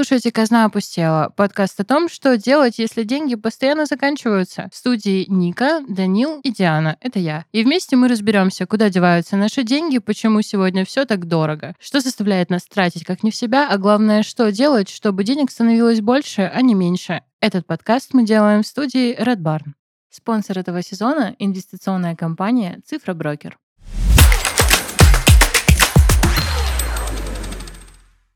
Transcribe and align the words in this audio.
Слушаете 0.00 0.32
«Казна 0.32 0.64
опустела»— 0.64 1.30
подкаст 1.36 1.78
о 1.78 1.84
том, 1.84 2.08
что 2.08 2.38
делать, 2.38 2.78
если 2.78 3.02
деньги 3.02 3.34
постоянно 3.34 3.84
заканчиваются. 3.84 4.70
В 4.72 4.74
студии 4.74 5.26
Ника, 5.28 5.82
Данил 5.86 6.40
и 6.40 6.50
Диана. 6.50 6.96
Это 7.02 7.18
я. 7.18 7.44
И 7.52 7.62
вместе 7.62 7.96
мы 7.96 8.08
разберемся, 8.08 8.64
куда 8.64 8.88
деваются 8.88 9.36
наши 9.36 9.62
деньги, 9.62 9.98
почему 9.98 10.40
сегодня 10.40 10.86
все 10.86 11.04
так 11.04 11.26
дорого, 11.26 11.74
что 11.78 12.00
заставляет 12.00 12.48
нас 12.48 12.64
тратить 12.64 13.04
как 13.04 13.22
не 13.22 13.30
в 13.30 13.36
себя, 13.36 13.68
а 13.68 13.76
главное, 13.76 14.22
что 14.22 14.50
делать, 14.50 14.88
чтобы 14.88 15.22
денег 15.22 15.50
становилось 15.50 16.00
больше, 16.00 16.50
а 16.50 16.62
не 16.62 16.72
меньше. 16.72 17.20
Этот 17.42 17.66
подкаст 17.66 18.14
мы 18.14 18.24
делаем 18.24 18.62
в 18.62 18.66
студии 18.66 19.14
Red 19.14 19.42
Barn. 19.42 19.74
Спонсор 20.08 20.58
этого 20.60 20.80
сезона— 20.80 21.36
инвестиционная 21.38 22.16
компания 22.16 22.80
«Цифра 22.86 23.12
Брокер». 23.12 23.58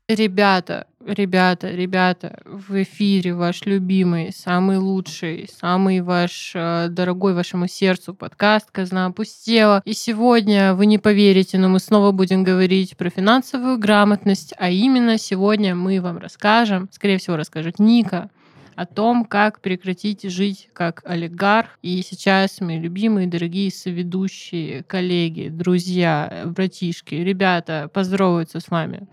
Ребята, 0.07 0.85
ребята, 1.05 1.69
ребята, 1.69 2.39
в 2.45 2.81
эфире 2.83 3.33
ваш 3.33 3.65
любимый, 3.65 4.31
самый 4.33 4.77
лучший, 4.77 5.49
самый 5.59 6.01
ваш 6.01 6.51
э, 6.55 6.87
дорогой 6.89 7.33
вашему 7.33 7.67
сердцу 7.67 8.13
подкаст 8.13 8.71
«Казна 8.71 9.05
опустела». 9.05 9.81
И 9.85 9.93
сегодня, 9.93 10.73
вы 10.73 10.85
не 10.85 10.97
поверите, 10.97 11.57
но 11.57 11.69
мы 11.69 11.79
снова 11.79 12.11
будем 12.11 12.43
говорить 12.43 12.97
про 12.97 13.09
финансовую 13.09 13.77
грамотность, 13.77 14.53
а 14.57 14.69
именно 14.69 15.17
сегодня 15.17 15.75
мы 15.75 16.01
вам 16.01 16.17
расскажем, 16.17 16.89
скорее 16.91 17.17
всего, 17.17 17.37
расскажет 17.37 17.79
Ника, 17.79 18.29
о 18.75 18.85
том, 18.85 19.25
как 19.25 19.61
прекратить 19.61 20.23
жить 20.23 20.69
как 20.73 21.01
олигарх. 21.05 21.79
И 21.81 22.01
сейчас 22.01 22.59
мои 22.59 22.79
любимые, 22.79 23.27
дорогие 23.27 23.71
соведущие, 23.71 24.83
коллеги, 24.83 25.47
друзья, 25.49 26.43
братишки, 26.45 27.15
ребята 27.15 27.89
поздороваются 27.93 28.59
с 28.59 28.69
вами. 28.69 29.07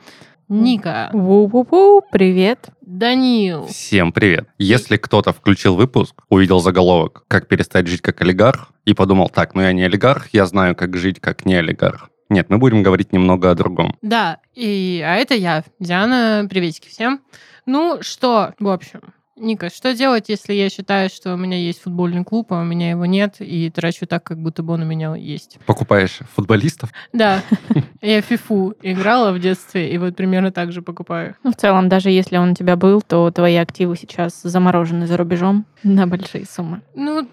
Ника. 0.52 1.08
Ву-ву-ву, 1.14 2.02
привет. 2.12 2.68
Данил. 2.82 3.68
Всем 3.68 4.12
привет. 4.12 4.48
Если 4.58 4.98
кто-то 4.98 5.32
включил 5.32 5.76
выпуск, 5.76 6.14
увидел 6.28 6.60
заголовок 6.60 7.24
«Как 7.26 7.48
перестать 7.48 7.86
жить 7.86 8.02
как 8.02 8.20
олигарх» 8.20 8.70
и 8.84 8.92
подумал, 8.92 9.30
так, 9.30 9.54
ну 9.54 9.62
я 9.62 9.72
не 9.72 9.82
олигарх, 9.84 10.28
я 10.34 10.44
знаю, 10.44 10.76
как 10.76 10.94
жить 10.98 11.20
как 11.20 11.46
не 11.46 11.54
олигарх. 11.54 12.10
Нет, 12.28 12.50
мы 12.50 12.58
будем 12.58 12.82
говорить 12.82 13.14
немного 13.14 13.50
о 13.50 13.54
другом. 13.54 13.96
Да, 14.02 14.40
и, 14.54 15.02
а 15.02 15.14
это 15.16 15.34
я, 15.34 15.64
Диана. 15.80 16.46
Приветики 16.50 16.88
всем. 16.88 17.22
Ну 17.64 18.00
что, 18.02 18.52
в 18.58 18.68
общем, 18.68 19.00
Ника, 19.36 19.70
что 19.70 19.94
делать, 19.94 20.28
если 20.28 20.52
я 20.52 20.68
считаю, 20.68 21.08
что 21.08 21.32
у 21.32 21.36
меня 21.38 21.56
есть 21.56 21.80
футбольный 21.80 22.22
клуб, 22.22 22.52
а 22.52 22.60
у 22.60 22.64
меня 22.64 22.90
его 22.90 23.06
нет, 23.06 23.36
и 23.38 23.70
трачу 23.70 24.06
так, 24.06 24.22
как 24.22 24.38
будто 24.38 24.62
бы 24.62 24.74
он 24.74 24.82
у 24.82 24.84
меня 24.84 25.14
есть? 25.16 25.58
Покупаешь 25.64 26.18
футболистов? 26.34 26.90
Да. 27.14 27.42
Я 28.02 28.20
фифу 28.20 28.74
играла 28.82 29.32
в 29.32 29.38
детстве, 29.38 29.90
и 29.90 29.96
вот 29.96 30.16
примерно 30.16 30.52
так 30.52 30.70
же 30.72 30.82
покупаю. 30.82 31.34
Ну, 31.44 31.52
в 31.52 31.56
целом, 31.56 31.88
даже 31.88 32.10
если 32.10 32.36
он 32.36 32.50
у 32.50 32.54
тебя 32.54 32.76
был, 32.76 33.00
то 33.00 33.30
твои 33.30 33.56
активы 33.56 33.96
сейчас 33.96 34.42
заморожены 34.42 35.06
за 35.06 35.16
рубежом 35.16 35.64
на 35.82 36.06
большие 36.06 36.44
суммы. 36.44 36.82
Ну, 36.94 37.26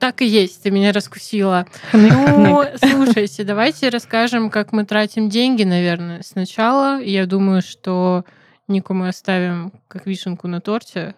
так 0.00 0.22
и 0.22 0.26
есть, 0.26 0.62
ты 0.62 0.70
меня 0.70 0.92
раскусила. 0.92 1.66
Ну, 1.92 2.64
слушайте, 2.76 3.44
давайте 3.44 3.90
расскажем, 3.90 4.48
как 4.48 4.72
мы 4.72 4.84
тратим 4.84 5.28
деньги, 5.28 5.64
наверное. 5.64 6.22
Сначала, 6.22 7.00
я 7.00 7.26
думаю, 7.26 7.60
что 7.62 8.24
Нику 8.68 8.94
мы 8.94 9.08
оставим 9.08 9.72
как 9.88 10.06
вишенку 10.06 10.48
на 10.48 10.60
торте, 10.60 11.14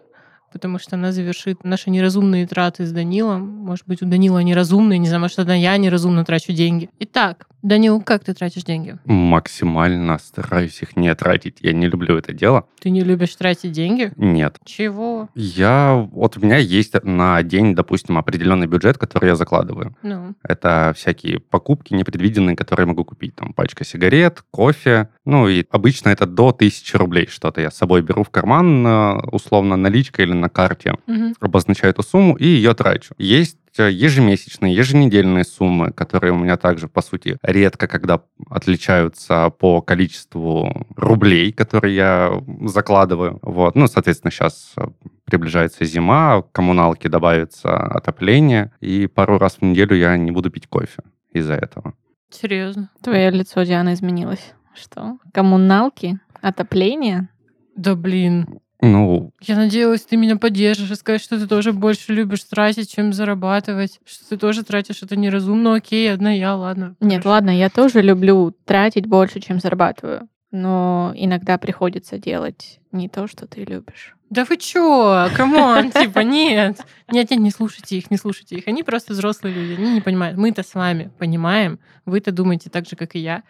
потому 0.54 0.78
что 0.78 0.94
она 0.94 1.10
завершит 1.10 1.64
наши 1.64 1.90
неразумные 1.90 2.46
траты 2.46 2.86
с 2.86 2.92
Данилом. 2.92 3.42
Может 3.42 3.86
быть, 3.86 4.00
у 4.02 4.06
Данила 4.06 4.38
они 4.38 4.54
разумные, 4.54 5.00
не 5.00 5.08
знаю, 5.08 5.20
может, 5.20 5.38
это 5.40 5.52
я 5.52 5.76
неразумно 5.76 6.24
трачу 6.24 6.52
деньги. 6.52 6.88
Итак, 7.00 7.48
Данил, 7.64 8.02
как 8.02 8.22
ты 8.24 8.34
тратишь 8.34 8.62
деньги? 8.64 8.98
Максимально 9.06 10.18
стараюсь 10.18 10.82
их 10.82 10.96
не 10.96 11.14
тратить. 11.14 11.56
Я 11.60 11.72
не 11.72 11.86
люблю 11.86 12.18
это 12.18 12.34
дело. 12.34 12.66
Ты 12.78 12.90
не 12.90 13.00
любишь 13.00 13.34
тратить 13.36 13.72
деньги? 13.72 14.12
Нет. 14.16 14.58
Чего? 14.66 15.30
Я... 15.34 16.06
Вот 16.12 16.36
у 16.36 16.40
меня 16.40 16.58
есть 16.58 16.92
на 17.02 17.42
день, 17.42 17.74
допустим, 17.74 18.18
определенный 18.18 18.66
бюджет, 18.66 18.98
который 18.98 19.30
я 19.30 19.34
закладываю. 19.34 19.96
Ну. 20.02 20.34
Это 20.42 20.92
всякие 20.94 21.40
покупки 21.40 21.94
непредвиденные, 21.94 22.54
которые 22.54 22.84
я 22.84 22.88
могу 22.88 23.02
купить. 23.02 23.34
Там 23.34 23.54
пачка 23.54 23.82
сигарет, 23.82 24.44
кофе. 24.50 25.08
Ну 25.24 25.48
и 25.48 25.64
обычно 25.70 26.10
это 26.10 26.26
до 26.26 26.52
тысячи 26.52 26.94
рублей 26.96 27.28
что-то 27.28 27.62
я 27.62 27.70
с 27.70 27.78
собой 27.78 28.02
беру 28.02 28.24
в 28.24 28.28
карман, 28.28 28.86
э, 28.86 29.14
условно, 29.32 29.76
наличка 29.76 30.20
или 30.20 30.34
на 30.34 30.50
карте. 30.50 30.96
Угу. 31.06 31.36
Обозначаю 31.40 31.92
эту 31.94 32.02
сумму 32.02 32.36
и 32.36 32.46
ее 32.46 32.74
трачу. 32.74 33.14
Есть 33.16 33.56
Э, 33.76 33.90
ежемесячные, 33.90 34.72
еженедельные 34.74 35.44
суммы, 35.44 35.90
которые 35.90 36.32
у 36.32 36.38
меня 36.38 36.56
также, 36.56 36.86
по 36.86 37.02
сути, 37.02 37.38
редко 37.42 37.88
когда 37.88 38.20
отличаются 38.48 39.50
по 39.50 39.82
количеству 39.82 40.86
рублей, 40.94 41.52
которые 41.52 41.96
я 41.96 42.42
закладываю. 42.66 43.40
Вот. 43.42 43.74
Ну, 43.74 43.88
соответственно, 43.88 44.30
сейчас 44.30 44.74
э, 44.76 44.86
приближается 45.24 45.84
зима, 45.84 46.42
коммуналки 46.52 47.08
добавится 47.08 47.76
отопление, 47.76 48.72
и 48.80 49.08
пару 49.08 49.38
раз 49.38 49.56
в 49.56 49.62
неделю 49.62 49.96
я 49.96 50.16
не 50.16 50.30
буду 50.30 50.50
пить 50.50 50.68
кофе 50.68 51.02
из-за 51.32 51.54
этого. 51.54 51.94
Серьезно? 52.30 52.90
Твое 53.02 53.30
лицо, 53.30 53.62
Диана, 53.64 53.94
изменилось. 53.94 54.54
Что? 54.74 55.18
Коммуналки? 55.32 56.20
Отопление? 56.40 57.28
Да 57.76 57.96
блин. 57.96 58.60
Ну, 58.84 59.32
Я 59.40 59.56
надеялась, 59.56 60.02
ты 60.02 60.16
меня 60.16 60.36
поддержишь 60.36 60.90
и 60.90 60.94
скажешь, 60.94 61.22
что 61.22 61.38
ты 61.38 61.46
тоже 61.46 61.72
больше 61.72 62.12
любишь 62.12 62.44
тратить, 62.44 62.92
чем 62.92 63.12
зарабатывать, 63.12 64.00
что 64.04 64.28
ты 64.30 64.36
тоже 64.36 64.62
тратишь 64.62 65.02
это 65.02 65.16
неразумно. 65.16 65.74
Окей, 65.74 66.12
одна 66.12 66.32
я, 66.32 66.54
ладно. 66.54 66.94
Нет, 67.00 67.22
хорошо. 67.22 67.28
ладно, 67.30 67.50
я 67.50 67.70
тоже 67.70 68.02
люблю 68.02 68.54
тратить 68.64 69.06
больше, 69.06 69.40
чем 69.40 69.60
зарабатываю. 69.60 70.28
Но 70.50 71.12
иногда 71.16 71.58
приходится 71.58 72.18
делать 72.18 72.78
не 72.92 73.08
то, 73.08 73.26
что 73.26 73.46
ты 73.46 73.64
любишь. 73.64 74.14
Да 74.30 74.44
вы 74.44 74.56
чё? 74.56 75.28
Come 75.36 75.67
on, 75.67 75.90
типа, 75.92 76.20
нет. 76.20 76.80
Нет, 77.10 77.30
нет, 77.30 77.40
не 77.40 77.50
слушайте 77.50 77.98
их, 77.98 78.10
не 78.10 78.16
слушайте 78.16 78.56
их. 78.56 78.68
Они 78.68 78.82
просто 78.82 79.12
взрослые 79.12 79.54
люди, 79.54 79.80
они 79.80 79.94
не 79.94 80.00
понимают. 80.00 80.36
Мы-то 80.38 80.62
с 80.62 80.74
вами 80.74 81.10
понимаем, 81.18 81.78
вы-то 82.04 82.32
думаете 82.32 82.70
так 82.70 82.86
же, 82.86 82.96
как 82.96 83.14
и 83.14 83.18
я. 83.18 83.42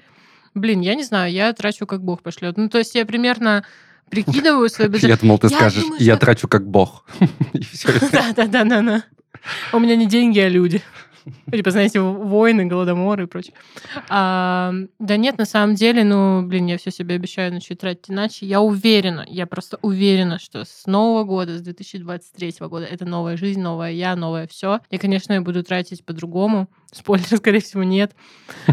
Блин, 0.54 0.80
я 0.80 0.94
не 0.94 1.02
знаю, 1.02 1.32
я 1.32 1.52
трачу, 1.52 1.86
как 1.86 2.02
Бог 2.02 2.22
пошлет. 2.22 2.56
Ну, 2.56 2.68
то 2.68 2.78
есть 2.78 2.94
я 2.94 3.04
примерно 3.04 3.64
прикидываю 4.10 4.68
свой 4.68 4.88
бюджет. 4.88 5.10
я 5.10 5.16
думал, 5.16 5.38
ты 5.38 5.48
Я 5.48 5.56
скажешь, 5.56 5.84
я 5.98 6.16
трачу 6.16 6.48
как 6.48 6.68
бог. 6.68 7.04
И 7.52 7.62
всё. 7.62 7.88
Да, 8.12 8.32
да, 8.34 8.46
да, 8.46 8.64
да, 8.64 8.82
да. 8.82 9.04
У 9.72 9.78
меня 9.78 9.96
не 9.96 10.06
деньги, 10.06 10.38
а 10.38 10.48
люди. 10.48 10.82
Типа, 11.52 11.70
знаете, 11.70 12.00
войны, 12.00 12.66
голодоморы 12.66 13.24
и 13.24 13.26
прочее. 13.26 13.54
А, 14.08 14.72
да 14.98 15.16
нет, 15.16 15.38
на 15.38 15.46
самом 15.46 15.74
деле, 15.74 16.04
ну, 16.04 16.42
блин, 16.42 16.66
я 16.66 16.78
все 16.78 16.90
себе 16.90 17.14
обещаю 17.14 17.52
начать 17.52 17.80
тратить 17.80 18.10
иначе. 18.10 18.46
Я 18.46 18.60
уверена, 18.60 19.24
я 19.26 19.46
просто 19.46 19.78
уверена, 19.82 20.38
что 20.38 20.64
с 20.64 20.86
Нового 20.86 21.24
года, 21.24 21.56
с 21.56 21.62
2023 21.62 22.54
года, 22.60 22.84
это 22.84 23.04
новая 23.04 23.36
жизнь, 23.36 23.60
новая 23.60 23.92
я, 23.92 24.16
новое 24.16 24.46
все. 24.46 24.80
И, 24.90 24.98
конечно, 24.98 25.32
я 25.32 25.40
буду 25.40 25.62
тратить 25.62 26.04
по-другому. 26.04 26.68
Спойлер, 26.94 27.26
скорее 27.36 27.60
всего, 27.60 27.82
нет. 27.82 28.12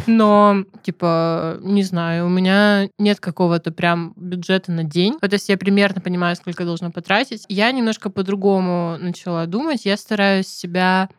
Но, 0.06 0.64
типа, 0.84 1.58
не 1.62 1.84
знаю, 1.84 2.28
у 2.28 2.30
меня 2.30 2.88
нет 3.00 3.20
какого-то 3.20 3.72
прям 3.72 4.14
бюджета 4.16 4.72
на 4.72 4.84
день. 4.84 5.20
То 5.20 5.28
есть 5.32 5.50
я 5.50 5.58
примерно 5.58 6.02
понимаю, 6.02 6.36
сколько 6.36 6.64
должна 6.64 6.92
потратить. 6.92 7.46
Я 7.50 7.72
немножко 7.72 8.10
по-другому 8.10 8.98
начала 9.00 9.46
думать. 9.48 9.86
Я 9.86 9.98
стараюсь 9.98 10.48
себя 10.48 11.10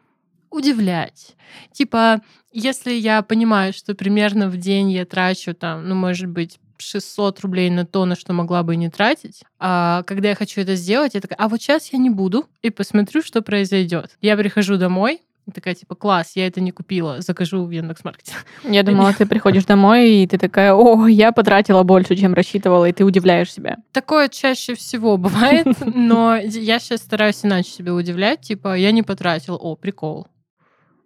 удивлять. 0.50 1.34
Типа, 1.72 2.20
если 2.52 2.92
я 2.92 3.22
понимаю, 3.22 3.72
что 3.72 3.94
примерно 3.94 4.48
в 4.48 4.56
день 4.56 4.92
я 4.92 5.04
трачу 5.04 5.54
там, 5.54 5.88
ну, 5.88 5.94
может 5.94 6.28
быть, 6.28 6.58
600 6.82 7.40
рублей 7.40 7.70
на 7.70 7.86
то, 7.86 8.04
на 8.04 8.16
что 8.16 8.32
могла 8.32 8.62
бы 8.62 8.75
и 8.75 8.76
не 8.76 8.90
тратить. 8.90 9.43
А 9.58 10.02
когда 10.02 10.31
я 10.31 10.34
хочу 10.34 10.60
это 10.60 10.75
сделать, 10.75 11.14
я 11.14 11.20
такая, 11.20 11.38
а 11.38 11.49
вот 11.49 11.62
сейчас 11.62 11.93
я 11.93 11.99
не 11.99 12.10
буду 12.10 12.46
и 12.60 12.70
посмотрю, 12.70 13.22
что 13.22 13.40
произойдет. 13.40 14.16
Я 14.20 14.37
прихожу 14.37 14.76
домой, 14.76 15.20
такая, 15.52 15.74
типа, 15.74 15.94
класс, 15.94 16.32
я 16.34 16.46
это 16.46 16.60
не 16.60 16.70
купила, 16.70 17.20
закажу 17.20 17.64
в 17.64 17.70
Яндекс.Маркете. 17.70 18.32
Я 18.64 18.82
думала, 18.82 19.12
ты 19.12 19.26
приходишь 19.26 19.64
домой, 19.64 20.10
и 20.10 20.26
ты 20.26 20.38
такая, 20.38 20.74
о, 20.74 21.06
я 21.06 21.32
потратила 21.32 21.82
больше, 21.82 22.16
чем 22.16 22.34
рассчитывала, 22.34 22.88
и 22.88 22.92
ты 22.92 23.04
удивляешь 23.04 23.52
себя. 23.52 23.78
Такое 23.92 24.28
чаще 24.28 24.74
всего 24.74 25.16
бывает, 25.16 25.66
но 25.94 26.36
я 26.36 26.78
сейчас 26.78 27.00
стараюсь 27.00 27.44
иначе 27.44 27.70
себя 27.70 27.94
удивлять, 27.94 28.40
типа, 28.42 28.76
я 28.76 28.92
не 28.92 29.02
потратила, 29.02 29.56
о, 29.56 29.76
прикол. 29.76 30.26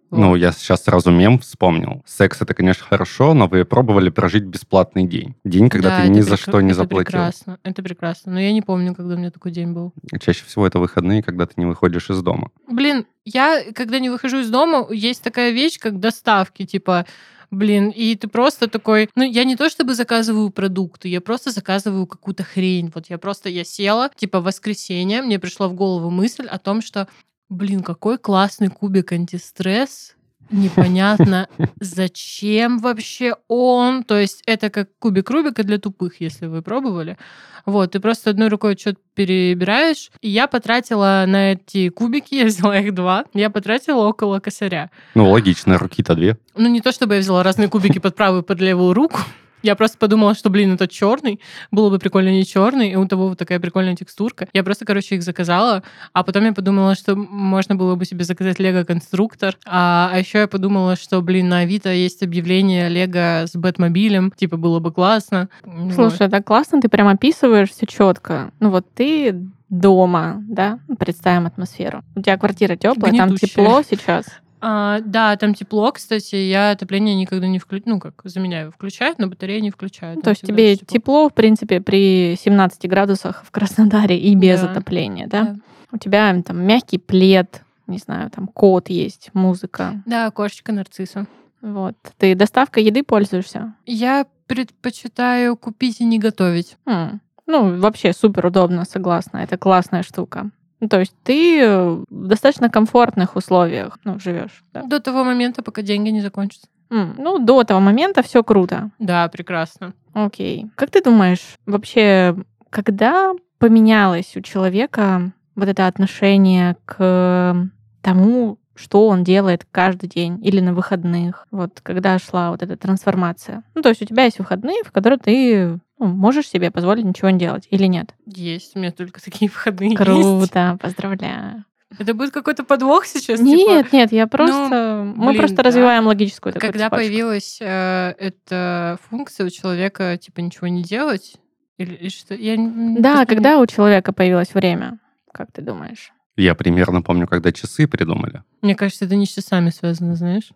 Ну, 0.09 0.35
я 0.35 0.51
сейчас 0.51 0.83
сразу 0.83 1.11
мем 1.11 1.39
вспомнил. 1.39 2.01
Секс 2.05 2.41
это, 2.41 2.53
конечно, 2.53 2.85
хорошо, 2.85 3.33
но 3.33 3.47
вы 3.47 3.65
пробовали 3.65 4.09
прожить 4.09 4.43
бесплатный 4.43 5.05
день. 5.05 5.35
День, 5.43 5.69
когда 5.69 5.89
Да, 5.89 6.01
ты 6.03 6.07
ни 6.09 6.21
за 6.21 6.35
прек- 6.35 6.41
что 6.41 6.61
не 6.61 6.67
это 6.71 6.75
заплатил. 6.81 7.05
прекрасно, 7.05 7.59
это 7.63 7.83
прекрасно. 7.83 8.31
Но 8.33 8.39
я 8.39 8.51
не 8.53 8.61
помню, 8.61 8.95
когда 8.95 9.15
у 9.15 9.17
меня 9.17 9.31
такой 9.31 9.51
день 9.51 9.73
был. 9.73 9.93
Чаще 10.19 10.45
всего 10.45 10.65
это 10.65 10.79
выходные, 10.79 11.21
когда 11.23 11.45
ты 11.45 11.53
не 11.57 11.65
выходишь 11.65 12.09
из 12.09 12.21
дома. 12.21 12.51
Блин, 12.69 13.05
я, 13.25 13.61
когда 13.73 13.99
не 13.99 14.09
выхожу 14.09 14.39
из 14.39 14.49
дома, 14.49 14.87
есть 14.91 15.21
такая 15.23 15.51
вещь, 15.51 15.77
как 15.79 15.99
доставки, 15.99 16.65
типа, 16.65 17.05
блин, 17.51 17.89
и 17.89 18.15
ты 18.15 18.27
просто 18.27 18.67
такой, 18.69 19.09
ну, 19.15 19.23
я 19.23 19.43
не 19.43 19.55
то 19.55 19.69
чтобы 19.69 19.93
заказываю 19.93 20.49
продукты, 20.51 21.09
я 21.09 21.19
просто 21.21 21.51
заказываю 21.51 22.07
какую-то 22.07 22.43
хрень. 22.43 22.91
Вот 22.95 23.07
я 23.09 23.17
просто, 23.17 23.49
я 23.49 23.63
села, 23.63 24.09
типа, 24.15 24.39
в 24.39 24.45
воскресенье, 24.45 25.21
мне 25.21 25.39
пришла 25.39 25.67
в 25.67 25.73
голову 25.73 26.09
мысль 26.09 26.45
о 26.45 26.59
том, 26.59 26.81
что, 26.81 27.07
блин, 27.49 27.81
какой 27.81 28.17
классный 28.17 28.69
кубик 28.69 29.11
антистресс 29.11 30.15
непонятно, 30.51 31.47
зачем 31.79 32.79
вообще 32.79 33.35
он. 33.47 34.03
То 34.03 34.17
есть 34.17 34.41
это 34.45 34.69
как 34.69 34.89
кубик 34.99 35.29
Рубика 35.29 35.63
для 35.63 35.77
тупых, 35.77 36.21
если 36.21 36.47
вы 36.47 36.61
пробовали. 36.61 37.17
Вот, 37.65 37.91
ты 37.91 37.99
просто 37.99 38.29
одной 38.29 38.47
рукой 38.47 38.77
что-то 38.77 38.99
перебираешь. 39.13 40.09
И 40.21 40.29
я 40.29 40.47
потратила 40.47 41.25
на 41.27 41.53
эти 41.53 41.89
кубики, 41.89 42.35
я 42.35 42.45
взяла 42.45 42.79
их 42.79 42.93
два, 42.93 43.25
я 43.33 43.49
потратила 43.49 44.05
около 44.05 44.39
косаря. 44.39 44.89
Ну, 45.15 45.29
логично, 45.29 45.77
руки-то 45.77 46.15
две. 46.15 46.37
Ну, 46.55 46.69
не 46.69 46.81
то 46.81 46.91
чтобы 46.91 47.15
я 47.15 47.19
взяла 47.19 47.43
разные 47.43 47.67
кубики 47.67 47.99
под 47.99 48.15
правую 48.15 48.43
и 48.43 48.45
под 48.45 48.61
левую 48.61 48.93
руку, 48.93 49.19
я 49.63 49.75
просто 49.75 49.97
подумала, 49.97 50.35
что, 50.35 50.49
блин, 50.49 50.73
это 50.73 50.87
черный. 50.87 51.39
Было 51.71 51.89
бы 51.89 51.99
прикольно 51.99 52.29
не 52.29 52.45
черный, 52.45 52.91
и 52.91 52.95
у 52.95 53.07
того 53.07 53.29
вот 53.29 53.37
такая 53.37 53.59
прикольная 53.59 53.95
текстурка. 53.95 54.47
Я 54.53 54.63
просто, 54.63 54.85
короче, 54.85 55.15
их 55.15 55.23
заказала, 55.23 55.83
а 56.13 56.23
потом 56.23 56.45
я 56.45 56.53
подумала, 56.53 56.95
что 56.95 57.15
можно 57.15 57.75
было 57.75 57.95
бы 57.95 58.05
себе 58.05 58.23
заказать 58.23 58.59
Лего-конструктор. 58.59 59.57
А, 59.65 60.09
а 60.13 60.19
еще 60.19 60.39
я 60.39 60.47
подумала, 60.47 60.95
что, 60.95 61.21
блин, 61.21 61.49
на 61.49 61.59
Авито 61.59 61.91
есть 61.91 62.23
объявление 62.23 62.89
Лего 62.89 63.45
с 63.47 63.55
Бэтмобилем, 63.55 64.31
типа, 64.31 64.57
было 64.57 64.79
бы 64.79 64.91
классно. 64.91 65.49
Слушай, 65.93 66.19
вот. 66.19 66.21
это 66.21 66.43
классно, 66.43 66.81
ты 66.81 66.89
прям 66.89 67.07
описываешь 67.07 67.71
все 67.71 67.85
четко. 67.85 68.51
Ну 68.59 68.69
вот 68.69 68.85
ты 68.93 69.35
дома, 69.69 70.43
да, 70.47 70.79
представим 70.97 71.47
атмосферу. 71.47 72.03
У 72.15 72.21
тебя 72.21 72.37
квартира 72.37 72.75
теплая, 72.75 73.13
там 73.13 73.35
тепло 73.35 73.81
сейчас. 73.87 74.25
А, 74.59 74.99
да, 75.01 75.35
там 75.37 75.53
тепло, 75.53 75.91
кстати. 75.91 76.35
Я 76.35 76.71
отопление 76.71 77.15
никогда 77.15 77.47
не 77.47 77.59
включаю. 77.59 77.83
Ну, 77.85 77.99
как, 77.99 78.21
заменяю. 78.23 78.71
Включают, 78.71 79.19
но 79.19 79.27
батареи 79.27 79.59
не 79.59 79.71
включают. 79.71 80.21
То 80.21 80.31
есть 80.31 80.41
тебе 80.41 80.75
тепло. 80.75 80.93
тепло, 80.93 81.29
в 81.29 81.33
принципе, 81.33 81.79
при 81.81 82.35
17 82.39 82.89
градусах 82.89 83.43
в 83.45 83.51
Краснодаре 83.51 84.17
и 84.17 84.35
без 84.35 84.61
да. 84.61 84.71
отопления, 84.71 85.27
да? 85.27 85.43
да? 85.43 85.55
У 85.91 85.97
тебя 85.97 86.41
там 86.41 86.63
мягкий 86.63 86.97
плед, 86.97 87.63
не 87.87 87.97
знаю, 87.97 88.29
там 88.29 88.47
кот 88.47 88.89
есть, 88.89 89.29
музыка. 89.33 90.01
Да, 90.05 90.29
кошечка 90.31 90.71
нарцисса. 90.71 91.27
Вот. 91.61 91.95
Ты 92.17 92.35
доставкой 92.35 92.83
еды 92.83 93.03
пользуешься? 93.03 93.73
Я 93.85 94.25
предпочитаю 94.47 95.55
купить 95.57 96.01
и 96.01 96.05
не 96.05 96.19
готовить. 96.19 96.77
Хм. 96.85 97.19
Ну, 97.45 97.79
вообще 97.79 98.13
супер 98.13 98.45
удобно, 98.45 98.85
согласна. 98.85 99.37
Это 99.37 99.57
классная 99.57 100.03
штука. 100.03 100.49
Ну, 100.79 100.87
то 100.87 100.99
есть 100.99 101.15
ты 101.23 101.67
в 101.67 102.05
достаточно 102.09 102.69
комфортных 102.69 103.35
условиях 103.35 103.97
ну, 104.03 104.19
живешь. 104.19 104.63
Да? 104.73 104.83
До 104.83 104.99
того 104.99 105.23
момента, 105.23 105.63
пока 105.63 105.81
деньги 105.81 106.09
не 106.09 106.21
закончатся. 106.21 106.67
Mm, 106.89 107.15
ну, 107.17 107.39
до 107.39 107.61
этого 107.61 107.79
момента 107.79 108.21
все 108.21 108.43
круто. 108.43 108.91
Да, 108.99 109.27
прекрасно. 109.27 109.93
Окей. 110.13 110.67
Как 110.75 110.91
ты 110.91 111.03
думаешь, 111.03 111.57
вообще, 111.65 112.35
когда 112.69 113.33
поменялось 113.59 114.35
у 114.35 114.41
человека 114.41 115.31
вот 115.55 115.67
это 115.67 115.87
отношение 115.87 116.77
к 116.85 117.69
тому, 118.01 118.57
что 118.77 119.07
он 119.07 119.23
делает 119.23 119.65
каждый 119.71 120.07
день 120.07 120.39
или 120.45 120.59
на 120.59 120.73
выходных. 120.73 121.47
Вот 121.51 121.81
когда 121.81 122.19
шла 122.19 122.51
вот 122.51 122.63
эта 122.63 122.77
трансформация. 122.77 123.63
Ну, 123.75 123.81
то 123.81 123.89
есть 123.89 124.01
у 124.01 124.05
тебя 124.05 124.23
есть 124.23 124.39
выходные, 124.39 124.83
в 124.83 124.91
которые 124.91 125.19
ты 125.19 125.79
ну, 125.99 126.05
можешь 126.05 126.47
себе 126.47 126.71
позволить 126.71 127.05
ничего 127.05 127.29
не 127.29 127.39
делать 127.39 127.67
или 127.71 127.85
нет? 127.85 128.13
Есть, 128.25 128.75
у 128.75 128.79
меня 128.79 128.91
только 128.91 129.21
такие 129.23 129.49
выходные 129.49 129.95
Круто, 129.95 130.69
есть. 130.71 130.81
поздравляю. 130.81 131.65
Это 131.97 132.13
будет 132.13 132.31
какой-то 132.31 132.63
подвох 132.63 133.05
сейчас? 133.05 133.39
Нет, 133.39 133.85
типа? 133.85 133.95
нет, 133.95 134.11
я 134.11 134.27
просто... 134.27 135.03
Ну, 135.05 135.13
мы 135.15 135.29
блин, 135.29 135.39
просто 135.39 135.57
да. 135.57 135.63
развиваем 135.63 136.05
логическую 136.05 136.53
такую 136.53 136.71
Когда 136.71 136.85
цепочку. 136.85 137.05
появилась 137.05 137.57
э, 137.61 138.13
эта 138.19 138.99
функция 139.09 139.45
у 139.45 139.49
человека, 139.49 140.17
типа, 140.17 140.41
ничего 140.41 140.67
не 140.67 140.83
делать, 140.83 141.37
или, 141.77 141.93
или 141.95 142.09
что? 142.09 142.35
Я 142.35 142.55
да, 142.57 143.25
когда 143.25 143.59
у 143.59 143.65
человека 143.65 144.11
появилось 144.11 144.53
время, 144.53 144.99
как 145.31 145.51
ты 145.51 145.61
думаешь? 145.61 146.11
Я 146.37 146.53
примерно 146.55 147.01
помню, 147.01 147.27
когда 147.27 147.51
часы 147.51 147.87
придумали. 147.87 148.43
Мне 148.61 148.75
кажется, 148.75 149.05
это 149.05 149.15
не 149.15 149.25
с 149.25 149.33
часами 149.33 149.71
связано, 149.71 150.15
знаешь? 150.15 150.51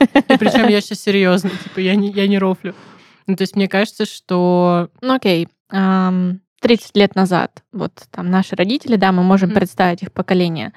И 0.00 0.38
причем 0.38 0.68
я 0.68 0.80
сейчас 0.80 1.00
серьезно, 1.00 1.50
типа, 1.50 1.80
я 1.80 1.96
не, 1.96 2.10
я 2.10 2.28
не 2.28 2.38
рофлю. 2.38 2.74
Ну, 3.26 3.36
то 3.36 3.42
есть 3.42 3.56
мне 3.56 3.68
кажется, 3.68 4.06
что... 4.06 4.90
Ну, 5.02 5.14
окей. 5.14 5.48
30 6.60 6.96
лет 6.96 7.14
назад, 7.14 7.62
вот 7.72 7.92
там 8.10 8.30
наши 8.30 8.56
родители, 8.56 8.96
да, 8.96 9.12
мы 9.12 9.22
можем 9.22 9.50
представить 9.50 10.02
их 10.02 10.12
поколение. 10.12 10.72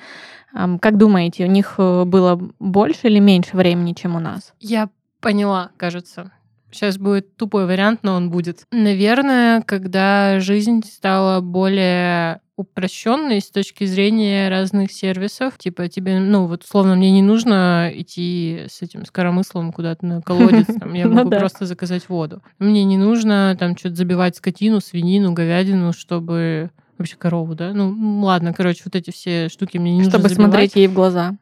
Как 0.54 0.98
думаете, 0.98 1.46
у 1.46 1.48
них 1.48 1.76
э, 1.78 2.04
было 2.04 2.36
больше 2.60 3.08
или 3.08 3.20
меньше 3.20 3.56
времени, 3.56 3.94
чем 3.94 4.18
у 4.18 4.20
нас? 4.20 4.54
Я 4.60 4.90
поняла, 5.22 5.72
кажется. 5.78 6.32
Сейчас 6.72 6.98
будет 6.98 7.38
тупой 7.38 7.66
вариант, 7.66 8.02
но 8.04 8.16
он 8.16 8.30
будет. 8.30 8.66
Наверное, 8.72 9.62
когда 9.62 10.42
жизнь 10.42 10.84
стала 10.86 11.40
более 11.40 12.42
упрощенной 12.62 13.42
с 13.42 13.50
точки 13.50 13.86
зрения 13.86 14.50
разных 14.50 14.92
сервисов. 14.92 15.58
Типа 15.58 15.88
тебе, 15.88 16.20
ну 16.20 16.48
вот 16.48 16.64
условно, 16.64 16.96
мне 16.96 17.12
не 17.12 17.22
нужно 17.22 17.92
идти 17.94 18.66
с 18.70 18.82
этим 18.82 19.06
с 19.06 19.12
коромыслом 19.12 19.72
куда-то 19.72 20.06
на 20.06 20.22
колодец, 20.22 20.68
там, 20.80 20.94
я 20.94 21.08
ну 21.08 21.16
могу 21.16 21.30
просто 21.30 21.66
заказать 21.66 22.08
воду. 22.10 22.42
Мне 22.60 22.84
не 22.84 22.98
нужно 22.98 23.56
там 23.60 23.78
что-то 23.78 23.96
забивать 23.96 24.36
скотину, 24.36 24.80
свинину, 24.80 25.34
говядину, 25.34 25.94
чтобы 25.94 26.72
вообще 26.98 27.16
корову, 27.18 27.56
да? 27.56 27.74
Ну, 27.74 28.22
ладно, 28.24 28.54
короче, 28.54 28.84
вот 28.86 28.96
эти 28.96 29.12
все 29.12 29.50
штуки 29.50 29.78
мне 29.78 29.94
не 29.94 30.04
нужно 30.04 30.20
Чтобы 30.20 30.30
смотреть 30.30 30.76
ей 30.76 30.88
в 30.88 30.94
глаза. 30.94 31.36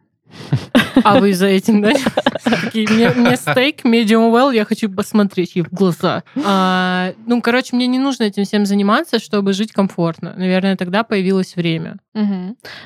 А 1.03 1.19
вы 1.19 1.33
за 1.33 1.47
этим, 1.47 1.81
да? 1.81 1.93
Мне, 2.73 3.35
стейк 3.37 3.85
medium 3.85 4.31
well, 4.31 4.53
я 4.53 4.65
хочу 4.65 4.89
посмотреть 4.89 5.55
ей 5.55 5.63
в 5.63 5.69
глаза. 5.69 6.23
А, 6.45 7.13
ну, 7.25 7.41
короче, 7.41 7.75
мне 7.75 7.87
не 7.87 7.99
нужно 7.99 8.23
этим 8.23 8.43
всем 8.43 8.65
заниматься, 8.65 9.19
чтобы 9.19 9.53
жить 9.53 9.71
комфортно. 9.71 10.33
Наверное, 10.35 10.75
тогда 10.75 11.03
появилось 11.03 11.55
время. 11.55 11.97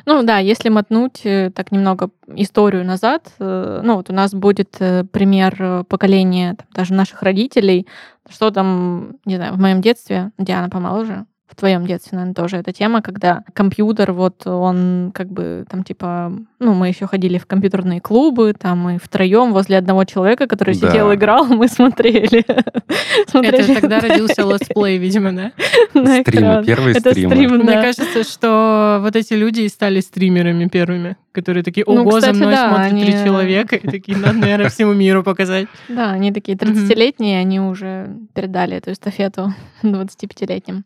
Ну 0.05 0.23
да, 0.23 0.39
если 0.39 0.69
мотнуть 0.69 1.21
э, 1.23 1.51
так 1.53 1.71
немного 1.71 2.09
историю 2.27 2.85
назад, 2.85 3.31
э, 3.39 3.81
ну 3.83 3.95
вот 3.95 4.09
у 4.09 4.13
нас 4.13 4.33
будет 4.33 4.75
э, 4.79 5.03
пример 5.05 5.85
поколения 5.85 6.55
даже 6.73 6.93
наших 6.93 7.23
родителей, 7.23 7.87
что 8.29 8.51
там, 8.51 9.17
не 9.25 9.37
знаю, 9.37 9.53
в 9.53 9.59
моем 9.59 9.81
детстве, 9.81 10.31
Диана 10.37 10.69
помоложе, 10.69 11.25
в 11.53 11.59
твоем 11.59 11.85
детстве, 11.85 12.17
наверное, 12.17 12.33
тоже 12.33 12.57
эта 12.57 12.73
тема, 12.73 13.03
когда 13.03 13.43
компьютер, 13.53 14.11
вот 14.11 14.47
он 14.47 15.11
как 15.13 15.31
бы 15.31 15.65
там 15.69 15.83
типа, 15.83 16.33
ну, 16.59 16.73
мы 16.73 16.87
еще 16.87 17.05
ходили 17.05 17.37
в 17.37 17.45
компьютерные 17.45 18.01
клубы, 18.01 18.53
там 18.57 18.79
мы 18.79 18.97
втроем 18.97 19.53
возле 19.53 19.77
одного 19.77 20.03
человека, 20.03 20.47
который 20.47 20.75
да. 20.75 20.89
сидел, 20.89 21.13
играл, 21.13 21.45
мы 21.49 21.67
смотрели. 21.67 22.43
смотрели. 23.27 23.71
Это 23.71 23.81
тогда 23.81 23.99
родился 23.99 24.41
летсплей, 24.41 24.97
видимо, 24.97 25.31
да? 25.31 25.51
Стримы, 26.21 26.63
первые 26.65 26.95
стримы. 26.95 27.59
Мне 27.59 27.81
кажется, 27.81 28.23
что 28.23 28.99
вот 29.01 29.15
эти 29.15 29.33
люди 29.33 29.61
и 29.61 29.69
стали 29.69 29.99
стримерами 29.99 30.67
первыми, 30.67 31.17
которые 31.33 31.63
такие, 31.63 31.83
ну, 31.85 32.01
ого, 32.01 32.19
за 32.19 32.33
мной 32.33 32.55
смотрят 32.55 32.99
три 32.99 33.13
человека, 33.13 33.75
и 33.75 33.87
такие, 33.87 34.17
надо, 34.17 34.39
наверное, 34.39 34.69
всему 34.69 34.93
миру 34.93 35.23
показать. 35.23 35.67
Да, 35.87 36.11
они 36.11 36.31
такие 36.31 36.57
30-летние, 36.57 37.39
они 37.39 37.59
уже 37.59 38.09
передали 38.33 38.77
эту 38.77 38.91
эстафету 38.91 39.53
25-летним. 39.83 40.83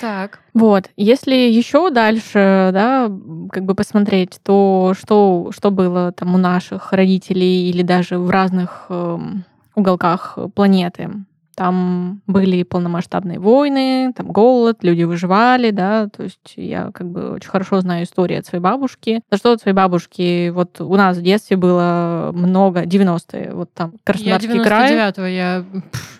Так. 0.00 0.40
Вот. 0.54 0.90
Если 0.96 1.34
еще 1.34 1.90
дальше, 1.90 2.70
да, 2.72 3.10
как 3.50 3.64
бы 3.64 3.74
посмотреть, 3.74 4.40
то 4.42 4.94
что, 4.98 5.50
что 5.54 5.70
было 5.70 6.12
там 6.12 6.34
у 6.34 6.38
наших 6.38 6.92
родителей 6.92 7.70
или 7.70 7.82
даже 7.82 8.18
в 8.18 8.30
разных 8.30 8.86
э, 8.88 9.18
уголках 9.74 10.38
планеты. 10.54 11.10
Там 11.54 12.22
были 12.26 12.62
полномасштабные 12.62 13.38
войны, 13.38 14.12
там 14.16 14.28
голод, 14.28 14.78
люди 14.82 15.02
выживали, 15.02 15.70
да, 15.70 16.08
то 16.08 16.22
есть 16.22 16.54
я 16.56 16.90
как 16.92 17.08
бы 17.08 17.32
очень 17.32 17.50
хорошо 17.50 17.80
знаю 17.80 18.04
историю 18.04 18.38
от 18.38 18.46
своей 18.46 18.62
бабушки. 18.62 19.20
За 19.30 19.36
что 19.36 19.52
от 19.52 19.60
своей 19.60 19.74
бабушки, 19.74 20.48
вот 20.50 20.80
у 20.80 20.94
нас 20.96 21.18
в 21.18 21.22
детстве 21.22 21.56
было 21.56 22.30
много, 22.34 22.84
90-е, 22.84 23.52
вот 23.52 23.72
там 23.74 23.92
Краснодарский 24.04 24.56
я 24.56 24.64
край. 24.64 24.94
Я 24.94 25.08
99-го, 25.08 25.26
я 25.26 25.64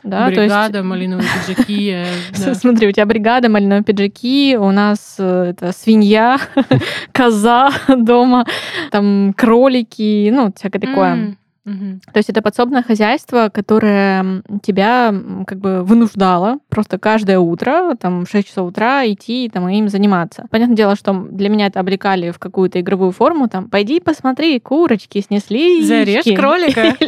да, 0.03 0.27
бригада, 0.27 0.79
есть... 0.79 0.89
малиновые 0.89 1.29
пиджаки. 1.47 2.05
Смотри, 2.55 2.89
у 2.89 2.93
тебя 2.93 3.07
бригада, 3.07 3.49
малиновые 3.49 3.85
пиджаки, 3.85 4.57
у 4.59 4.71
нас 4.71 5.17
э, 5.19 5.51
это 5.51 5.73
свинья, 5.73 6.39
коза 7.13 7.71
дома, 7.89 8.47
там 8.91 9.35
кролики, 9.37 10.31
ну, 10.33 10.53
всякое 10.55 10.81
такое. 10.81 11.37
Угу. 11.65 12.01
То 12.13 12.17
есть 12.17 12.29
это 12.29 12.43
подсобное 12.43 12.83
хозяйство, 12.83 13.49
которое 13.49 14.43
тебя 14.63 15.15
как 15.47 15.59
бы 15.59 15.85
вынуждало 15.85 16.59
просто 16.69 16.99
каждое 16.99 17.39
утро, 17.39 17.95
там, 18.01 18.25
в 18.25 18.31
6 18.31 18.49
часов 18.49 18.69
утра 18.69 19.07
идти 19.07 19.49
там, 19.53 19.69
и 19.69 19.79
им 19.79 19.89
заниматься. 19.89 20.47
Понятное 20.51 20.77
дело, 20.77 20.97
что 20.97 21.13
для 21.13 21.49
меня 21.49 21.67
это 21.67 21.79
облекали 21.79 22.31
в 22.31 22.39
какую-то 22.39 22.81
игровую 22.81 23.13
форму, 23.13 23.49
там, 23.49 23.71
пойди 23.71 24.01
посмотри, 24.01 24.59
курочки 24.59 25.21
снесли. 25.21 25.83
Зарежь 25.85 26.25
кролика. 26.37 26.97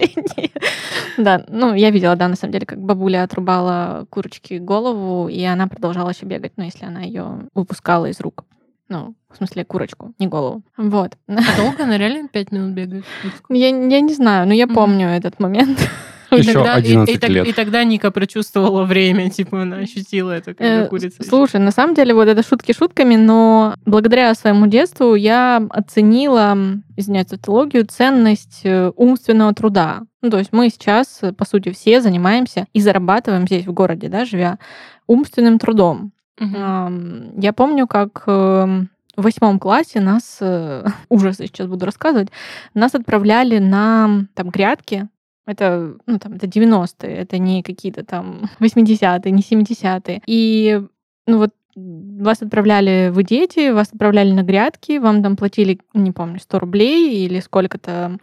Да, 1.17 1.45
ну, 1.49 1.75
я 1.75 1.91
видела, 1.91 2.17
да, 2.17 2.27
на 2.27 2.35
самом 2.35 2.53
деле, 2.53 2.67
как 2.67 2.81
бабуля 2.81 3.23
отрубала 3.23 4.07
курочке 4.11 4.59
голову, 4.59 5.29
и 5.29 5.43
она 5.45 5.69
продолжала 5.69 6.11
еще 6.11 6.27
бегать, 6.27 6.53
ну, 6.57 6.65
если 6.65 6.85
она 6.85 7.03
ее 7.03 7.49
выпускала 7.55 8.07
из 8.07 8.21
рук. 8.21 8.45
Ну, 8.89 9.15
в 9.31 9.37
смысле, 9.37 9.65
курочку, 9.65 10.15
не 10.19 10.27
голову. 10.27 10.63
Вот. 10.77 11.13
А 11.29 11.33
долго 11.57 11.85
она 11.85 11.97
реально 11.99 12.29
пять 12.29 12.53
минут 12.53 12.73
бегает? 12.73 13.05
Я, 13.49 13.69
я 13.69 14.01
не 14.01 14.15
знаю, 14.15 14.47
но 14.47 14.55
я 14.55 14.67
помню 14.67 15.09
mm-hmm. 15.09 15.17
этот 15.17 15.41
момент. 15.41 15.79
И 16.31 16.41
Еще 16.41 16.53
тогда, 16.53 16.79
и- 16.79 16.81
11 16.81 17.15
и, 17.15 17.19
так- 17.19 17.31
лет. 17.31 17.47
и 17.47 17.53
тогда 17.53 17.85
Ника 17.85 18.11
прочувствовала 18.11 18.85
время, 18.85 19.31
типа 19.31 19.63
она 19.63 19.77
ощутила 19.77 20.33
это, 20.33 20.55
когда 20.55 20.85
Э, 20.85 20.89
курица. 20.89 21.23
Слушай, 21.23 21.61
на 21.61 21.71
самом 21.71 21.95
деле 21.95 22.15
вот 22.15 22.29
это 22.29 22.43
шутки 22.43 22.73
шутками, 22.73 23.17
но 23.17 23.75
благодаря 23.85 24.35
своему 24.35 24.67
детству 24.67 25.15
я 25.15 25.65
оценила, 25.71 26.57
извиняюсь 26.97 27.29
за 27.29 27.37
тавтологию, 27.37 27.87
ценность 27.87 28.63
э, 28.65 28.91
умственного 28.97 29.55
труда. 29.55 30.03
Ну, 30.23 30.31
то 30.31 30.39
есть 30.39 30.53
мы 30.53 30.71
сейчас, 30.71 31.19
э, 31.23 31.33
по 31.33 31.45
сути, 31.45 31.71
все 31.71 32.01
занимаемся 32.01 32.67
и 32.73 32.81
зарабатываем 32.81 33.47
здесь, 33.47 33.67
в 33.67 33.73
городе, 33.73 34.09
да, 34.09 34.25
живя, 34.25 34.59
умственным 35.07 35.59
трудом. 35.59 36.13
Я 36.39 37.53
помню, 37.53 37.87
как 37.87 38.25
эм, 38.27 38.91
в 39.17 39.23
восьмом 39.23 39.59
классе 39.59 40.01
нас, 40.01 40.39
э, 40.41 40.85
ужасы 41.09 41.47
сейчас 41.47 41.67
буду 41.67 41.87
рассказывать, 41.87 42.29
нас 42.75 42.95
отправляли 42.95 43.59
на 43.59 44.27
там 44.35 44.51
грядки. 44.51 45.09
Это, 45.47 45.97
ну, 46.07 46.19
там, 46.19 46.35
это 46.35 46.47
90-е, 46.47 47.15
это 47.15 47.39
не 47.39 47.63
какие-то 47.63 48.05
там 48.05 48.45
80-е, 48.61 49.31
не 49.31 49.43
70-е. 49.43 50.23
И, 50.27 50.83
ну, 51.27 51.39
вот 51.39 51.51
вас 51.77 52.43
отправляли 52.43 53.11
в 53.13 53.23
дети, 53.25 53.73
вас 53.73 53.89
отправляли 53.93 54.33
на 54.33 54.43
грядки, 54.43 54.99
вам 54.99 55.23
там 55.23 55.37
платили, 55.37 55.81
не 55.93 56.13
помню, 56.13 56.39
100 56.39 56.59
рублей 56.59 57.27
или 57.27 57.41
сколько-то, 57.41 58.19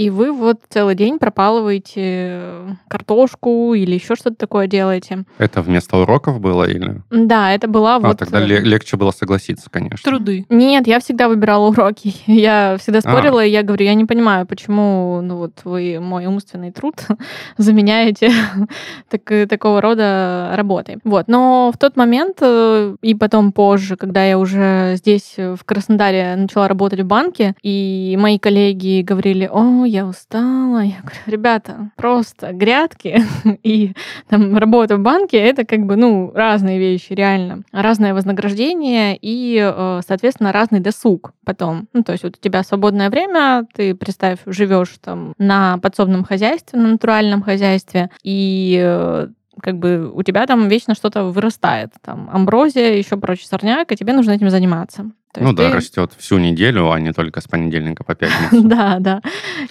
и 0.00 0.10
вы 0.10 0.32
вот 0.32 0.60
целый 0.68 0.94
день 0.94 1.18
пропалываете 1.18 2.76
картошку 2.88 3.74
или 3.74 3.94
еще 3.94 4.14
что-то 4.16 4.36
такое 4.36 4.66
делаете. 4.66 5.24
Это 5.38 5.62
вместо 5.62 5.96
уроков 5.98 6.40
было 6.40 6.64
или? 6.64 7.02
Да, 7.10 7.52
это 7.52 7.68
была 7.68 7.96
А, 7.96 8.00
вот... 8.00 8.18
тогда 8.18 8.40
э, 8.40 8.46
ле- 8.46 8.60
легче 8.60 8.96
было 8.96 9.10
согласиться, 9.10 9.68
конечно. 9.70 10.10
Труды. 10.10 10.46
Нет, 10.48 10.86
я 10.86 11.00
всегда 11.00 11.28
выбирала 11.28 11.68
уроки. 11.68 12.14
Я 12.26 12.76
всегда 12.80 13.00
спорила, 13.00 13.44
и 13.44 13.50
я 13.50 13.62
говорю, 13.62 13.84
я 13.84 13.94
не 13.94 14.04
понимаю, 14.04 14.46
почему 14.46 15.20
ну 15.22 15.36
вот 15.36 15.52
вы 15.64 15.98
мой 16.00 16.26
умственный 16.26 16.70
труд 16.70 16.94
заменяете 17.58 18.30
так- 19.08 19.48
такого 19.48 19.80
рода 19.80 20.52
работой. 20.54 20.98
Вот. 21.04 21.28
Но 21.28 21.70
в 21.74 21.78
тот 21.78 21.96
момент 21.96 22.38
э, 22.40 22.96
и 23.02 23.14
потом 23.14 23.52
позже, 23.52 23.96
когда 23.96 24.24
я 24.24 24.38
уже 24.38 24.94
здесь, 24.96 25.34
э, 25.36 25.54
в 25.56 25.64
Краснодаре, 25.64 26.34
начала 26.36 26.68
работать 26.68 27.00
в 27.00 27.06
банке, 27.06 27.54
и 27.62 28.16
мои 28.18 28.38
коллеги 28.38 29.02
говорили, 29.02 29.48
о, 29.52 29.84
я 29.90 30.06
устала. 30.06 30.82
Я 30.82 31.00
говорю, 31.00 31.20
ребята, 31.26 31.90
просто 31.96 32.52
грядки 32.52 33.22
и 33.62 33.92
там 34.28 34.56
работа 34.56 34.96
в 34.96 35.00
банке 35.00 35.38
это 35.38 35.64
как 35.64 35.80
бы 35.86 35.96
ну 35.96 36.32
разные 36.34 36.78
вещи 36.78 37.12
реально 37.12 37.62
разное 37.72 38.14
вознаграждение 38.14 39.18
и 39.20 39.58
э, 39.60 40.00
соответственно 40.06 40.52
разный 40.52 40.80
досуг 40.80 41.32
потом 41.44 41.88
ну 41.92 42.02
то 42.02 42.12
есть 42.12 42.24
вот 42.24 42.36
у 42.36 42.40
тебя 42.40 42.62
свободное 42.62 43.10
время 43.10 43.66
ты 43.74 43.94
представь 43.94 44.38
живешь 44.46 44.96
там 45.00 45.34
на 45.38 45.78
подсобном 45.78 46.24
хозяйстве 46.24 46.78
на 46.78 46.88
натуральном 46.88 47.42
хозяйстве 47.42 48.10
и 48.22 48.80
э, 48.82 49.28
как 49.60 49.78
бы 49.78 50.10
у 50.12 50.22
тебя 50.22 50.46
там 50.46 50.68
вечно 50.68 50.94
что-то 50.94 51.24
вырастает, 51.24 51.92
там 52.02 52.30
амброзия, 52.32 52.94
еще 52.94 53.16
прочий 53.16 53.46
сорняк, 53.46 53.92
и 53.92 53.96
тебе 53.96 54.12
нужно 54.12 54.32
этим 54.32 54.48
заниматься. 54.50 55.10
То 55.32 55.42
Ну 55.42 55.52
да, 55.52 55.70
ты- 55.70 55.76
растет 55.76 56.12
всю 56.18 56.38
неделю, 56.38 56.90
а 56.90 56.98
не 56.98 57.12
только 57.12 57.40
с 57.40 57.46
понедельника 57.46 58.02
по 58.02 58.14
пятницу. 58.16 58.62
Да, 58.62 58.96
да. 58.98 59.22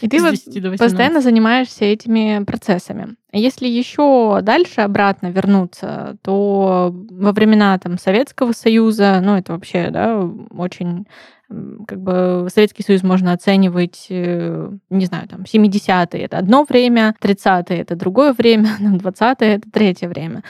И 0.01 0.08
ты 0.08 0.20
С 0.20 0.24
вот 0.24 0.32
10 0.32 0.46
до 0.63 0.70
18. 0.70 0.80
постоянно 0.80 1.22
занимаешься 1.22 1.84
этими 1.86 2.44
процессами. 2.46 3.16
Если 3.34 3.68
еще 3.68 4.39
дальше 4.42 4.82
обратно 4.82 5.28
вернуться, 5.28 6.18
то 6.22 6.96
во 7.12 7.32
времена 7.34 7.78
там 7.78 7.98
Советского 7.98 8.54
Союза, 8.54 9.20
ну 9.22 9.36
это 9.36 9.51
вообще, 9.54 9.89
да, 9.92 10.20
очень 10.51 11.06
как 11.88 12.00
бы 12.00 12.48
Советский 12.54 12.84
Союз 12.84 13.01
можно 13.01 13.34
оценивать, 13.34 14.06
э, 14.12 14.72
не 14.92 15.06
знаю, 15.08 15.28
там 15.28 15.42
70-е 15.51 16.22
это 16.22 16.38
одно 16.38 16.63
время, 16.63 17.16
30-е 17.20 17.80
это 17.80 17.96
другое 17.96 18.34
время, 18.34 18.70
20-е 18.80 19.56
это 19.56 19.70
третье 19.72 20.08
время. 20.08 20.44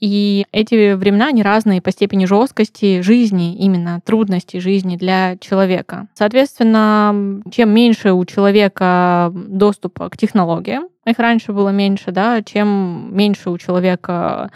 И 0.00 0.46
эти 0.50 0.94
времена, 0.94 1.26
они 1.26 1.42
разные 1.42 1.82
по 1.82 1.92
степени 1.92 2.24
жесткости 2.24 3.02
жизни, 3.02 3.56
именно 3.56 4.00
трудностей 4.04 4.58
жизни 4.58 4.96
для 4.96 5.36
человека. 5.38 6.08
Соответственно, 6.14 7.42
чем 7.50 7.70
меньше 7.70 8.12
у 8.12 8.24
человека 8.24 9.30
доступа 9.34 10.08
к 10.08 10.16
технологиям, 10.16 10.88
их 11.06 11.18
раньше 11.18 11.52
было 11.52 11.70
меньше, 11.70 12.12
да, 12.12 12.42
чем 12.42 13.10
меньше 13.12 13.50
у 13.50 13.58
человека 13.58 14.50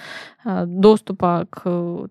э, 0.44 0.64
доступа 0.66 1.46
к, 1.50 1.62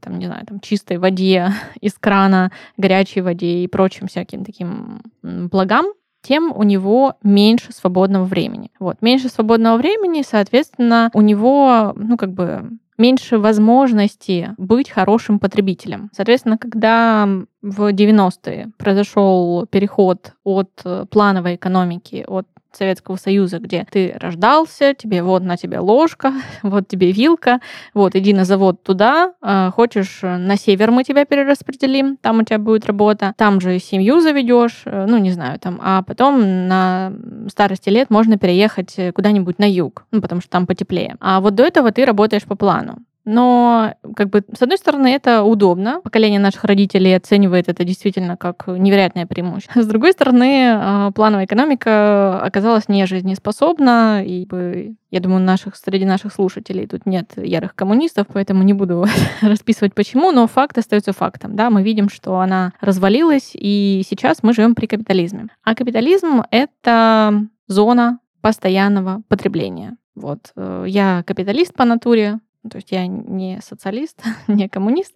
там, 0.02 0.20
не 0.20 0.26
знаю, 0.26 0.46
там, 0.46 0.60
чистой 0.60 0.98
воде 0.98 1.50
из 1.82 1.94
крана, 1.94 2.52
горячей 2.78 3.22
воде 3.22 3.64
и 3.64 3.68
прочим 3.68 4.08
всяким 4.08 4.44
таким 4.44 5.02
благам, 5.22 5.86
тем 6.22 6.52
у 6.56 6.64
него 6.64 7.16
меньше 7.22 7.72
свободного 7.74 8.24
времени. 8.24 8.72
Вот, 8.80 9.02
меньше 9.02 9.30
свободного 9.30 9.78
времени, 9.78 10.24
соответственно, 10.28 11.10
у 11.14 11.22
него, 11.22 11.94
ну, 11.96 12.18
как 12.18 12.32
бы, 12.32 12.70
меньше 13.04 13.38
возможности 13.38 14.56
быть 14.58 14.90
хорошим 14.90 15.38
потребителем. 15.38 16.10
Соответственно, 16.14 16.58
когда 16.58 17.28
в 17.64 17.92
90-е 17.92 18.72
произошел 18.78 19.66
переход 19.66 20.34
от 20.44 20.70
э, 20.84 21.06
плановой 21.10 21.56
экономики, 21.56 22.24
от 22.28 22.46
Советского 22.76 23.16
Союза, 23.16 23.60
где 23.60 23.86
ты 23.90 24.16
рождался, 24.20 24.94
тебе 24.94 25.24
вот 25.24 25.44
на 25.44 25.58
тебе 25.58 25.80
ложка, 25.80 26.34
вот 26.64 26.88
тебе 26.88 27.12
вилка, 27.12 27.60
вот 27.94 28.16
иди 28.16 28.34
на 28.34 28.46
завод 28.46 28.84
туда, 28.84 29.34
а, 29.42 29.72
хочешь 29.72 30.20
э, 30.24 30.38
на 30.38 30.58
север 30.58 30.92
мы 30.92 31.04
тебя 31.04 31.26
перераспределим, 31.26 32.18
там 32.18 32.40
у 32.40 32.44
тебя 32.44 32.60
будет 32.60 32.86
работа, 32.86 33.34
там 33.38 33.62
же 33.62 33.80
семью 33.80 34.20
заведешь, 34.20 34.82
э, 34.86 35.06
ну 35.08 35.18
не 35.18 35.32
знаю, 35.32 35.60
там, 35.60 35.80
а 35.82 36.02
потом 36.04 36.68
на 36.68 37.14
старости 37.50 37.90
лет 37.90 38.10
можно 38.10 38.38
переехать 38.38 38.94
э, 38.98 39.12
куда-нибудь 39.12 39.60
на 39.60 39.70
юг, 39.70 40.06
ну 40.12 40.22
потому 40.22 40.42
что 40.42 40.50
там 40.50 40.68
потеплее. 40.68 41.16
А 41.20 41.40
вот 41.40 41.56
до 41.56 41.64
этого 41.64 41.92
ты 41.92 42.06
работаешь 42.06 42.44
по 42.44 42.56
плану. 42.56 42.98
Но, 43.26 43.96
как 44.16 44.30
бы, 44.30 44.44
с 44.54 44.62
одной 44.62 44.78
стороны, 44.78 45.08
это 45.08 45.44
удобно. 45.44 46.02
Поколение 46.04 46.40
наших 46.40 46.66
родителей 46.66 47.14
оценивает 47.16 47.70
это 47.70 47.84
действительно 47.84 48.36
как 48.36 48.66
невероятное 48.68 49.26
преимущество. 49.26 49.82
С 49.82 49.88
другой 49.88 50.12
стороны, 50.12 50.72
а, 50.74 51.12
плановая 51.12 51.46
экономика 51.46 52.42
оказалась 52.42 52.90
не 52.90 53.06
жизнеспособна, 53.06 54.24
и 54.26 54.46
я 55.10 55.20
думаю, 55.20 55.42
наших, 55.42 55.76
среди 55.76 56.06
наших 56.06 56.34
слушателей 56.34 56.86
тут 56.88 57.06
нет 57.06 57.32
ярых 57.38 57.76
коммунистов, 57.76 58.28
поэтому 58.34 58.64
не 58.64 58.74
буду 58.74 59.06
расписывать 59.42 59.94
почему, 59.94 60.32
но 60.32 60.48
факт 60.48 60.78
остается 60.78 61.14
фактом. 61.14 61.56
Да? 61.56 61.70
Мы 61.70 61.84
видим, 61.84 62.10
что 62.10 62.40
она 62.40 62.74
развалилась, 62.82 63.52
и 63.54 64.04
сейчас 64.10 64.44
мы 64.44 64.54
живем 64.54 64.76
при 64.76 64.88
капитализме. 64.88 65.48
А 65.64 65.76
капитализм— 65.76 66.44
это 66.52 67.46
зона 67.68 68.20
постоянного 68.42 69.22
потребления. 69.30 69.96
Вот. 70.16 70.52
э, 70.56 70.86
Я 70.88 71.24
капиталист 71.26 71.74
по 71.74 71.86
натуре, 71.86 72.40
то 72.70 72.78
есть 72.78 72.92
я 72.92 73.08
не 73.08 73.60
социалист, 73.62 74.22
не 74.48 74.70
коммунист. 74.70 75.14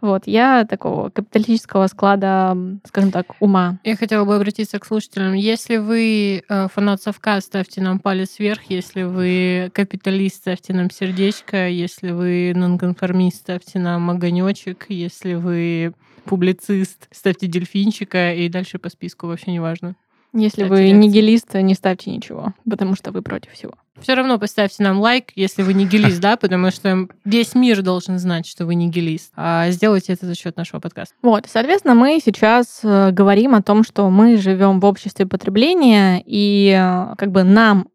Вот, 0.00 0.26
я 0.26 0.66
такого 0.68 1.08
капиталистического 1.10 1.86
склада, 1.86 2.56
скажем 2.86 3.10
так, 3.10 3.26
ума. 3.40 3.78
Я 3.84 3.96
хотела 3.96 4.24
бы 4.24 4.36
обратиться 4.36 4.78
к 4.78 4.84
слушателям. 4.84 5.32
Если 5.32 5.78
вы 5.78 6.42
э, 6.46 6.68
фанат 6.68 7.02
совка, 7.02 7.40
ставьте 7.40 7.80
нам 7.80 7.98
палец 7.98 8.38
вверх. 8.38 8.62
Если 8.68 9.02
вы 9.02 9.70
капиталист, 9.72 10.36
ставьте 10.36 10.74
нам 10.74 10.90
сердечко. 10.90 11.68
Если 11.68 12.10
вы 12.10 12.52
нонконформист, 12.54 13.38
ставьте 13.38 13.78
нам 13.78 14.10
огонечек. 14.10 14.86
Если 14.88 15.34
вы 15.34 15.94
публицист, 16.24 17.08
ставьте 17.10 17.46
дельфинчика. 17.46 18.34
И 18.34 18.48
дальше 18.48 18.78
по 18.78 18.90
списку 18.90 19.26
вообще 19.26 19.52
не 19.52 19.60
важно. 19.60 19.96
Если 20.32 20.64
вы 20.64 20.90
нигилист, 20.90 21.54
не 21.54 21.74
ставьте 21.74 22.10
ничего, 22.10 22.54
потому 22.68 22.94
что 22.94 23.10
вы 23.10 23.22
против 23.22 23.52
всего. 23.52 23.74
Все 24.00 24.14
равно 24.14 24.38
поставьте 24.38 24.82
нам 24.82 24.98
лайк, 24.98 25.32
если 25.34 25.62
вы 25.62 25.74
нигилист, 25.74 26.20
да, 26.20 26.36
потому 26.36 26.70
что 26.70 27.06
весь 27.24 27.54
мир 27.54 27.82
должен 27.82 28.18
знать, 28.18 28.46
что 28.46 28.64
вы 28.64 28.74
нигилист. 28.74 29.32
А 29.36 29.70
сделайте 29.70 30.12
это 30.12 30.26
за 30.26 30.34
счет 30.34 30.56
нашего 30.56 30.80
подкаста. 30.80 31.14
Вот, 31.22 31.46
соответственно, 31.48 31.94
мы 31.94 32.18
сейчас 32.24 32.80
э, 32.82 33.10
говорим 33.10 33.54
о 33.54 33.62
том, 33.62 33.84
что 33.84 34.08
мы 34.08 34.38
живем 34.38 34.80
в 34.80 34.84
обществе 34.86 35.26
потребления, 35.26 36.22
и 36.24 36.74
э, 36.78 37.14
как 37.16 37.30
бы 37.30 37.42
нам, 37.42 37.88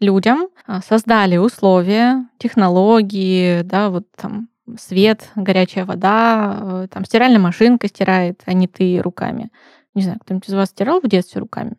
людям, 0.00 0.48
э, 0.66 0.80
создали 0.88 1.36
условия, 1.36 2.26
технологии, 2.38 3.62
да, 3.62 3.90
вот 3.90 4.04
там 4.16 4.48
свет, 4.78 5.28
горячая 5.34 5.84
вода, 5.84 6.86
там 6.90 7.04
стиральная 7.04 7.40
машинка 7.40 7.88
стирает, 7.88 8.40
а 8.46 8.52
не 8.52 8.68
ты 8.68 9.00
руками. 9.02 9.50
Не 9.94 10.02
знаю, 10.02 10.20
кто-нибудь 10.20 10.48
из 10.48 10.54
вас 10.54 10.68
стирал 10.68 11.00
в 11.00 11.08
детстве 11.08 11.40
руками? 11.40 11.74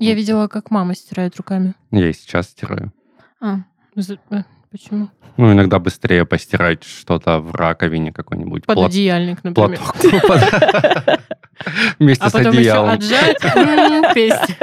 Я 0.00 0.14
видела, 0.14 0.48
как 0.48 0.70
мама 0.70 0.94
стирает 0.94 1.36
руками. 1.36 1.74
Я 1.90 2.08
и 2.08 2.12
сейчас 2.12 2.48
стираю. 2.48 2.92
А, 3.40 3.58
За- 3.94 4.18
э, 4.30 4.42
Почему? 4.70 5.08
Ну, 5.36 5.52
иногда 5.52 5.78
быстрее 5.80 6.24
постирать 6.24 6.84
что-то 6.84 7.38
в 7.40 7.54
раковине 7.56 8.12
какой-нибудь. 8.12 8.64
плат- 8.66 8.76
Пододеяльник, 8.76 9.42
например. 9.42 9.78
Платок. 9.78 9.96
Ну, 10.04 10.20
под- 10.28 11.20
Вместе 11.98 12.24
А 12.24 12.28
с 12.30 12.32
потом 12.32 12.52
еще 12.52 12.60
одеялом. 12.60 12.90
отжать, 12.90 13.38
песнь. 14.14 14.54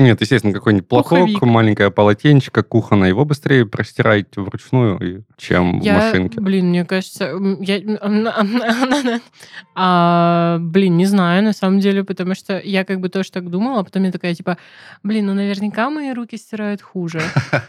Нет, 0.00 0.20
естественно, 0.20 0.54
какой-нибудь 0.54 0.88
платок, 0.88 1.10
Пуховик. 1.10 1.42
маленькое 1.42 1.90
полотенчико 1.90 2.62
кухонное, 2.62 3.08
его 3.08 3.24
быстрее 3.24 3.66
простираете 3.66 4.40
вручную, 4.40 5.24
чем 5.36 5.80
в 5.80 5.84
Я, 5.84 5.94
машинке. 5.94 6.40
блин, 6.40 6.70
мне 6.70 6.84
кажется, 6.86 7.32
я, 7.60 7.80
а, 9.74 10.58
блин, 10.60 10.96
не 10.96 11.06
знаю 11.06 11.42
на 11.42 11.52
самом 11.52 11.80
деле, 11.80 12.04
потому 12.04 12.34
что 12.34 12.58
я 12.58 12.84
как 12.84 13.00
бы 13.00 13.08
тоже 13.08 13.30
так 13.30 13.48
думала, 13.50 13.80
а 13.80 13.84
потом 13.84 14.04
я 14.04 14.12
такая 14.12 14.34
типа, 14.34 14.56
блин, 15.02 15.26
ну 15.26 15.34
наверняка 15.34 15.90
мои 15.90 16.12
руки 16.12 16.36
стирают 16.36 16.82
хуже. 16.82 17.20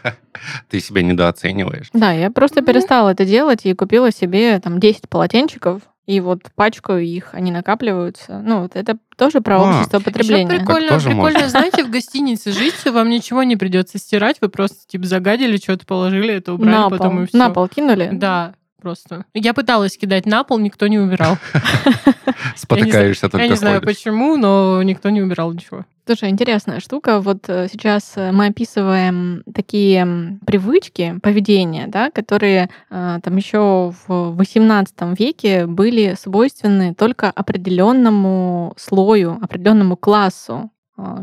Ты 0.70 0.80
себя 0.80 1.02
недооцениваешь. 1.02 1.88
Да, 1.92 2.12
я 2.12 2.30
просто 2.30 2.60
Ну. 2.60 2.66
перестала 2.66 3.10
это 3.10 3.24
делать 3.24 3.64
и 3.66 3.74
купила 3.74 4.10
себе 4.10 4.58
там 4.58 4.80
10 4.80 5.08
полотенчиков, 5.08 5.82
и 6.06 6.18
вот 6.20 6.50
пачкаю 6.56 7.04
их, 7.04 7.30
они 7.32 7.52
накапливаются. 7.52 8.40
Ну, 8.44 8.62
вот 8.62 8.74
это 8.74 8.98
тоже 9.16 9.40
про 9.40 9.58
А, 9.60 9.68
общество 9.68 9.98
Еще 9.98 10.04
потребления. 10.04 10.58
прикольно, 10.58 10.88
тоже 10.88 11.10
прикольно, 11.10 11.38
можно. 11.38 11.48
знаете, 11.48 11.84
в 11.84 11.90
гостинице 11.90 12.50
жить, 12.52 12.84
вам 12.84 13.08
ничего 13.08 13.44
не 13.44 13.56
придется 13.56 13.98
стирать, 13.98 14.38
вы 14.40 14.48
просто 14.48 14.78
типа 14.88 15.06
загадили, 15.06 15.56
что-то 15.58 15.86
положили, 15.86 16.34
это 16.34 16.54
убрали, 16.54 16.74
на 16.74 16.90
потом 16.90 17.14
пол, 17.16 17.22
и 17.22 17.26
все. 17.26 17.36
на 17.38 17.50
пол 17.50 17.68
кинули. 17.68 18.08
Да, 18.12 18.54
просто. 18.80 19.24
Я 19.32 19.54
пыталась 19.54 19.96
кидать 19.96 20.26
на 20.26 20.42
пол, 20.42 20.58
никто 20.58 20.88
не 20.88 20.98
убирал. 20.98 21.38
Спотыкаешься 22.56 23.26
Я 23.26 23.30
только 23.30 23.48
не 23.48 23.54
знаю 23.54 23.80
почему, 23.80 24.36
но 24.36 24.82
никто 24.82 25.08
не 25.10 25.22
убирал 25.22 25.52
ничего. 25.52 25.84
Слушай, 26.04 26.30
интересная 26.30 26.80
штука. 26.80 27.20
Вот 27.20 27.48
э, 27.48 27.68
сейчас 27.68 28.14
э, 28.16 28.32
мы 28.32 28.46
описываем 28.46 29.44
такие 29.54 30.38
привычки, 30.44 31.20
поведения, 31.22 31.86
да, 31.86 32.10
которые 32.10 32.70
э, 32.90 33.20
там 33.22 33.36
еще 33.36 33.92
в 34.08 34.36
XVIII 34.36 35.16
веке 35.16 35.66
были 35.66 36.14
свойственны 36.18 36.92
только 36.92 37.30
определенному 37.30 38.74
слою, 38.76 39.38
определенному 39.40 39.96
классу, 39.96 40.70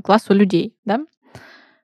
классу 0.03 0.33
людей, 0.33 0.73
да? 0.85 0.99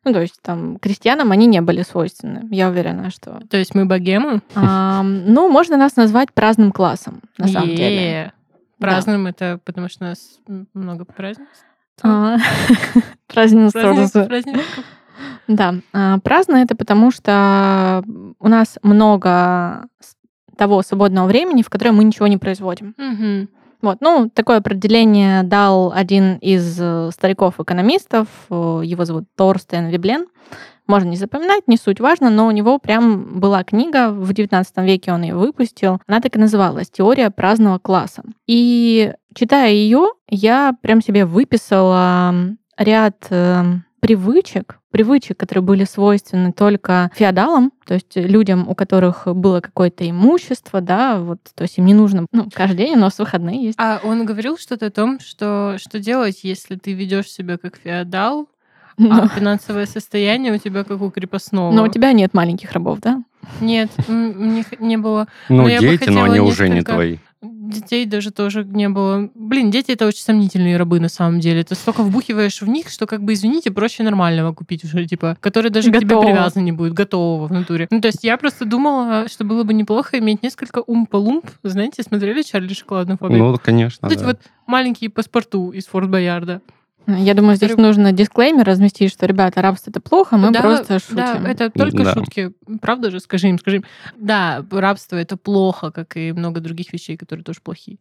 Ну, 0.06 0.14
то 0.14 0.22
есть 0.22 0.42
там 0.42 0.78
крестьянам 0.78 1.32
они 1.32 1.48
не 1.48 1.62
были 1.62 1.82
свойственны. 1.82 2.48
Я 2.50 2.70
уверена, 2.70 3.10
что... 3.10 3.42
То 3.50 3.58
есть 3.58 3.76
мы 3.76 3.86
богемы? 3.86 4.42
Ам, 4.54 5.34
ну, 5.34 5.50
можно 5.50 5.76
нас 5.78 5.96
назвать 5.98 6.32
праздным 6.32 6.72
классом, 6.72 7.22
на 7.38 7.48
самом 7.48 7.70
деле. 7.76 8.12
Е. 8.12 8.34
Празднуем 8.80 9.28
это, 9.28 9.60
потому 9.66 9.90
что 9.90 10.06
у 10.06 10.08
нас 10.08 10.40
много 10.74 11.06
праздников. 11.06 11.58
А, 12.04 12.38
праздников. 14.28 14.62
Да, 15.48 15.76
а, 15.94 16.20
праздно 16.20 16.58
это 16.58 16.76
потому, 16.76 17.12
что 17.12 18.04
у 18.40 18.48
нас 18.48 18.78
много 18.82 19.88
того 20.58 20.82
свободного 20.82 21.28
времени, 21.28 21.62
в 21.62 21.70
которое 21.70 21.92
мы 21.92 22.04
ничего 22.04 22.28
не 22.28 22.38
производим. 22.38 22.96
Вот, 23.82 23.98
ну, 24.02 24.32
такое 24.34 24.58
определение 24.58 25.44
дал 25.44 25.92
один 25.92 26.38
из 26.38 26.78
э, 26.80 27.12
стариков-экономистов, 27.14 28.28
э, 28.50 28.82
его 28.84 29.06
зовут 29.06 29.26
Торстен 29.36 29.90
Виблен. 29.90 30.26
Можно 30.88 31.10
не 31.10 31.18
запоминать, 31.18 31.68
не 31.68 31.78
суть 31.78 32.00
важно, 32.00 32.32
но 32.32 32.48
у 32.48 32.52
него 32.52 32.80
прям 32.80 33.40
была 33.40 33.64
книга, 33.64 34.10
в 34.10 34.32
XIX 34.32 34.66
веке 34.86 35.12
он 35.12 35.22
ее 35.22 35.36
выпустил. 35.36 36.00
Она 36.08 36.20
так 36.20 36.36
и 36.36 36.40
называлась 36.40 36.90
«Теория 36.90 37.30
праздного 37.30 37.78
класса». 37.78 38.24
И 38.48 39.14
читая 39.36 39.72
ее, 39.72 40.08
я 40.30 40.74
прям 40.82 41.02
себе 41.02 41.26
выписала 41.26 42.34
ряд 42.78 43.28
э, 43.30 43.64
привычек, 44.00 44.80
привычек, 44.92 45.38
которые 45.38 45.64
были 45.64 45.84
свойственны 45.84 46.52
только 46.54 47.12
феодалам, 47.16 47.72
то 47.86 47.96
есть 47.96 48.16
людям, 48.16 48.68
у 48.68 48.76
которых 48.76 49.28
было 49.28 49.60
какое-то 49.60 50.10
имущество, 50.10 50.82
да, 50.82 51.20
вот, 51.20 51.40
то 51.54 51.64
есть 51.64 51.78
им 51.78 51.86
не 51.86 51.94
нужно, 51.94 52.26
ну, 52.32 52.48
каждый 52.54 52.78
день 52.78 52.96
у 52.96 53.00
нас 53.00 53.20
выходные 53.20 53.64
есть. 53.64 53.78
А 53.80 54.00
он 54.04 54.26
говорил 54.26 54.58
что-то 54.58 54.88
о 54.88 54.92
том, 54.92 55.20
что, 55.20 55.76
что 55.80 56.00
делать, 56.00 56.40
если 56.44 56.76
ты 56.76 56.94
ведешь 56.94 57.30
себя 57.30 57.58
как 57.58 57.78
феодал, 57.78 58.48
а 58.98 59.02
Но, 59.04 59.28
финансовое 59.28 59.88
состояние 59.88 60.54
у 60.54 60.58
тебя 60.58 60.86
как 60.86 61.02
у 61.02 61.12
крепостного. 61.12 61.74
но 61.74 61.84
у 61.84 61.88
тебя 61.90 62.14
нет 62.14 62.34
маленьких 62.34 62.72
рабов, 62.72 63.00
да? 63.02 63.22
Нет, 63.60 63.92
не, 64.08 64.64
не 64.80 64.98
было. 64.98 65.28
Ну, 65.50 65.68
дети, 65.68 66.10
но 66.10 66.24
они 66.24 66.40
уже 66.40 66.70
не 66.70 66.76
несколько- 66.76 66.94
твои. 66.94 67.18
Детей 67.52 68.06
даже 68.06 68.32
тоже 68.32 68.64
не 68.64 68.90
было. 68.90 69.30
Блин, 69.36 69.72
дети 69.72 69.92
это 69.92 70.08
очень 70.08 70.22
сомнительные 70.22 70.78
рабы 70.78 71.00
на 71.00 71.10
самом 71.10 71.40
деле. 71.40 71.64
Ты 71.64 71.76
столько 71.76 72.04
вбухиваешь 72.04 72.62
в 72.62 72.68
них, 72.68 72.90
что 72.90 73.06
как 73.06 73.24
бы, 73.24 73.34
извините, 73.34 73.72
проще 73.72 74.04
нормального 74.04 74.54
купить 74.54 74.84
уже, 74.84 75.06
типа, 75.06 75.38
который 75.40 75.72
даже 75.72 75.92
к 75.92 76.00
тебе 76.00 76.20
привязан 76.20 76.64
не 76.64 76.72
будет, 76.72 76.94
готового 76.94 77.48
в 77.48 77.52
натуре. 77.52 77.88
Ну, 77.92 78.02
то 78.02 78.08
есть 78.08 78.24
я 78.24 78.38
просто 78.38 78.66
думала, 78.66 79.28
что 79.28 79.44
было 79.44 79.64
бы 79.64 79.74
неплохо 79.74 80.20
иметь 80.20 80.44
несколько 80.44 80.80
умпа-лумп. 80.80 81.50
Знаете, 81.64 82.04
смотрели 82.04 82.42
Чарли 82.42 82.74
шоколадную 82.74 83.18
фабрику? 83.18 83.44
Ну, 83.44 83.58
конечно, 83.62 84.08
вот 84.08 84.12
эти 84.12 84.22
да. 84.22 84.28
вот 84.28 84.40
маленькие 84.68 85.10
паспорту 85.10 85.72
из 85.72 85.86
Форт 85.88 86.10
Боярда. 86.10 86.62
Я 87.08 87.34
думаю, 87.34 87.56
здесь 87.56 87.78
нужно 87.78 88.12
дисклеймер 88.12 88.64
разместить, 88.66 89.12
что, 89.12 89.26
ребята, 89.28 89.62
рабство 89.62 89.92
это 89.92 90.00
плохо, 90.02 90.38
мы 90.38 90.52
Да, 90.52 90.62
просто 90.62 91.00
шутим. 91.00 91.16
Да, 91.16 91.40
это 91.48 91.70
только 91.70 92.04
Да. 92.04 92.14
шутки. 92.14 92.52
Правда 92.82 93.12
же? 93.12 93.20
Скажи 93.20 93.48
им, 93.50 93.60
скажи 93.60 93.78
им. 93.78 93.84
Да, 94.18 94.66
рабство 94.72 95.16
это 95.16 95.38
плохо, 95.38 95.92
как 95.92 96.18
и 96.18 96.32
много 96.32 96.62
других 96.62 96.92
вещей, 96.94 97.16
которые 97.18 97.44
тоже 97.44 97.60
плохие. 97.64 97.98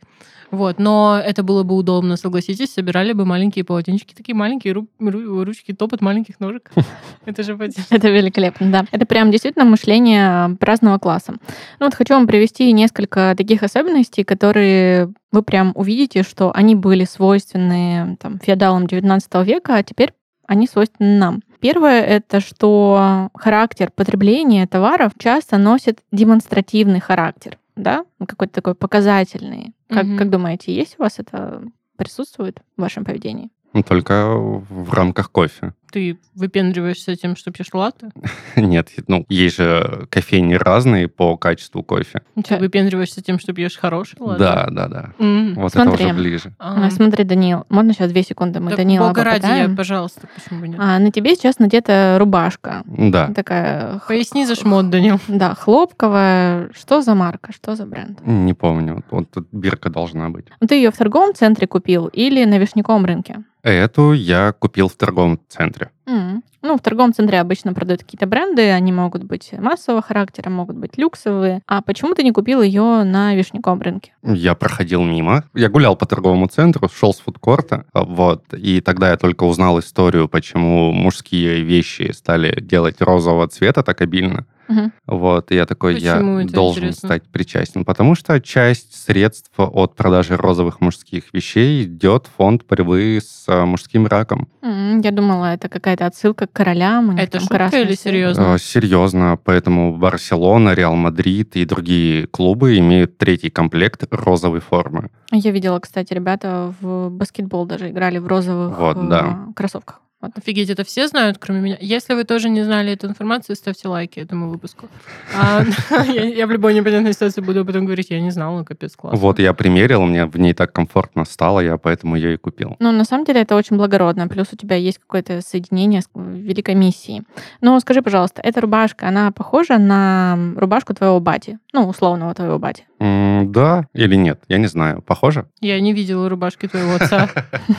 Вот, 0.51 0.79
но 0.79 1.21
это 1.23 1.43
было 1.43 1.63
бы 1.65 1.75
удобно, 1.75 2.17
согласитесь, 2.17 2.73
собирали 2.73 3.13
бы 3.13 3.25
маленькие 3.27 3.65
полотенчики, 3.65 4.15
такие 4.15 4.35
маленькие 4.35 4.75
ру- 4.75 4.89
ру- 5.01 5.45
ручки, 5.45 5.73
топот 5.73 6.01
маленьких 6.01 6.41
ножек. 6.41 6.71
Это 7.27 7.43
же 7.43 7.59
Это 7.91 8.09
великолепно, 8.09 8.71
да. 8.71 8.85
Это 8.91 9.07
прям 9.07 9.31
действительно 9.31 9.65
мышление 9.65 10.57
праздного 10.57 10.99
класса. 10.99 11.35
Ну 11.81 11.87
вот 11.87 11.95
хочу 11.95 12.15
вам 12.15 12.27
привести 12.27 12.73
несколько 12.73 13.35
таких 13.37 13.63
особенностей, 13.63 14.25
которые 14.25 15.13
вы 15.35 15.43
прям 15.43 15.73
увидите, 15.75 16.23
что 16.23 16.53
они 16.55 16.75
были 16.75 17.05
свойственны 17.05 18.17
там, 18.21 18.39
феодалам 18.39 18.85
XIX 18.85 19.45
века, 19.45 19.77
а 19.77 19.83
теперь 19.83 20.13
они 20.47 20.67
свойственны 20.67 21.19
нам. 21.19 21.43
Первое— 21.61 22.01
это 22.03 22.41
что 22.41 23.31
характер 23.35 23.91
потребления 23.95 24.67
товаров 24.67 25.13
часто 25.19 25.59
носит 25.59 26.01
демонстративный 26.13 27.01
характер, 27.01 27.59
да, 27.77 28.05
какой-то 28.27 28.55
такой 28.55 28.75
показательный. 28.75 29.75
Как, 29.89 30.05
Мгм. 30.05 30.19
как 30.19 30.31
думаете, 30.31 30.75
есть 30.75 30.97
у 30.99 31.03
вас 31.03 31.19
это 31.19 31.63
присутствует 31.97 32.61
в 32.77 32.83
вашем 32.83 33.05
поведении? 33.05 33.51
Ну, 33.73 33.83
Только 33.83 34.35
в 34.37 34.93
рамках 34.93 35.31
кофе. 35.33 35.73
Ты 35.91 36.19
выпендриваешься 36.35 37.15
тем, 37.17 37.37
что 37.37 37.51
пьешь 37.53 37.69
латте? 37.73 38.11
Нет, 38.57 38.89
ну, 39.07 39.25
есть 39.29 39.57
же 39.57 40.07
кофейни 40.11 40.55
разные 40.55 41.09
по 41.09 41.37
качеству 41.37 41.83
кофе. 41.83 42.23
Ты 42.47 42.57
выпендриваешься 42.59 43.23
тем, 43.23 43.39
что 43.39 43.53
пьешь 43.53 43.77
хороший 43.77 44.17
латте? 44.19 44.39
Да, 44.43 44.67
да, 44.71 44.89
да. 44.89 45.11
М. 45.19 45.55
Вот 45.55 45.73
Смотри. 45.73 45.95
это 45.95 46.05
уже 46.07 46.15
ближе. 46.15 46.53
А. 46.59 46.87
А, 46.87 46.91
Смотри, 46.91 47.25
Даниил, 47.25 47.65
можно 47.69 47.93
сейчас 47.93 48.11
две 48.11 48.23
секунды 48.23 48.61
мы 48.61 48.71
Так 48.71 48.79
Данила 48.79 49.09
бога 49.09 49.23
ради, 49.25 49.35
я, 49.37 49.41
попытаем? 49.43 49.77
пожалуйста, 49.77 50.29
почему 50.35 50.61
бы 50.61 50.69
нет? 50.69 50.81
А, 50.81 50.99
на 50.99 51.11
тебе 51.13 51.35
сейчас 51.37 51.59
надета 51.59 52.17
рубашка. 52.19 52.83
Да. 52.87 53.29
Такая... 53.35 54.01
Поясни 54.09 54.47
за 54.47 54.57
шмот, 54.57 54.91
Данил. 54.91 55.21
Да, 55.29 55.55
хлопковая. 55.55 56.71
Что 56.75 57.03
за 57.03 57.15
марка? 57.15 57.53
Что 57.53 57.77
за 57.77 57.87
бренд? 57.87 58.21
Не 58.27 58.55
помню. 58.55 59.05
Вот 59.11 59.31
тут 59.31 59.47
бирка 59.53 59.91
должна 59.91 60.29
быть. 60.31 60.47
Ну, 60.61 60.67
Ты 60.67 60.75
ее 60.77 60.91
в 60.91 60.97
торговом 60.97 61.35
центре 61.35 61.67
купил 61.67 62.07
или 62.09 62.45
на 62.45 62.59
Вишняковом 62.59 63.05
рынке? 63.05 63.45
Эту 63.63 64.13
я 64.13 64.53
купил 64.53 64.89
в 64.89 64.95
торговом 64.95 65.41
центре. 65.49 65.84
Danke. 65.85 66.04
М. 66.07 66.43
Ну, 66.63 66.77
в 66.77 66.81
торговом 66.81 67.13
центре 67.13 67.41
обычно 67.41 67.75
продают 67.75 68.03
какие-то 68.03 68.27
бренды, 68.27 68.71
они 68.71 68.91
могут 68.93 69.23
быть 69.25 69.53
массового 69.53 70.01
характера, 70.03 70.49
могут 70.49 70.77
быть 70.77 70.97
люксовые. 70.97 71.61
А 71.67 71.83
почему 71.83 72.15
ты 72.15 72.23
не 72.23 72.33
купил 72.33 72.63
ее 72.63 73.05
на 73.05 73.35
Вишняковом 73.35 73.81
рынке? 73.83 74.13
Я 74.23 74.55
проходил 74.55 75.03
мимо. 75.03 75.45
Я 75.55 75.69
гулял 75.69 75.95
по 75.95 76.07
торговому 76.07 76.47
центру, 76.47 76.89
шел 76.89 77.13
с 77.13 77.21
фудкорта. 77.21 77.85
Вот. 77.93 78.45
И 78.55 78.81
тогда 78.81 79.11
я 79.11 79.17
только 79.19 79.45
узнал 79.45 79.79
историю, 79.79 80.29
почему 80.29 80.93
мужские 80.93 81.61
вещи 81.63 82.13
стали 82.13 82.59
делать 82.61 83.01
розового 83.03 83.47
цвета 83.49 83.83
так 83.83 84.01
обильно. 84.01 84.47
Мгм. 84.67 84.93
Вот, 85.07 85.53
и 85.53 85.57
я 85.57 85.67
такой, 85.67 85.93
Почему 85.97 86.39
я 86.39 86.45
это 86.47 86.55
должен 86.55 86.85
интересно? 86.85 87.09
стать 87.09 87.25
причастен. 87.25 87.85
Потому 87.85 88.15
что 88.15 88.41
часть 88.41 88.95
средств 89.05 89.53
от 89.59 89.95
продажи 89.95 90.39
розовых 90.39 90.81
мужских 90.81 91.25
вещей 91.35 91.85
идет 91.85 92.27
в 92.29 92.37
фонд 92.39 92.65
борьбы 92.67 93.19
с 93.23 93.45
а, 93.47 93.67
мужским 93.67 94.07
раком. 94.07 94.49
Я 94.63 95.11
думала, 95.11 95.53
это 95.53 95.69
какая-то 95.69 95.94
отсылка 96.03 96.47
к 96.47 96.53
королям. 96.53 97.17
Это 97.17 97.39
там 97.39 97.41
шутка 97.43 97.79
или 97.81 97.87
цвет. 97.95 98.01
серьезно? 98.01 98.55
А, 98.55 98.59
Серьезно, 98.59 99.39
поэтому 99.43 99.97
Барселона, 99.97 100.75
Реал 100.75 100.95
Мадрид 100.97 101.57
и 101.57 101.65
другие 101.65 102.27
клубы 102.27 102.79
имеют 102.79 103.19
третий 103.19 103.51
комплект 103.51 104.05
розовой 104.11 104.61
формы. 104.61 105.11
Я 105.33 105.51
видела, 105.51 105.79
кстати, 105.81 106.13
ребята 106.15 106.75
в 106.81 107.09
баскетбол 107.11 107.67
даже 107.67 107.91
играли 107.91 108.19
в 108.19 108.27
розовых 108.27 108.79
Вот, 108.79 108.97
э, 108.97 109.07
да. 109.09 109.39
кроссовках. 109.57 110.01
Вот. 110.25 110.39
Офигеть, 110.39 110.71
это 110.71 110.85
все 110.85 111.07
знают, 111.07 111.37
кроме 111.39 111.61
меня. 111.61 111.77
Если 111.81 112.15
вы 112.15 112.25
тоже 112.25 112.49
не 112.49 112.63
знали 112.63 112.93
эту 112.93 113.07
информацию, 113.09 113.57
ставьте 113.57 113.89
лайки 113.89 114.21
этому 114.21 114.49
выпуску. 114.49 114.89
А, 115.35 115.63
Я 116.07 116.47
в 116.47 116.51
любой 116.51 116.73
непонятной 116.73 117.13
ситуации 117.13 117.43
буду 117.43 117.65
потом 117.67 117.85
говорить, 117.85 118.09
я 118.09 118.21
не 118.21 118.31
знала, 118.31 118.59
ну, 118.59 118.65
капец, 118.65 118.97
классно. 118.97 119.19
Вот 119.19 119.39
я 119.39 119.53
примерил, 119.53 120.03
мне 120.03 120.25
в 120.25 120.39
ней 120.39 120.55
так 120.55 120.73
комфортно 120.73 121.27
стало, 121.27 121.61
я 121.61 121.77
поэтому 121.77 122.17
ее 122.17 122.35
и 122.35 122.37
купил. 122.39 122.77
Ну, 122.79 122.91
на 122.91 123.05
самом 123.05 123.27
деле, 123.27 123.43
это 123.43 123.55
очень 123.55 123.77
благородно. 123.77 124.27
Плюс 124.29 124.47
у 124.53 124.57
тебя 124.57 124.77
есть 124.77 124.99
какое-то 124.99 125.43
соединение 125.43 126.01
с 126.01 126.09
великой 126.15 126.75
миссией. 126.75 127.25
Но 127.61 127.79
скажи, 127.81 128.01
пожалуйста, 128.01 128.41
эта 128.43 128.63
рубашка, 128.63 129.09
она 129.09 129.31
похожа 129.31 129.77
на 129.77 130.39
рубашку 130.57 130.95
твоего 130.95 131.21
бати? 131.21 131.59
Ну, 131.75 131.89
условного 131.89 132.33
твоего 132.35 132.59
бати. 132.61 132.85
М, 133.01 133.51
Да 133.51 133.89
или 133.95 134.15
нет? 134.15 134.41
Я 134.49 134.59
не 134.59 134.69
знаю. 134.69 135.03
Похоже? 135.03 135.47
Я 135.61 135.81
не 135.81 135.93
видела 135.93 136.29
рубашки 136.29 136.69
твоего 136.69 136.95
отца. 136.95 137.29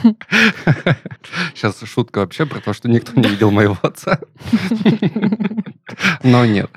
Сейчас 1.55 1.79
шутка 1.85 2.19
вообще 2.19 2.45
про 2.45 2.59
то, 2.59 2.73
что 2.73 2.89
никто 2.89 3.13
не 3.19 3.27
видел 3.29 3.51
моего 3.51 3.77
отца. 3.81 4.19
Но 6.23 6.45
нет. 6.45 6.69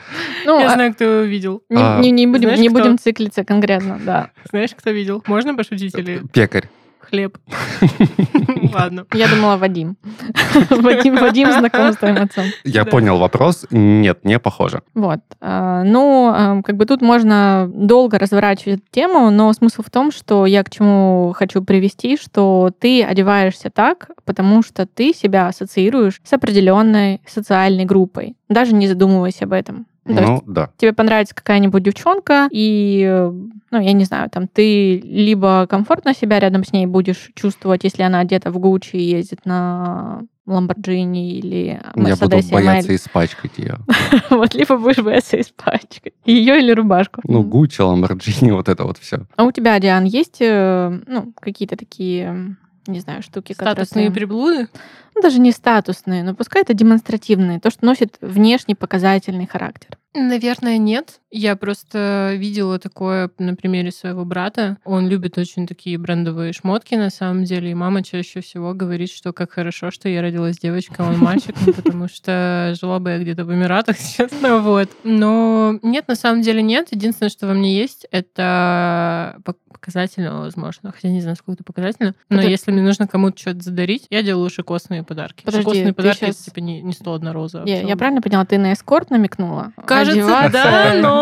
Ну, 0.45 0.61
Я 0.61 0.71
а- 0.71 0.75
знаю, 0.75 0.95
кто 0.95 1.05
его 1.05 1.23
видел. 1.25 1.63
не, 1.69 1.77
А. 1.83 1.99
не- 2.01 2.13
не 2.13 2.27
будем, 2.29 2.43
Знаешь, 2.51 2.61
не 2.61 2.69
кто? 2.69 2.79
будем 2.79 2.99
циклиться 2.99 3.45
конкретно, 3.45 3.99
да. 4.05 4.31
Знаешь, 4.51 4.71
кто 4.77 4.91
видел? 4.91 5.23
Можно 5.27 5.57
пошутить 5.57 5.95
или 5.99 6.23
Пекарь. 6.33 6.69
Хлеб? 7.09 7.39
Ладно. 8.73 9.07
Я 9.13 9.29
думала, 9.29 9.57
Вадим. 9.57 9.97
Вадим, 10.71 11.17
Вадим 11.17 11.53
знаком 11.53 11.93
с 11.93 11.97
твоим 11.97 12.17
отцом. 12.23 12.45
Я 12.65 12.85
Да. 12.85 12.91
понял 12.91 13.19
вопрос. 13.19 13.67
Нет, 13.71 14.25
не 14.25 14.39
похоже. 14.39 14.83
Вот. 14.95 15.21
А, 15.41 15.83
Ну, 15.85 16.33
а, 16.35 16.63
как 16.63 16.77
бы 16.77 16.87
тут 16.87 17.03
можно 17.03 17.71
долго 17.73 18.19
разворачивать 18.19 18.81
эту 18.81 18.87
тему, 18.91 19.31
но 19.31 19.53
смысл 19.53 19.83
в 19.83 19.91
том, 19.91 20.11
что 20.13 20.47
я 20.47 20.63
к 20.63 20.71
чему 20.71 21.33
хочу 21.37 21.63
привести, 21.63 22.17
что 22.17 22.71
ты 22.79 23.03
одеваешься 23.05 23.71
так, 23.71 24.11
потому 24.25 24.63
что 24.63 24.87
ты 24.87 25.13
себя 25.15 25.49
ассоциируешь 25.49 26.21
с 26.25 26.33
определенной 26.33 27.21
социальной 27.27 27.85
группой, 27.85 28.37
даже 28.49 28.75
не 28.75 28.87
задумываясь 28.89 29.43
об 29.43 29.53
этом. 29.53 29.87
Ну, 30.09 30.21
Ну, 30.23 30.43
да. 30.47 30.71
тебе 30.77 30.93
понравится 30.93 31.35
какая-нибудь 31.35 31.83
девчонка, 31.83 32.49
и, 32.51 33.05
э, 33.09 33.31
ну, 33.71 33.81
я 33.81 33.93
не 33.93 34.05
знаю, 34.05 34.31
там, 34.31 34.49
ты 34.49 34.99
либо 35.01 35.67
комфортно 35.69 36.15
себя 36.15 36.41
рядом 36.41 36.65
с 36.65 36.73
ней 36.73 36.87
будешь 36.87 37.31
чувствовать, 37.35 37.85
если 37.85 38.03
она 38.03 38.21
одета 38.21 38.51
в 38.51 38.59
Гуччи 38.59 38.97
и 38.97 39.03
ездит 39.03 39.45
на 39.45 40.23
Ламборджини 40.47 41.35
или 41.37 41.79
Я 41.95 42.17
буду 42.17 42.37
Мерседесе 42.37 42.55
бояться 42.55 42.91
ML. 42.93 42.97
испачкать 42.97 43.59
ее. 43.59 43.77
Вот, 44.31 44.55
либо 44.55 44.79
будешь 44.79 44.99
бояться 45.03 45.39
испачкать. 45.41 46.15
Ее 46.25 46.59
или 46.59 46.73
рубашку. 46.73 47.21
Ну, 47.25 47.43
Гуччи, 47.43 47.83
Ламборджини, 47.83 48.51
вот 48.53 48.69
это 48.69 48.85
вот 48.85 48.97
все. 48.99 49.27
А 49.37 49.45
у 49.45 49.53
тебя, 49.53 49.79
Диан, 49.79 50.05
есть, 50.05 50.39
э, 50.41 51.01
ну, 51.07 51.33
какие-то 51.41 51.77
такие, 51.77 52.57
не 52.89 53.01
знаю, 53.01 53.23
штуки, 53.23 53.53
которые... 53.53 53.75
Статусные 53.75 54.11
приблуды? 54.11 54.69
Ну, 55.15 55.23
даже 55.23 55.41
не 55.41 55.53
статусные, 55.53 56.23
но 56.23 56.35
пускай 56.35 56.63
это 56.63 56.75
демонстративные, 56.75 57.61
то, 57.61 57.71
что 57.71 57.85
носит 57.85 58.17
внешний 58.21 58.75
показательный 58.75 59.47
характер. 59.47 59.99
Наверное, 60.15 60.79
нет. 60.79 61.21
Я 61.31 61.57
просто 61.57 62.33
видела 62.37 62.79
такое 62.79 63.31
на 63.39 63.55
примере 63.55 63.91
своего 63.93 64.25
брата. 64.25 64.79
Он 64.85 65.09
любит 65.09 65.37
очень 65.37 65.67
такие 65.67 65.99
брендовые 65.99 66.55
шмотки, 66.55 66.95
на 66.95 67.11
самом 67.11 67.45
деле. 67.45 67.71
И 67.71 67.75
мама 67.75 68.03
чаще 68.03 68.41
всего 68.41 68.73
говорит, 68.73 69.11
что 69.11 69.35
как 69.35 69.53
хорошо, 69.53 69.91
что 69.91 70.09
я 70.09 70.23
родилась 70.23 70.59
девочкой, 70.59 71.05
а 71.05 71.11
он 71.11 71.19
мальчиком, 71.19 71.75
потому 71.75 72.09
что 72.09 72.75
жила 72.81 72.99
бы 72.99 73.11
я 73.11 73.19
где-то 73.19 73.45
в 73.45 73.53
Эмиратах, 73.53 73.97
честно, 74.17 74.59
вот. 74.61 74.89
Но 75.05 75.79
нет, 75.83 76.09
на 76.09 76.15
самом 76.15 76.41
деле 76.41 76.63
нет. 76.63 76.89
Единственное, 76.93 77.29
что 77.31 77.47
во 77.47 77.53
мне 77.53 77.77
есть, 77.77 78.07
это 78.11 79.37
пок- 79.45 79.57
показательно, 79.71 80.41
возможно. 80.41 80.93
Хотя 80.93 81.09
не 81.09 81.21
знаю, 81.21 81.37
сколько 81.37 81.53
это 81.61 81.65
показательно. 81.65 82.15
Но 82.31 82.41
Это- 82.41 82.49
если 82.51 82.71
мне 82.73 82.83
нужно 82.83 83.07
кому-то 83.07 83.39
что-то 83.39 83.61
задарить, 83.61 84.07
я 84.11 84.23
делаю 84.23 84.49
шикосные 84.51 85.03
подарки. 85.03 85.45
Подожди, 85.45 85.63
шикосные 85.63 85.93
подарки 85.93 86.25
щас- 86.25 86.37
это 86.37 86.45
типа 86.47 86.61
не, 86.61 86.81
не 86.83 86.93
101 86.95 87.31
роза. 87.33 87.63
Я, 87.67 87.83
я 87.83 87.97
правильно 87.97 88.23
поняла, 88.23 88.45
ты 88.47 88.57
на 88.59 88.73
эскорт 88.73 89.11
намекнула? 89.11 89.73
Кажется, 89.85 90.21
Одеваться, 90.23 90.53
да, 90.53 90.95
но 91.01 91.18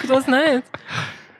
кто 0.00 0.20
знает. 0.20 0.64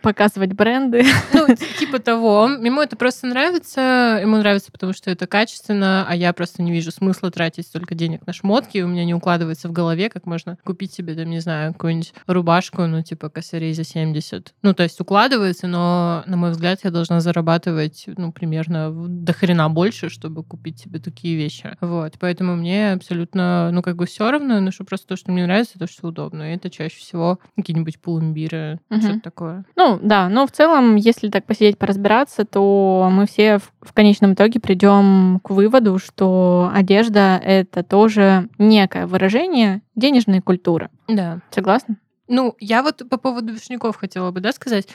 Показывать 0.03 0.53
бренды. 0.53 1.05
Ну, 1.33 1.47
типа 1.79 1.99
того. 1.99 2.49
Ему 2.49 2.81
это 2.81 2.97
просто 2.97 3.27
нравится. 3.27 4.19
Ему 4.23 4.37
нравится, 4.37 4.71
потому 4.71 4.93
что 4.93 5.11
это 5.11 5.27
качественно, 5.27 6.07
а 6.09 6.15
я 6.15 6.33
просто 6.33 6.63
не 6.63 6.71
вижу 6.73 6.91
смысла 6.93 7.31
тратить 7.31 7.67
столько 7.67 7.95
денег 7.95 8.27
на 8.27 8.33
шмотки. 8.33 8.79
У 8.79 8.87
меня 8.89 9.05
не 9.05 9.15
укладывается 9.15 9.69
в 9.69 9.73
голове, 9.73 10.09
как 10.09 10.27
можно 10.27 10.57
купить 10.65 10.93
себе, 10.93 11.15
там, 11.15 11.29
не 11.31 11.41
знаю, 11.41 11.73
какую-нибудь 11.73 12.13
рубашку, 12.27 12.83
ну, 12.87 13.03
типа 13.03 13.29
косарей 13.29 13.75
за 13.75 13.85
70. 13.85 14.55
Ну, 14.63 14.75
то 14.75 14.83
есть 14.85 15.01
укладывается, 15.01 15.67
но, 15.67 16.23
на 16.27 16.37
мой 16.37 16.51
взгляд, 16.53 16.81
я 16.85 16.91
должна 16.91 17.21
зарабатывать, 17.21 18.05
ну, 18.17 18.31
примерно 18.33 18.91
до 18.93 19.33
хрена 19.33 19.69
больше, 19.69 20.09
чтобы 20.11 20.45
купить 20.45 20.79
себе 20.79 21.01
такие 21.01 21.37
вещи. 21.37 21.77
Вот. 21.81 22.15
Поэтому 22.21 22.55
мне 22.57 22.93
абсолютно, 22.93 23.71
ну, 23.73 23.83
как 23.83 23.97
бы 23.97 24.07
все 24.07 24.31
равно, 24.31 24.55
я 24.55 24.61
ношу 24.61 24.85
просто 24.85 25.09
то, 25.09 25.17
что 25.17 25.33
мне 25.33 25.45
нравится, 25.45 25.79
то, 25.79 25.87
что 25.87 26.09
удобно. 26.09 26.53
И 26.53 26.57
это 26.57 26.71
чаще 26.71 26.97
всего 26.99 27.39
какие-нибудь 27.57 28.01
пулумбиры, 28.01 28.79
Мгм. 28.91 29.01
что-то 29.01 29.21
такое. 29.21 29.65
Ну, 29.77 29.88
да, 30.03 30.29
но 30.29 30.47
в 30.47 30.53
целом, 30.53 30.97
если 30.97 31.29
так 31.29 31.47
посидеть, 31.47 31.79
поразбираться, 31.79 32.45
то 32.45 33.09
мы 33.11 33.27
все 33.27 33.59
в, 33.59 33.73
в 33.81 33.93
конечном 33.95 34.35
итоге 34.35 34.61
придем 34.61 35.41
к 35.43 35.51
выводу, 35.51 35.99
что 35.99 36.71
одежда— 36.75 37.41
это 37.45 37.83
тоже 37.83 38.49
некое 38.59 39.07
выражение 39.07 39.81
денежной 39.95 40.41
культуры. 40.41 40.91
Да. 41.09 41.39
Согласна? 41.51 41.97
Ну, 42.29 42.55
я 42.61 42.83
вот 42.83 43.03
по 43.09 43.17
поводу 43.17 43.55
вишняков 43.55 43.97
хотела 43.97 44.31
бы, 44.31 44.41
да, 44.41 44.53
сказать. 44.53 44.87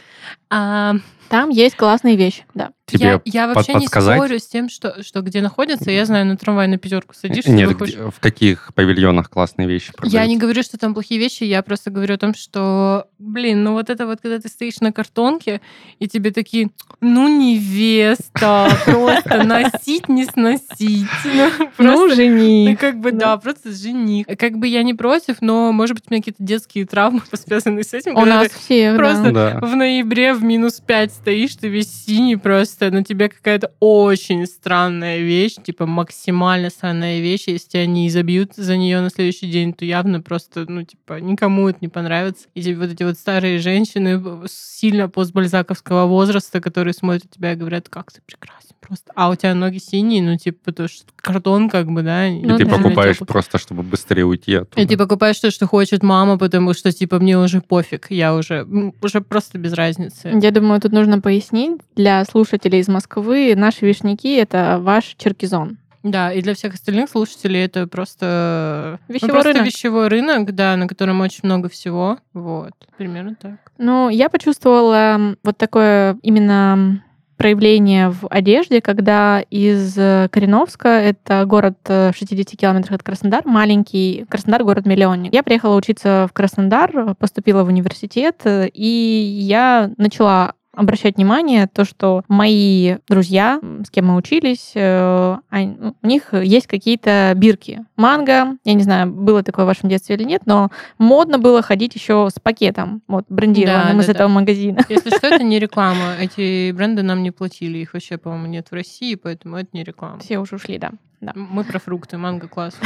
А, 0.52 0.94
Там 1.30 1.50
есть 1.50 1.76
классные 1.76 2.16
вещи, 2.16 2.46
да. 2.54 2.72
Тебе 2.86 3.06
я, 3.06 3.22
я 3.26 3.48
под- 3.48 3.56
вообще 3.56 3.74
не 3.76 3.80
подсказать? 3.86 4.18
спорю 4.18 4.40
с 4.40 4.46
тем, 4.48 4.68
что, 4.68 5.02
что 5.04 5.22
где 5.22 5.42
находится. 5.42 5.90
Я 5.90 6.06
знаю, 6.06 6.26
на 6.26 6.36
трамвай 6.36 6.68
на 6.68 6.78
пятерку 6.78 7.14
садишься, 7.14 7.50
Нет, 7.52 7.76
где- 7.78 7.98
в 8.10 8.20
каких 8.20 8.72
павильонах 8.76 9.30
классные 9.30 9.68
вещи 9.70 9.88
Я 9.88 9.94
продаются? 9.94 10.28
не 10.30 10.38
говорю, 10.38 10.64
что 10.64 10.78
там 10.78 10.94
плохие 10.94 11.18
вещи, 11.20 11.46
я 11.46 11.64
просто 11.64 11.92
говорю 11.92 12.16
о 12.16 12.18
том, 12.18 12.34
что, 12.36 13.08
блин, 13.20 13.64
ну 13.64 13.72
вот 13.74 13.90
это 13.90 14.06
вот, 14.06 14.20
когда 14.22 14.38
ты 14.40 14.50
стоишь 14.50 14.82
на 14.82 14.92
картонке, 14.92 15.62
и 16.00 16.08
тебе 16.10 16.32
такие, 16.32 16.72
ну, 17.00 17.30
невеста, 17.30 18.70
просто 18.86 19.44
носить, 19.44 20.10
не 20.10 20.26
сносить. 20.26 21.08
Ну, 21.26 21.50
Ну, 21.60 21.68
просто 21.78 21.94
Ну, 22.08 22.10
жени. 22.16 22.76
как 22.80 23.00
бы, 23.00 23.12
Да. 23.12 23.38
просто 23.38 23.72
жених. 23.72 24.26
Как 24.38 24.58
бы 24.58 24.68
я 24.68 24.84
не 24.84 24.94
против, 24.94 25.38
но, 25.42 25.72
может 25.72 25.96
быть, 25.96 26.04
у 26.10 26.14
меня 26.14 26.22
какие-то 26.22 26.44
детские 26.44 26.86
травмы, 26.86 27.22
связанные 27.34 27.84
с 27.84 27.94
этим. 27.94 28.16
У 28.18 28.26
нас 28.26 28.50
ты 28.50 28.60
всех, 28.60 28.98
просто 28.98 29.60
в 29.62 29.76
ноябре 29.76 30.34
в 30.34 30.44
минус 30.44 30.82
5 30.86 31.14
стоишь, 31.14 31.56
ты 31.56 31.68
весь 31.70 31.92
синий 32.06 32.36
просто, 32.36 32.73
на 32.80 33.04
тебе 33.04 33.30
какая-то 33.30 33.72
очень 33.80 34.46
странная 34.46 35.20
вещь, 35.20 35.56
типа 35.64 35.86
максимально 35.86 36.70
странная 36.70 37.20
вещь. 37.20 37.44
Если 37.48 37.70
тебя 37.70 37.86
не 37.86 38.08
изобьют 38.08 38.56
за 38.56 38.78
нее 38.78 39.02
на 39.02 39.10
следующий 39.10 39.48
день, 39.48 39.74
то 39.74 39.86
явно 39.86 40.22
просто, 40.22 40.66
ну, 40.68 40.84
типа, 40.84 41.20
никому 41.20 41.70
это 41.70 41.80
не 41.82 41.88
понравится. 41.88 42.48
И 42.56 42.62
типа, 42.62 42.82
вот 42.82 42.92
эти 42.92 43.04
вот 43.04 43.18
старые 43.18 43.60
женщины 43.60 44.22
сильно 44.48 45.10
постбальзаковского 45.10 46.06
возраста, 46.08 46.62
которые 46.62 46.94
смотрят 46.94 47.30
тебя 47.30 47.54
и 47.54 47.56
говорят, 47.56 47.90
как 47.90 48.12
ты 48.12 48.22
прекрасен 48.26 48.70
просто. 48.80 49.12
А 49.16 49.30
у 49.30 49.36
тебя 49.36 49.54
ноги 49.56 49.78
синие, 49.78 50.22
ну, 50.22 50.38
типа, 50.38 50.58
потому 50.66 50.90
что 50.90 51.06
картон 51.16 51.70
как 51.70 51.88
бы, 51.90 52.02
да. 52.02 52.28
И 52.28 52.42
Ну 52.42 52.58
ты 52.58 52.66
да. 52.66 52.76
покупаешь 52.78 53.18
Тёплый. 53.18 53.28
просто, 53.28 53.58
чтобы 53.58 53.82
быстрее 53.84 54.26
уйти 54.26 54.56
оттуда. 54.56 54.82
И 54.82 54.86
ты 54.86 54.98
покупаешь 54.98 55.40
то, 55.40 55.52
что 55.52 55.68
хочет 55.68 56.04
мама, 56.04 56.38
потому 56.38 56.74
что, 56.74 56.92
типа, 56.92 57.20
мне 57.20 57.38
уже 57.38 57.62
пофиг, 57.62 58.08
я 58.10 58.36
уже, 58.36 58.68
уже 59.02 59.22
просто 59.22 59.58
без 59.58 59.72
разницы. 59.74 60.38
Я 60.42 60.52
думаю, 60.52 60.82
тут 60.82 60.92
нужно 60.92 61.22
пояснить 61.22 61.80
для 61.96 62.26
слушателей 62.26 62.63
из 62.70 62.88
Москвы, 62.88 63.54
наши 63.56 63.86
вишняки— 63.86 64.34
это 64.36 64.78
ваш 64.82 65.16
черкизон. 65.18 65.78
Да, 66.04 66.34
и 66.34 66.42
для 66.42 66.54
всех 66.54 66.74
остальных 66.74 67.10
слушателей 67.10 67.64
это 67.64 67.88
просто, 67.88 69.00
ну, 69.08 69.14
Вещевой 69.14 69.32
просто 69.32 69.54
рынок. 69.54 69.66
вещевой 69.66 70.08
рынок, 70.10 70.54
да, 70.54 70.76
на 70.76 70.88
котором 70.88 71.22
очень 71.22 71.42
много 71.44 71.70
всего. 71.70 72.18
Вот, 72.34 72.74
примерно 72.98 73.36
так. 73.36 73.72
Ну, 73.78 74.10
я 74.10 74.30
почувствовала 74.30 75.36
вот 75.44 75.58
такое 75.58 76.18
именно 76.22 77.02
проявление 77.38 78.10
в 78.10 78.28
одежде, 78.30 78.82
когда 78.82 79.42
из 79.50 79.98
э, 79.98 80.28
Кореновска, 80.32 80.90
это 80.90 81.46
город 81.46 81.78
э, 81.88 82.12
в 82.14 82.18
60 82.18 82.58
километрах 82.60 82.96
от 82.96 83.04
Краснодара, 83.04 83.48
маленький, 83.48 84.26
Краснодар 84.30 84.64
город-миллионник. 84.64 85.34
Я 85.34 85.44
приехала 85.44 85.76
учиться 85.76 86.28
в 86.30 86.34
Краснодар, 86.34 87.16
поступила 87.16 87.64
в 87.64 87.68
университет, 87.68 88.42
э, 88.44 88.68
и 88.74 88.86
я 88.86 89.92
начала 89.98 90.54
обращать 90.74 91.18
внимание 91.18 91.68
то, 91.68 91.86
что 91.86 92.24
мои 92.28 92.98
друзья, 93.08 93.60
с 93.86 93.90
кем 93.90 94.08
мы 94.08 94.16
учились, 94.16 94.72
э, 94.76 95.38
ну, 95.52 95.96
у 96.02 96.08
них 96.08 96.34
есть 96.34 96.68
какие-то 96.68 97.32
бирки. 97.36 97.86
Манго, 97.96 98.58
я 98.64 98.74
не 98.74 98.84
знаю, 98.84 99.12
было 99.12 99.44
такое 99.44 99.66
в 99.66 99.68
вашем 99.68 99.90
детстве 99.90 100.16
или 100.16 100.24
нет, 100.24 100.42
но 100.46 100.70
модно 100.98 101.38
было 101.38 101.62
ходить 101.62 101.96
еще 101.96 102.30
с 102.34 102.40
пакетом, 102.40 103.02
вот, 103.08 103.26
брендированным 103.30 103.98
Да, 103.98 104.04
из 104.04 104.08
да, 104.08 104.12
этого 104.14 104.30
да. 104.30 104.36
магазина. 104.36 104.80
Если 104.90 105.10
что, 105.10 105.28
это 105.28 105.44
не 105.44 105.60
реклама. 105.64 106.16
Эти 106.20 106.72
бренды 106.72 107.04
нам 107.04 107.24
не 107.24 107.32
платили. 107.32 107.78
Их 107.80 107.94
вообще, 107.94 108.18
по-моему, 108.18 108.48
нет 108.48 108.68
в 108.72 108.74
России, 108.74 109.16
поэтому 109.16 109.58
это 109.58 109.70
не 109.74 109.84
реклама. 109.84 110.20
Все 110.20 110.40
уже 110.40 110.56
ушли, 110.56 110.78
да. 110.78 110.92
Да. 111.24 111.32
Мы 111.36 111.64
про 111.64 111.80
фрукты, 111.80 112.18
манго 112.18 112.50
класс. 112.50 112.78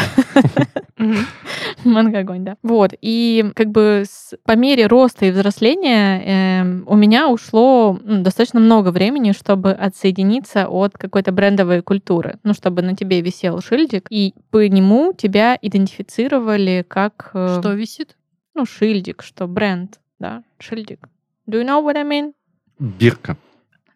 Манго 1.84 2.19
огонь, 2.19 2.43
да. 2.43 2.58
Вот. 2.62 2.91
И 3.02 3.52
как 3.56 3.69
бы 3.69 4.04
по 4.45 4.56
мере 4.56 4.86
роста 4.88 5.26
и 5.26 5.32
взросления 5.32 6.62
эм, 6.62 6.84
у 6.88 6.95
меня 6.95 7.30
ушло 7.30 8.00
достаточно 8.04 8.60
много 8.60 8.89
времени, 8.91 9.32
чтобы 9.32 9.71
отсоединиться 9.71 10.67
от 10.67 10.97
какой-то 10.97 11.32
брендовой 11.32 11.82
культуры. 11.82 12.38
Ну, 12.43 12.54
чтобы 12.54 12.82
на 12.84 12.95
тебе 12.95 13.21
висел 13.21 13.60
шильдик, 13.62 14.08
и 14.12 14.34
по 14.52 14.67
нему 14.67 15.13
тебя 15.13 15.58
идентифицировали 15.62 16.86
как... 16.88 17.32
э, 17.34 17.58
Что 17.60 17.73
висит? 17.73 18.15
Ну, 18.54 18.65
шильдик, 18.65 19.23
что 19.23 19.47
бренд, 19.47 20.00
да, 20.19 20.43
шильдик. 20.60 21.08
Do 21.50 21.60
you 21.62 21.65
know 21.65 21.84
what 21.84 21.95
I 21.97 22.04
mean? 22.04 22.34
Бирка. 22.80 23.38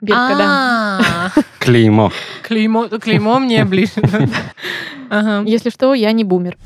Бирка, 0.02 0.36
да. 0.36 1.00
А, 1.00 1.30
Клеймо. 1.60 2.12
Клеймо, 2.42 2.90
клеймо 2.90 3.40
мне 3.40 3.64
ближе. 3.66 3.92
Если 5.46 5.70
что, 5.70 5.94
я 5.94 6.12
не 6.12 6.24
бумер. 6.24 6.58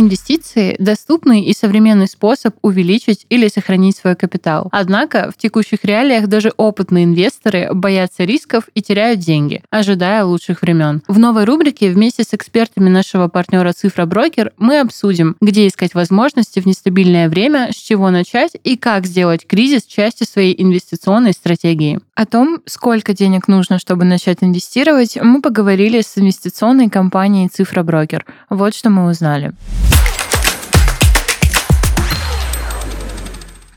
Инвестиции– 0.00 0.76
доступный 0.78 1.42
и 1.42 1.52
современный 1.52 2.06
способ 2.06 2.54
увеличить 2.62 3.26
или 3.30 3.48
сохранить 3.48 3.96
свой 3.96 4.14
капитал. 4.14 4.68
Однако 4.70 5.32
в 5.34 5.36
текущих 5.36 5.82
реалиях 5.82 6.28
даже 6.28 6.52
опытные 6.56 7.02
инвесторы 7.02 7.70
боятся 7.74 8.22
рисков 8.22 8.68
и 8.76 8.80
теряют 8.80 9.18
деньги, 9.18 9.60
ожидая 9.70 10.22
лучших 10.22 10.62
времен. 10.62 11.02
В 11.08 11.18
новой 11.18 11.46
рубрике 11.46 11.90
вместе 11.90 12.22
с 12.22 12.32
экспертами 12.32 12.88
нашего 12.88 13.26
партнера 13.26 13.72
Цифра 13.72 14.06
Брокер 14.06 14.52
мы 14.56 14.78
обсудим, 14.78 15.34
где 15.40 15.66
искать 15.66 15.94
возможности 15.94 16.60
в 16.60 16.66
нестабильное 16.66 17.28
время, 17.28 17.70
с 17.72 17.76
чего 17.76 18.10
начать 18.10 18.52
и 18.62 18.76
как 18.76 19.04
сделать 19.04 19.48
кризис 19.48 19.82
частью 19.82 20.28
своей 20.28 20.54
инвестиционной 20.62 21.32
стратегии. 21.32 21.98
О 22.14 22.24
том, 22.24 22.60
сколько 22.66 23.14
денег 23.14 23.48
нужно, 23.48 23.80
чтобы 23.80 24.04
начать 24.04 24.38
инвестировать, 24.42 25.18
мы 25.20 25.42
поговорили 25.42 26.02
с 26.02 26.16
инвестиционной 26.16 26.88
компанией 26.88 27.48
Цифра 27.48 27.82
Брокер. 27.82 28.24
Вот 28.48 28.76
что 28.76 28.90
мы 28.90 29.10
узнали. 29.10 29.54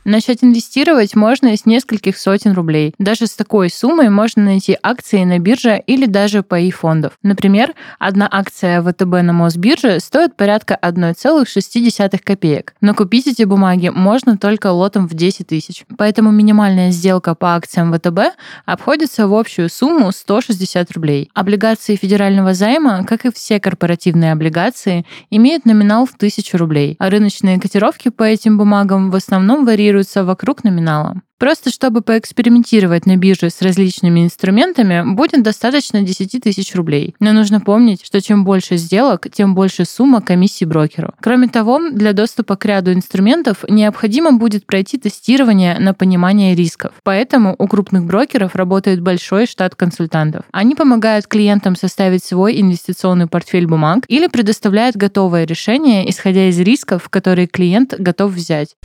Начать 0.03 0.43
инвестировать 0.43 1.15
можно 1.15 1.55
с 1.55 1.67
нескольких 1.67 2.17
сотен 2.17 2.53
рублей. 2.53 2.95
Даже 2.97 3.27
с 3.27 3.35
такой 3.35 3.69
суммой 3.69 4.09
можно 4.09 4.43
найти 4.43 4.75
акции 4.81 5.23
на 5.23 5.37
бирже 5.37 5.79
или 5.85 6.07
даже 6.07 6.41
паи 6.41 6.71
фондов. 6.71 7.13
Например, 7.21 7.75
одна 7.99 8.27
акция 8.29 8.81
ВТБ 8.81 9.21
на 9.21 9.31
Мосбирже 9.31 9.99
стоит 9.99 10.35
порядка 10.35 10.75
1,6 10.81 12.19
копеек. 12.23 12.73
Но 12.81 12.95
купить 12.95 13.27
эти 13.27 13.43
бумаги 13.43 13.89
можно 13.89 14.39
только 14.39 14.71
лотом 14.71 15.07
в 15.07 15.13
10 15.13 15.45
тысяч. 15.45 15.85
Поэтому 15.99 16.31
минимальная 16.31 16.89
сделка 16.89 17.35
по 17.35 17.55
акциям 17.55 17.93
ВТБ 17.93 18.35
обходится 18.65 19.27
в 19.27 19.35
общую 19.35 19.69
сумму 19.69 20.11
160 20.11 20.91
рублей. 20.93 21.29
Облигации 21.35 21.95
федерального 21.95 22.55
займа, 22.55 23.05
как 23.05 23.25
и 23.25 23.31
все 23.31 23.59
корпоративные 23.59 24.31
облигации, 24.31 25.05
имеют 25.29 25.65
номинал 25.65 26.07
в 26.07 26.15
1000 26.15 26.57
рублей, 26.57 26.95
а 26.97 27.11
рыночные 27.11 27.59
котировки 27.59 28.09
по 28.09 28.23
этим 28.23 28.57
бумагам 28.57 29.11
в 29.11 29.15
основном 29.15 29.63
варьируются 29.63 29.90
варьируются 29.91 30.23
вокруг 30.23 30.63
номинала. 30.63 31.21
Просто 31.37 31.71
чтобы 31.71 32.01
поэкспериментировать 32.01 33.07
на 33.07 33.17
бирже 33.17 33.49
с 33.49 33.63
различными 33.63 34.23
инструментами, 34.23 35.15
будет 35.15 35.41
достаточно 35.41 36.03
10 36.03 36.43
тысяч 36.43 36.75
рублей. 36.75 37.15
Но 37.19 37.33
нужно 37.33 37.59
помнить, 37.59 38.05
что 38.05 38.21
чем 38.21 38.43
больше 38.45 38.77
сделок, 38.77 39.27
тем 39.33 39.55
больше 39.55 39.85
сумма 39.85 40.21
комиссии 40.21 40.65
брокеру. 40.65 41.15
Кроме 41.19 41.47
того, 41.47 41.79
для 41.89 42.13
доступа 42.13 42.57
к 42.57 42.65
ряду 42.65 42.93
инструментов 42.93 43.65
необходимо 43.67 44.33
будет 44.33 44.67
пройти 44.67 44.99
тестирование 44.99 45.79
на 45.79 45.95
понимание 45.95 46.53
рисков. 46.53 46.93
Поэтому 47.03 47.55
у 47.57 47.67
крупных 47.67 48.05
брокеров 48.05 48.55
работает 48.55 49.01
большой 49.01 49.47
штат 49.47 49.73
консультантов. 49.73 50.43
Они 50.51 50.75
помогают 50.75 51.25
клиентам 51.25 51.75
составить 51.75 52.23
свой 52.23 52.61
инвестиционный 52.61 53.25
портфель 53.25 53.65
бумаг 53.65 54.03
или 54.09 54.27
предоставляют 54.27 54.95
готовое 54.95 55.45
решение, 55.45 56.07
исходя 56.07 56.49
из 56.49 56.59
рисков, 56.59 57.09
которые 57.09 57.47
клиент 57.47 57.95
готов 57.97 58.33
взять. 58.33 58.75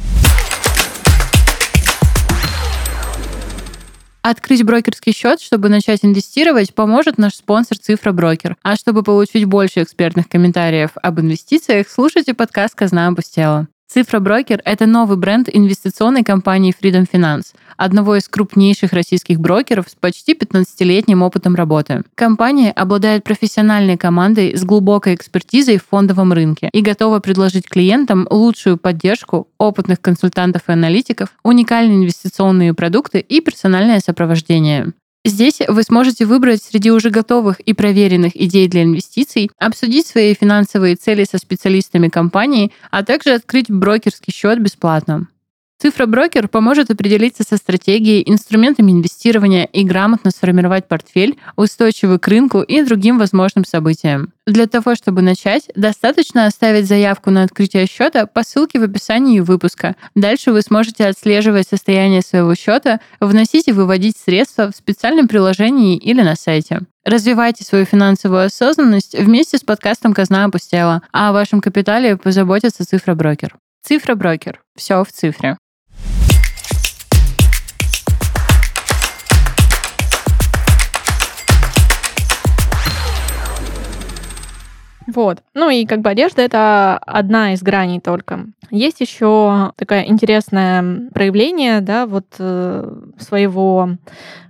Открыть 4.29 4.65
брокерский 4.65 5.13
счет, 5.13 5.41
чтобы 5.41 5.69
начать 5.69 6.05
инвестировать, 6.05 6.75
поможет 6.75 7.17
наш 7.17 7.37
спонсор 7.37 7.79
Цифра 7.79 8.11
Брокер. 8.11 8.57
А 8.65 8.75
чтобы 8.75 9.05
получить 9.05 9.45
больше 9.45 9.85
экспертных 9.85 10.29
комментариев 10.29 10.91
об 11.01 11.21
инвестициях, 11.21 11.87
слушайте 11.89 12.35
подкаст 12.35 12.75
«Казна 12.75 13.07
опустела». 13.07 13.69
Цифра 13.89 14.19
Брокер– 14.19 14.61
это 14.65 14.85
новый 14.87 15.17
бренд 15.17 15.49
инвестиционной 15.51 16.25
компании 16.25 16.75
Freedom 16.79 17.07
Finance, 17.11 17.55
одного 17.77 18.17
из 18.17 18.29
крупнейших 18.29 18.93
российских 18.93 19.39
брокеров 19.39 19.89
с 19.89 19.95
почти 19.95 20.35
15-летним 20.35 21.23
опытом 21.23 21.55
работы. 21.55 22.03
Компания 22.17 22.73
обладает 22.73 23.23
профессиональной 23.23 23.97
командой 23.97 24.57
с 24.57 24.65
глубокой 24.65 25.15
экспертизой 25.15 25.79
в 25.79 25.87
фондовом 25.89 26.33
рынке 26.33 26.69
и 26.73 26.81
готова 26.81 27.21
предложить 27.21 27.69
клиентам 27.69 28.27
лучшую 28.29 28.77
поддержку 28.77 29.47
опытных 29.57 30.01
консультантов 30.01 30.63
и 30.67 30.73
аналитиков, 30.73 31.29
уникальные 31.45 31.99
инвестиционные 31.99 32.75
продукты 32.75 33.21
и 33.21 33.41
персональное 33.41 34.01
сопровождение. 34.01 34.95
Здесь 35.27 35.61
вы 35.67 35.83
сможете 35.83 36.25
выбрать 36.25 36.63
среди 36.63 36.93
уже 36.93 37.11
готовых 37.11 37.59
и 37.59 37.73
проверенных 37.73 38.41
идей 38.41 38.69
для 38.69 38.85
инвестиций, 38.85 39.51
обсудить 39.59 40.07
свои 40.07 40.35
финансовые 40.35 40.95
цели 40.95 41.25
со 41.25 41.39
специалистами 41.39 42.09
компании, 42.09 42.73
а 42.93 43.03
также 43.03 43.31
открыть 43.33 43.69
брокерский 43.69 44.33
счет 44.33 44.61
бесплатно. 44.61 45.27
Цифроброкер 45.79 46.49
поможет 46.49 46.91
определиться 46.91 47.43
со 47.47 47.59
стратегией, 47.59 48.23
инструментами 48.27 48.93
инвестирования 48.93 49.65
и 49.65 49.85
грамотно 49.85 50.31
сформировать 50.31 50.89
портфель, 50.89 51.39
устойчивый 51.57 52.19
к 52.19 52.27
рынку 52.29 52.63
и 52.63 52.83
другим 52.83 53.19
возможным 53.19 53.67
событиям. 53.67 54.33
Для 54.47 54.67
того, 54.67 54.95
чтобы 54.95 55.21
начать, 55.21 55.69
достаточно 55.75 56.47
оставить 56.47 56.87
заявку 56.87 57.31
на 57.31 57.43
открытие 57.43 57.87
счета 57.87 58.25
по 58.27 58.43
ссылке 58.43 58.79
в 58.79 58.85
описании 58.85 59.41
выпуска. 59.41 59.97
Дальше 60.15 60.51
вы 60.51 60.63
сможете 60.63 61.09
отслеживать 61.09 61.69
состояние 61.69 62.23
своего 62.23 62.55
счета, 62.55 63.01
вносить 63.21 63.69
и 63.69 63.73
выводить 63.73 64.17
средства 64.17 64.73
в 64.73 64.77
специальном 64.77 65.29
приложении 65.29 65.99
или 65.99 66.23
на 66.23 66.37
сайте. 66.37 66.81
Развивайте 67.05 67.65
свою 67.65 67.85
финансовую 67.85 68.47
осознанность 68.47 69.15
вместе 69.17 69.59
с 69.59 69.61
подкастом 69.61 70.15
«Казна 70.15 70.45
опустела», 70.45 71.03
а 71.13 71.29
о 71.29 71.33
вашем 71.33 71.61
капитале 71.61 72.17
позаботится 72.17 72.87
цифроброкер. 72.87 73.57
Цифроброкер. 73.83 74.63
Все 74.75 75.05
в 75.05 75.13
цифре. 75.13 75.59
Вот. 85.07 85.43
Ну 85.55 85.71
и 85.71 85.87
как 85.87 86.01
бы 86.01 86.11
одежда 86.11 86.43
это 86.43 86.99
одна 86.99 87.53
из 87.53 87.63
граней 87.63 88.01
только. 88.01 88.47
Есть 88.71 89.01
еще 89.01 89.73
такое 89.77 90.05
интересное 90.05 91.09
проявление, 91.13 91.81
да, 91.81 92.07
вот 92.07 92.27
э, 92.39 93.03
своего 93.19 93.91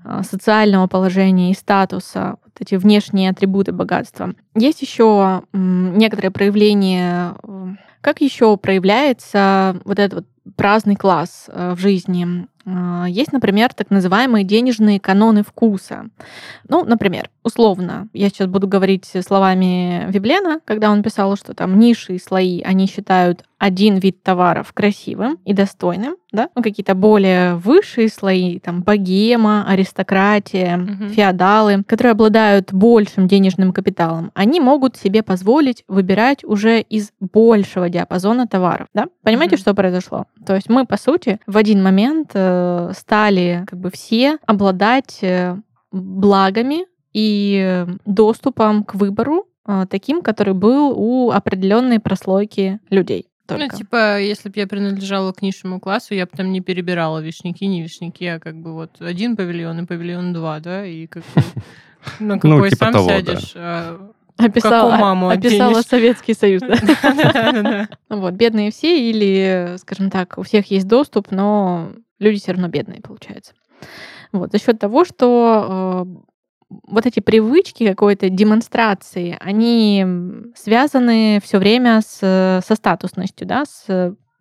э, 0.04 0.22
социального 0.22 0.86
положения 0.86 1.50
и 1.50 1.54
статуса, 1.54 2.36
вот 2.44 2.54
эти 2.60 2.76
внешние 2.76 3.30
атрибуты 3.30 3.72
богатства. 3.72 4.34
Есть 4.54 4.80
еще 4.80 5.42
некоторые 5.52 6.30
проявления, 6.30 7.34
э, 7.42 7.66
как 8.00 8.20
еще 8.20 8.56
проявляется 8.56 9.76
вот 9.84 9.98
этот 9.98 10.14
вот 10.14 10.54
праздный 10.54 10.96
класс 10.96 11.48
в 11.48 11.76
жизни. 11.76 12.46
А, 12.66 13.06
есть, 13.08 13.32
например, 13.32 13.72
так 13.72 13.90
называемые 13.90 14.44
денежные 14.44 14.98
каноны 14.98 15.44
вкуса. 15.44 16.06
Ну, 16.68 16.84
например, 16.84 17.30
условно, 17.44 18.08
я 18.12 18.28
сейчас 18.28 18.48
буду 18.48 18.66
говорить 18.66 19.10
словами 19.24 20.10
Виблена, 20.10 20.60
когда 20.64 20.90
он 20.90 21.02
писал, 21.02 21.36
что 21.36 21.54
там 21.54 21.78
ниши 21.78 22.14
и 22.14 22.18
слои, 22.18 22.60
они 22.62 22.86
считают 22.86 23.44
один 23.58 23.96
вид 23.96 24.22
товаров 24.22 24.72
красивым 24.74 25.38
и 25.44 25.54
достойным, 25.54 26.16
да, 26.30 26.50
ну, 26.54 26.62
какие-то 26.62 26.94
более 26.94 27.54
высшие 27.54 28.08
слои, 28.08 28.58
там, 28.58 28.82
богема, 28.82 29.64
аристократия, 29.66 30.76
угу. 30.76 31.08
феодалы, 31.08 31.82
которые 31.84 32.12
обладают 32.12 32.72
большим 32.72 33.26
денежным 33.28 33.72
капиталом, 33.72 34.30
они 34.34 34.60
могут 34.60 34.96
себе 34.96 35.22
позволить 35.22 35.84
выбирать 35.88 36.44
уже 36.44 36.80
из 36.80 37.12
большего 37.18 37.88
диапазона 37.88 38.46
товаров, 38.46 38.88
да? 38.92 39.06
Понимаете, 39.22 39.54
угу. 39.54 39.62
что 39.62 39.74
произошло? 39.74 40.26
То 40.44 40.54
есть 40.54 40.68
мы, 40.68 40.84
по 40.84 40.98
сути, 40.98 41.38
в 41.46 41.56
один 41.56 41.82
момент 41.82 42.32
э, 42.34 42.55
стали 42.94 43.64
как 43.66 43.78
бы 43.78 43.90
все 43.90 44.38
обладать 44.46 45.18
э, 45.22 45.56
благами 45.92 46.86
и 47.12 47.86
доступом 48.04 48.84
к 48.84 48.94
выбору 48.94 49.46
э, 49.66 49.86
таким, 49.88 50.22
который 50.22 50.54
был 50.54 50.92
у 50.96 51.30
определенной 51.30 52.00
прослойки 52.00 52.80
людей. 52.90 53.26
Ну, 53.48 53.58
только. 53.58 53.72
Ну, 53.72 53.78
типа, 53.78 54.20
если 54.20 54.48
бы 54.48 54.54
я 54.58 54.66
принадлежала 54.66 55.32
к 55.32 55.40
низшему 55.40 55.80
классу, 55.80 56.14
я 56.14 56.26
бы 56.26 56.32
там 56.36 56.52
не 56.52 56.60
перебирала 56.60 57.20
вишняки, 57.20 57.66
не 57.66 57.82
вишняки, 57.82 58.26
а 58.26 58.40
как 58.40 58.56
бы 58.56 58.74
вот 58.74 59.00
один 59.00 59.36
павильон 59.36 59.80
и 59.80 59.86
павильон 59.86 60.32
два, 60.32 60.58
да, 60.60 60.84
и 60.84 61.06
как 61.06 61.22
на 62.20 62.34
ну, 62.34 62.40
какой 62.40 62.70
типа 62.70 62.92
сам 62.92 63.08
сядешь. 63.08 63.52
А 63.54 64.10
описала, 64.36 64.96
маму 64.96 65.28
описала 65.28 65.82
Советский 65.82 66.34
Союз. 66.34 66.62
Вот, 68.08 68.34
бедные 68.34 68.70
все 68.70 69.10
или, 69.10 69.76
скажем 69.78 70.10
так, 70.10 70.38
у 70.38 70.42
всех 70.42 70.70
есть 70.70 70.86
доступ, 70.86 71.30
но 71.30 71.90
люди 72.18 72.38
все 72.38 72.52
равно 72.52 72.68
бедные, 72.68 73.00
получается. 73.00 73.54
Вот, 74.32 74.52
за 74.52 74.58
счет 74.58 74.78
того, 74.78 75.04
что 75.04 76.06
э, 76.08 76.74
вот 76.88 77.06
эти 77.06 77.20
привычки 77.20 77.86
какой-то 77.86 78.28
демонстрации, 78.28 79.36
они 79.40 80.04
связаны 80.54 81.40
все 81.42 81.58
время 81.58 82.00
с, 82.00 82.62
со 82.66 82.74
статусностью, 82.74 83.46
да, 83.46 83.64
с, 83.64 83.84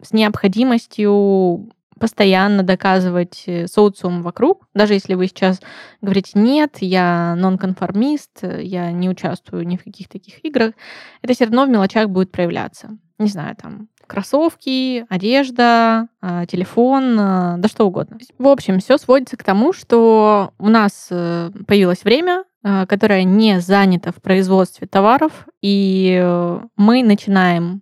с 0.01 0.11
необходимостью 0.11 1.69
постоянно 1.99 2.63
доказывать 2.63 3.43
э, 3.45 3.67
социум 3.67 4.21
вокруг, 4.21 4.67
даже 4.73 4.93
если 4.93 5.13
вы 5.13 5.27
сейчас 5.27 5.61
говорите 6.01 6.31
«нет, 6.35 6.77
я 6.81 7.35
нонконформист, 7.35 8.43
я 8.43 8.91
не 8.91 9.09
участвую 9.09 9.65
ни 9.65 9.77
в 9.77 9.83
каких 9.83 10.09
таких 10.09 10.43
играх», 10.43 10.73
это 11.21 11.33
все 11.33 11.45
равно 11.45 11.65
в 11.65 11.69
мелочах 11.69 12.09
будет 12.09 12.31
проявляться. 12.31 12.97
Не 13.17 13.29
знаю, 13.29 13.55
там, 13.55 13.87
кроссовки, 14.07 15.05
одежда, 15.09 16.07
а, 16.21 16.45
телефон, 16.45 17.17
а, 17.19 17.57
да 17.57 17.67
что 17.67 17.85
угодно. 17.85 18.17
В 18.37 18.47
общем, 18.47 18.79
все 18.79 18.97
сводится 18.97 19.37
к 19.37 19.43
тому, 19.43 19.73
что 19.73 20.53
у 20.57 20.69
нас 20.69 21.07
э, 21.11 21.51
появилось 21.67 22.03
время, 22.03 22.43
а, 22.63 22.85
которое 22.85 23.23
не 23.23 23.59
занято 23.61 24.11
в 24.11 24.21
производстве 24.21 24.87
товаров, 24.87 25.47
и 25.61 26.19
э, 26.21 26.59
мы 26.77 27.03
начинаем 27.03 27.81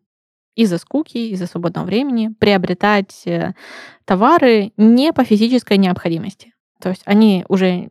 из-за 0.55 0.77
скуки, 0.77 1.17
из-за 1.17 1.47
свободного 1.47 1.85
времени 1.85 2.33
приобретать 2.39 3.23
э, 3.25 3.53
товары 4.05 4.71
не 4.77 5.13
по 5.13 5.23
физической 5.23 5.77
необходимости. 5.77 6.53
То 6.79 6.89
есть 6.89 7.01
они 7.05 7.45
уже 7.47 7.89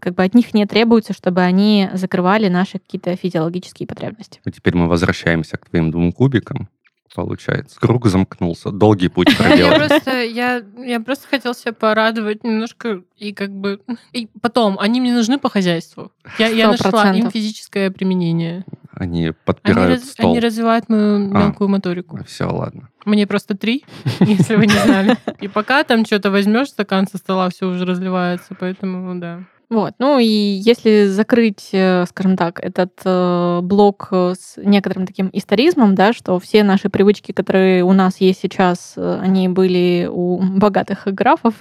как 0.00 0.14
бы 0.14 0.24
от 0.24 0.34
них 0.34 0.54
не 0.54 0.66
требуется, 0.66 1.12
чтобы 1.12 1.42
они 1.42 1.88
закрывали 1.92 2.48
наши 2.48 2.78
какие-то 2.78 3.14
физиологические 3.16 3.86
потребности. 3.86 4.40
И 4.44 4.50
теперь 4.50 4.76
мы 4.76 4.88
возвращаемся 4.88 5.56
к 5.56 5.68
твоим 5.68 5.90
двум 5.90 6.12
кубикам. 6.12 6.68
Получается, 7.14 7.78
круг 7.80 8.06
замкнулся. 8.06 8.70
Долгий 8.70 9.08
путь 9.08 9.28
Я 9.30 9.36
проделали. 9.36 9.88
просто, 9.88 10.22
я, 10.22 10.62
я 10.78 11.00
просто 11.00 11.26
хотел 11.28 11.54
себя 11.54 11.72
порадовать 11.72 12.44
немножко 12.44 13.02
и 13.18 13.32
как 13.32 13.50
бы... 13.50 13.80
И 14.12 14.28
потом, 14.40 14.78
они 14.78 15.00
мне 15.00 15.12
нужны 15.12 15.38
по 15.38 15.48
хозяйству. 15.48 16.12
Я, 16.38 16.48
я 16.48 16.68
нашла 16.70 17.12
им 17.12 17.30
физическое 17.30 17.90
применение. 17.90 18.64
Они 18.92 19.32
подпирают 19.44 20.04
стол. 20.04 20.30
они 20.30 20.40
развивают 20.40 20.88
мою 20.88 21.16
А. 21.34 21.38
мелкую 21.46 21.68
моторику. 21.68 22.22
Все, 22.24 22.44
ладно. 22.44 22.88
Мне 23.04 23.26
просто 23.26 23.56
три, 23.56 23.84
если 24.20 24.56
вы 24.56 24.66
не 24.66 24.74
знали. 24.74 25.16
И 25.40 25.48
пока 25.48 25.82
там 25.84 26.04
что-то 26.04 26.30
возьмешь, 26.30 26.68
стакан 26.68 27.08
со 27.08 27.18
стола 27.18 27.48
все 27.50 27.66
уже 27.66 27.84
разливается, 27.86 28.54
поэтому 28.58 29.18
да. 29.18 29.44
Вот. 29.70 29.94
Ну 30.00 30.18
и 30.18 30.26
если 30.26 31.06
закрыть, 31.06 31.68
э, 31.70 32.04
скажем 32.06 32.36
так, 32.36 32.58
этот 32.58 32.90
э, 33.04 33.60
блок 33.62 34.08
э, 34.10 34.34
с 34.36 34.56
некоторым 34.56 35.06
таким 35.06 35.30
историзмом, 35.32 35.94
да, 35.94 36.12
что 36.12 36.40
все 36.40 36.64
наши 36.64 36.90
привычки, 36.90 37.30
которые 37.30 37.84
у 37.84 37.92
нас 37.92 38.20
есть 38.20 38.40
сейчас, 38.40 38.94
они 38.96 39.48
были 39.48 40.08
у 40.10 40.38
богатых 40.38 41.04
графов 41.06 41.54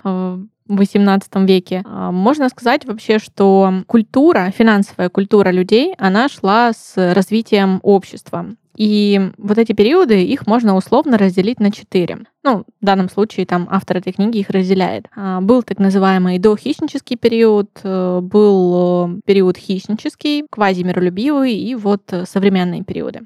XVIII 0.75 1.45
веке, 1.45 1.83
а, 1.85 2.11
можно 2.11 2.49
сказать 2.49 2.85
вообще, 2.85 3.19
что 3.19 3.83
культура, 3.87 4.51
финансовая 4.55 5.09
культура 5.09 5.49
людей, 5.49 5.93
она 5.97 6.29
шла 6.29 6.71
с 6.73 6.93
развитием 7.13 7.79
общества. 7.83 8.45
И 8.79 9.19
вот 9.37 9.57
эти 9.57 9.73
периоды, 9.73 10.23
их 10.23 10.47
можно 10.47 10.73
условно 10.73 11.17
разделить 11.17 11.59
на 11.59 11.69
четыре. 11.69 12.19
Ну, 12.45 12.63
в 12.81 12.85
данном 12.85 13.09
случае 13.09 13.45
там 13.45 13.67
автор 13.69 13.97
этой 13.97 14.13
книги 14.13 14.37
их 14.37 14.49
разделяет. 14.49 15.07
А, 15.13 15.41
Был 15.41 15.63
так 15.63 15.79
называемый 15.79 16.39
дохищнический 16.39 17.17
период, 17.17 17.69
э, 17.83 18.19
был 18.21 19.17
э, 19.17 19.21
период 19.25 19.57
хищнический, 19.57 20.45
квазимиролюбивый 20.49 21.55
и 21.55 21.75
вот 21.75 22.03
э, 22.13 22.25
современные 22.25 22.85
периоды. 22.85 23.23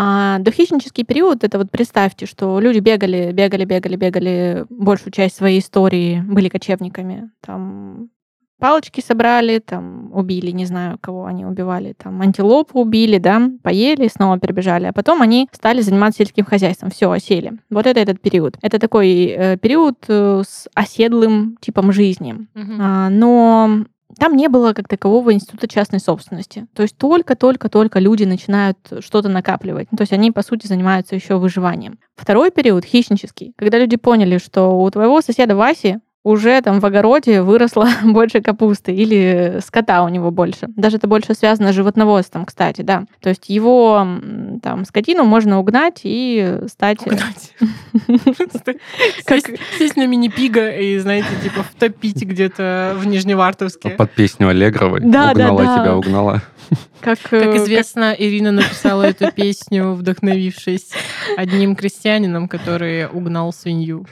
А 0.00 0.38
дохищнический 0.38 1.02
период, 1.02 1.42
это 1.42 1.58
вот 1.58 1.72
представьте, 1.72 2.24
что 2.26 2.60
люди 2.60 2.78
бегали, 2.78 3.32
бегали, 3.32 3.64
бегали, 3.64 3.96
бегали 3.96 4.64
большую 4.70 5.12
часть 5.12 5.34
своей 5.34 5.58
истории, 5.58 6.20
были 6.24 6.48
кочевниками. 6.48 7.32
Там 7.44 8.08
палочки 8.60 9.00
собрали, 9.00 9.58
там 9.58 10.12
убили, 10.14 10.52
не 10.52 10.66
знаю, 10.66 10.98
кого 11.00 11.26
они 11.26 11.44
убивали, 11.44 11.94
там 12.00 12.20
антилопу 12.20 12.82
убили, 12.82 13.18
да, 13.18 13.50
поели, 13.64 14.06
снова 14.06 14.38
перебежали, 14.38 14.86
а 14.86 14.92
потом 14.92 15.20
они 15.20 15.48
стали 15.50 15.80
заниматься 15.80 16.18
сельским 16.18 16.44
хозяйством, 16.44 16.90
все, 16.90 17.10
осели. 17.10 17.54
Вот 17.68 17.84
это 17.84 17.98
этот 17.98 18.20
период. 18.20 18.56
Это 18.62 18.78
такой 18.78 19.34
э, 19.36 19.56
период 19.56 19.96
э, 20.06 20.42
с 20.46 20.68
оседлым 20.74 21.56
типом 21.60 21.90
жизни. 21.90 22.46
Мгм. 22.54 22.78
А, 22.80 23.10
но 23.10 23.84
там 24.18 24.36
не 24.36 24.48
было 24.48 24.72
как 24.72 24.88
такового 24.88 25.32
института 25.32 25.68
частной 25.68 26.00
собственности. 26.00 26.66
То 26.74 26.82
есть 26.82 26.96
только-только-только 26.96 27.98
люди 27.98 28.24
начинают 28.24 28.78
что-то 29.00 29.28
накапливать. 29.28 29.88
Ну, 29.90 29.96
То 29.96 30.02
есть 30.02 30.12
они, 30.12 30.30
по 30.30 30.42
сути, 30.42 30.66
занимаются 30.66 31.14
еще 31.14 31.38
выживанием. 31.38 31.98
Второй 32.16 32.50
период, 32.50 32.84
хищнический, 32.84 33.52
когда 33.56 33.78
люди 33.78 33.96
поняли, 33.96 34.38
что 34.38 34.78
у 34.80 34.90
твоего 34.90 35.20
соседа 35.20 35.56
Васи 35.56 35.98
уже 36.24 36.60
там 36.60 36.80
в 36.80 36.84
огороде 36.84 37.42
выросло 37.42 37.88
больше 38.04 38.40
капусты 38.40 38.92
или 38.92 39.60
скота 39.64 40.02
у 40.02 40.08
него 40.08 40.30
больше. 40.30 40.68
Даже 40.76 40.96
это 40.96 41.06
больше 41.06 41.34
связано 41.34 41.72
с 41.72 41.74
животноводством, 41.74 42.44
кстати, 42.44 42.82
да. 42.82 43.04
То 43.20 43.28
есть 43.28 43.48
его 43.48 44.06
там 44.62 44.84
скотину 44.84 45.24
можно 45.24 45.58
угнать 45.58 46.00
и 46.04 46.58
стать... 46.66 47.06
Угнать. 47.06 47.54
Как- 49.24 49.40
Сесть- 49.78 49.96
на 49.96 50.06
мини-пига 50.06 50.70
и, 50.70 50.98
знаете, 50.98 51.28
типа 51.42 51.62
втопить 51.62 52.22
где-то 52.22 52.94
в 52.96 53.06
Нижневартовске. 53.06 53.90
Под 53.90 54.12
песню 54.12 54.48
Аллегровой. 54.48 55.00
Да, 55.00 55.34
да, 55.34 55.52
угнала 55.52 55.64
да. 55.64 55.82
тебя, 55.82 55.96
угнала. 55.96 56.42
Как, 57.00 57.18
э, 57.30 57.40
Как 57.40 57.56
известно, 57.56 58.14
Ирина 58.16 58.52
написала 58.52 59.04
эту 59.04 59.32
песню, 59.32 59.92
вдохновившись 59.94 60.90
одним 61.36 61.76
крестьянином, 61.76 62.48
который 62.48 63.06
угнал 63.06 63.52
свинью. 63.52 64.06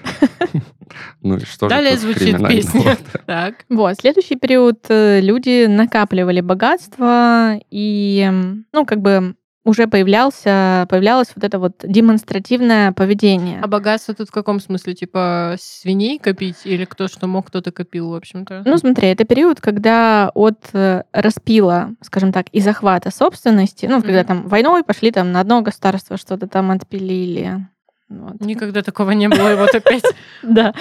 Ну 1.23 1.37
и 1.37 1.45
что 1.45 1.69
Далее 1.69 1.97
же 1.97 2.07
тут 2.07 2.17
звучит 2.17 2.49
песня. 2.49 2.97
Так. 3.27 3.65
Вот, 3.69 3.97
следующий 4.01 4.37
период 4.37 4.85
э, 4.89 5.21
люди 5.21 5.67
накапливали 5.67 6.41
богатство, 6.41 7.59
и, 7.71 8.31
ну, 8.73 8.85
как 8.87 9.01
бы 9.01 9.35
уже 9.65 9.89
появлялся, 9.89 10.87
появлялось 10.89 11.33
вот 11.35 11.43
это 11.45 11.59
вот 11.59 11.73
демонстративное 11.83 12.93
поведение. 12.93 13.61
А 13.61 13.67
богатство 13.67 14.15
тут 14.15 14.29
в 14.29 14.33
каком 14.33 14.61
смысле? 14.61 14.95
Типа 14.95 15.57
свиней 15.59 16.21
копить? 16.21 16.59
Или 16.65 16.85
кто 16.85 17.09
что 17.09 17.27
мог, 17.27 17.49
кто-то 17.49 17.73
копил, 17.73 18.11
в 18.11 18.15
общем-то? 18.15 18.63
Ну, 18.65 18.79
смотри, 18.79 19.09
это 19.09 19.25
период, 19.25 19.61
когда 19.61 20.31
от 20.35 20.69
э, 20.73 21.03
распила, 21.13 21.91
скажем 22.01 22.33
так, 22.33 22.47
и 22.53 22.61
захвата 22.61 23.11
собственности, 23.11 23.87
ну, 23.87 24.01
когда 24.03 24.21
Мгм. 24.21 24.27
там 24.29 24.49
войной 24.49 24.85
пошли 24.85 25.11
там 25.11 25.33
на 25.33 25.41
одно 25.41 25.63
государство, 25.63 26.17
что-то 26.17 26.47
там 26.47 26.71
отпилили. 26.71 27.67
Вот. 28.09 28.41
Никогда 28.41 28.83
такого 28.83 29.11
не 29.11 29.29
было, 29.29 29.53
и 29.53 29.57
вот 29.57 29.75
опять. 29.75 30.05
Да, 30.43 30.75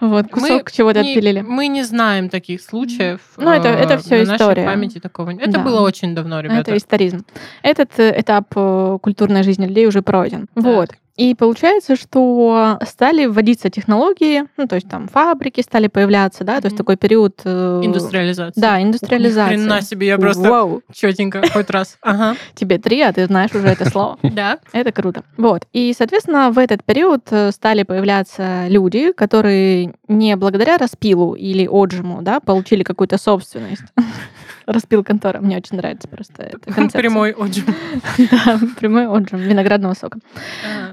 вот, 0.00 0.30
кусок 0.30 0.72
чего-то 0.72 1.00
отпилили. 1.00 1.42
Мы 1.42 1.68
не 1.68 1.82
знаем 1.82 2.30
таких 2.30 2.62
случаев. 2.62 3.20
Ну, 3.36 3.50
это- 3.50 3.68
это 3.68 3.94
э, 3.94 3.96
на 4.24 4.24
нашей 4.24 4.36
история. 4.36 4.64
памяти 4.64 4.98
такого 4.98 5.30
нет. 5.30 5.46
Это 5.46 5.58
было 5.60 5.82
очень 5.82 6.14
давно, 6.14 6.40
ребята. 6.40 6.60
Это 6.70 6.76
историзм. 6.76 7.26
Этот 7.62 7.90
э, 7.98 8.18
этап 8.20 8.46
э, 8.56 8.98
культурной 9.02 9.42
жизни 9.42 9.66
людей 9.66 9.86
уже 9.86 10.00
пройден. 10.00 10.46
Вот. 10.54 10.90
И 11.20 11.34
получается, 11.34 11.96
что 11.96 12.78
стали 12.88 13.26
вводиться 13.26 13.68
технологии, 13.68 14.44
ну, 14.56 14.66
то 14.66 14.76
есть 14.76 14.88
там 14.88 15.06
фабрики 15.06 15.60
стали 15.60 15.86
появляться, 15.86 16.44
да, 16.44 16.62
то 16.62 16.68
есть 16.68 16.78
такой 16.78 16.96
период... 16.96 17.42
э, 17.44 17.80
Индустриализация. 17.84 18.58
Да, 18.58 18.82
индустриализация. 18.82 19.58
Хрена 19.58 19.82
себе, 19.82 20.06
я 20.06 20.16
просто 20.16 20.48
Вау, 20.48 20.82
четенько 20.94 21.42
хоть 21.52 21.68
раз. 21.68 21.98
Ага. 22.00 22.36
тебе 22.54 22.78
три, 22.78 23.02
а 23.02 23.12
ты 23.12 23.26
знаешь 23.26 23.54
уже 23.54 23.68
это 23.68 23.84
слово. 23.90 24.18
Да. 24.30 24.60
Это 24.72 24.92
круто. 24.92 25.22
Вот. 25.36 25.66
И, 25.74 25.92
соответственно, 25.94 26.52
в 26.52 26.58
этот 26.58 26.82
период 26.84 27.26
э, 27.30 27.52
стали 27.52 27.82
появляться 27.82 28.68
люди, 28.68 29.12
которые 29.12 29.92
не 30.08 30.36
благодаря 30.36 30.78
распилу 30.78 31.34
или 31.34 31.68
отжиму, 31.70 32.22
да, 32.22 32.40
получили 32.40 32.82
какую-то 32.82 33.18
собственность. 33.18 33.82
Распил 34.72 35.02
контора. 35.02 35.40
Мне 35.40 35.56
очень 35.56 35.76
нравится 35.76 36.06
просто 36.08 36.42
эта 36.44 36.60
концепция. 36.72 37.00
Прямой 37.00 37.32
отжим. 37.32 37.66
Да, 38.30 38.58
прямой 38.78 39.06
отжим 39.06 39.40
виноградного 39.40 39.94
сока. 39.94 40.18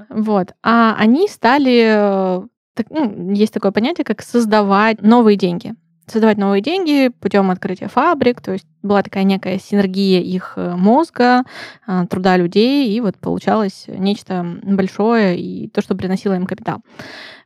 Вот. 0.08 0.52
А 0.62 0.96
они 0.98 1.28
стали... 1.28 1.84
э, 1.86 2.42
ну, 2.90 3.32
есть 3.32 3.52
такое 3.54 3.70
понятие, 3.70 4.04
как 4.04 4.22
создавать 4.22 5.00
новые 5.02 5.36
деньги. 5.36 5.74
Создавать 6.06 6.38
новые 6.38 6.62
деньги 6.62 7.08
путем 7.20 7.50
открытия 7.50 7.88
фабрик, 7.88 8.40
то 8.40 8.52
есть 8.52 8.66
была 8.82 9.02
такая 9.02 9.24
некая 9.24 9.58
синергия 9.58 10.20
их 10.20 10.54
э, 10.56 10.74
мозга, 10.76 11.42
э, 11.86 12.06
труда 12.08 12.36
людей, 12.36 12.90
и 12.90 13.00
вот 13.00 13.16
получалось 13.16 13.86
нечто 13.88 14.46
большое 14.62 15.38
и 15.38 15.68
то, 15.68 15.82
что 15.82 15.94
приносило 15.94 16.34
им 16.34 16.46
капитал. 16.46 16.80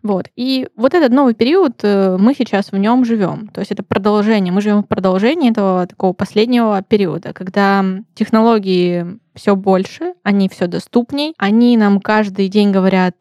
Вот. 0.02 0.28
И 0.34 0.66
вот 0.76 0.94
этот 0.94 1.12
новый 1.12 1.34
период, 1.34 1.80
э, 1.82 2.16
мы 2.18 2.34
сейчас 2.34 2.72
в 2.72 2.76
нем 2.76 3.04
живем. 3.04 3.48
То 3.48 3.60
есть 3.60 3.70
это 3.70 3.82
продолжение. 3.82 4.52
Мы 4.52 4.60
живем 4.60 4.82
в 4.82 4.88
продолжении 4.88 5.50
этого 5.50 5.86
такого 5.86 6.12
последнего 6.12 6.82
периода, 6.82 7.32
когда 7.32 7.84
технологии 8.14 9.18
все 9.34 9.56
больше, 9.56 10.12
они 10.24 10.50
все 10.50 10.66
доступней, 10.66 11.32
они 11.38 11.78
нам 11.78 12.00
каждый 12.00 12.48
день 12.48 12.70
говорят, 12.70 13.14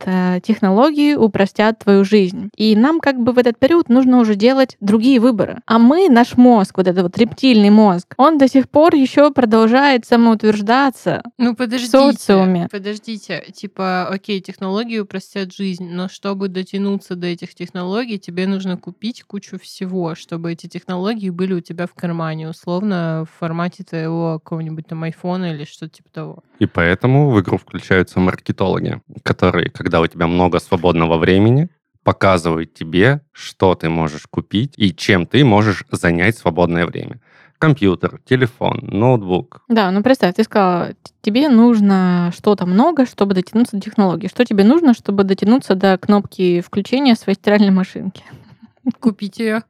технологии 0.44 1.14
упростят 1.14 1.80
твою 1.80 2.04
жизнь. 2.04 2.50
И 2.58 2.76
нам 2.76 3.00
как 3.00 3.18
бы 3.18 3.32
в 3.32 3.38
этот 3.38 3.58
период 3.58 3.88
нужно 3.88 4.20
уже 4.20 4.36
делать 4.36 4.76
другие 4.82 5.22
выборы. 5.22 5.60
А 5.66 5.80
мы, 5.80 6.10
наш 6.10 6.36
мозг, 6.36 6.76
вот 6.76 6.88
этот 6.88 7.04
вот 7.04 7.18
рептильный 7.18 7.70
мозг, 7.70 8.01
он 8.18 8.38
до 8.38 8.48
сих 8.48 8.70
пор 8.70 8.96
еще 8.96 9.32
продолжает 9.32 10.06
самоутверждаться. 10.06 11.24
Ну, 11.38 11.56
подождите. 11.56 11.92
социуме. 11.92 12.68
Подождите. 12.72 13.44
Типа, 13.54 14.08
окей, 14.08 14.42
технологии 14.42 15.00
упростят 15.00 15.54
жизнь, 15.54 15.90
но 15.90 16.10
чтобы 16.10 16.48
дотянуться 16.48 17.16
до 17.16 17.28
этих 17.28 17.56
технологий, 17.56 18.20
тебе 18.20 18.48
нужно 18.48 18.78
купить 18.78 19.24
кучу 19.24 19.60
всего, 19.60 20.16
чтобы 20.16 20.52
эти 20.52 20.68
технологии 20.68 21.30
были 21.30 21.54
у 21.54 21.62
тебя 21.62 21.88
в 21.88 21.94
кармане, 21.94 22.50
условно, 22.50 23.26
в 23.26 23.40
формате 23.40 23.84
твоего 23.84 24.40
какого-нибудь 24.40 24.88
там 24.88 25.04
айфона 25.04 25.54
или 25.54 25.66
что-то 25.66 25.98
типа 25.98 26.10
того. 26.12 26.44
И 26.60 26.66
поэтому 26.66 27.32
в 27.32 27.40
игру 27.42 27.58
включаются 27.58 28.20
маркетологи, 28.20 29.02
которые, 29.24 29.70
когда 29.70 30.02
у 30.02 30.08
тебя 30.08 30.28
много 30.28 30.60
свободного 30.60 31.18
времени, 31.18 31.70
показывают 32.04 32.74
тебе, 32.74 33.22
что 33.32 33.76
ты 33.76 33.90
можешь 33.90 34.26
купить 34.28 34.74
и 34.78 34.94
чем 34.94 35.26
ты 35.26 35.44
можешь 35.46 35.86
занять 35.92 36.38
свободное 36.38 36.86
время. 36.86 37.20
Компьютер, 37.62 38.20
телефон, 38.26 38.80
ноутбук. 38.82 39.62
Да, 39.70 39.92
ну 39.92 40.02
представь, 40.02 40.34
ты 40.34 40.44
сказала, 40.44 40.96
тебе 41.22 41.48
нужно 41.48 42.32
что-то 42.36 42.66
много, 42.66 43.06
чтобы 43.06 43.36
дотянуться 43.36 43.76
до 43.76 43.84
технологий. 43.84 44.30
Что 44.30 44.44
тебе 44.44 44.64
нужно, 44.64 44.96
чтобы 44.96 45.24
дотянуться 45.24 45.76
до 45.76 45.96
кнопки 46.00 46.62
включения 46.62 47.14
своей 47.14 47.36
стиральной 47.36 47.70
машинки? 47.70 48.24
Купить 49.00 49.38
ее. 49.38 49.62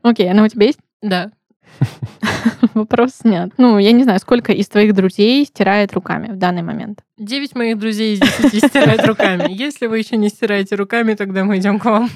Окей, 0.00 0.30
она 0.30 0.44
у 0.44 0.48
тебя 0.48 0.64
есть? 0.64 0.78
Да. 1.02 1.30
Вопрос 2.72 3.16
снят. 3.16 3.50
Ну, 3.58 3.76
я 3.76 3.92
не 3.92 4.04
знаю, 4.04 4.18
сколько 4.18 4.52
из 4.52 4.66
твоих 4.68 4.94
друзей 4.94 5.44
стирает 5.44 5.92
руками 5.92 6.32
в 6.32 6.38
данный 6.38 6.62
момент. 6.62 7.00
9 7.18 7.54
моих 7.54 7.78
друзей 7.78 8.14
из 8.14 8.20
10 8.20 8.66
стирают 8.66 9.06
руками. 9.06 9.46
Если 9.48 9.86
вы 9.86 9.98
еще 9.98 10.16
не 10.16 10.28
стираете 10.28 10.74
руками, 10.74 11.14
тогда 11.14 11.44
мы 11.44 11.58
идем 11.58 11.78
к 11.78 11.84
вам. 11.84 12.10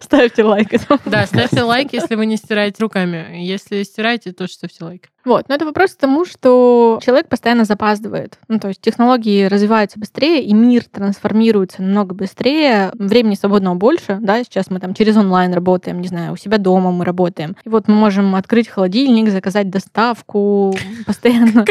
Ставьте 0.00 0.42
лайк. 0.42 0.68
Да, 1.04 1.26
ставьте 1.26 1.62
лайк, 1.62 1.92
если 1.92 2.14
вы 2.14 2.26
не 2.26 2.36
стираете 2.36 2.82
руками. 2.82 3.42
Если 3.44 3.82
стираете, 3.82 4.32
то 4.32 4.46
ставьте 4.48 4.84
лайк. 4.84 5.08
Вот, 5.24 5.48
но 5.48 5.56
это 5.56 5.66
вопрос 5.66 5.92
к 5.92 5.98
тому, 5.98 6.24
что 6.24 6.98
человек 7.02 7.28
постоянно 7.28 7.64
запаздывает. 7.64 8.38
Ну, 8.48 8.58
то 8.58 8.68
есть 8.68 8.80
технологии 8.80 9.44
развиваются 9.44 9.98
быстрее, 9.98 10.42
и 10.42 10.54
мир 10.54 10.84
трансформируется 10.84 11.82
намного 11.82 12.14
быстрее, 12.14 12.92
времени 12.94 13.34
свободного 13.34 13.74
больше, 13.74 14.18
да, 14.22 14.42
сейчас 14.42 14.70
мы 14.70 14.80
там 14.80 14.94
через 14.94 15.18
онлайн 15.18 15.52
работаем, 15.52 16.00
не 16.00 16.08
знаю, 16.08 16.32
у 16.32 16.36
себя 16.36 16.56
дома 16.56 16.92
мы 16.92 17.04
работаем. 17.04 17.56
И 17.62 17.68
вот 17.68 17.88
мы 17.88 17.94
можем 17.94 18.36
открыть 18.36 18.68
холодильник, 18.68 19.28
заказать 19.28 19.68
доставку 19.68 20.74
постоянно. 21.04 21.66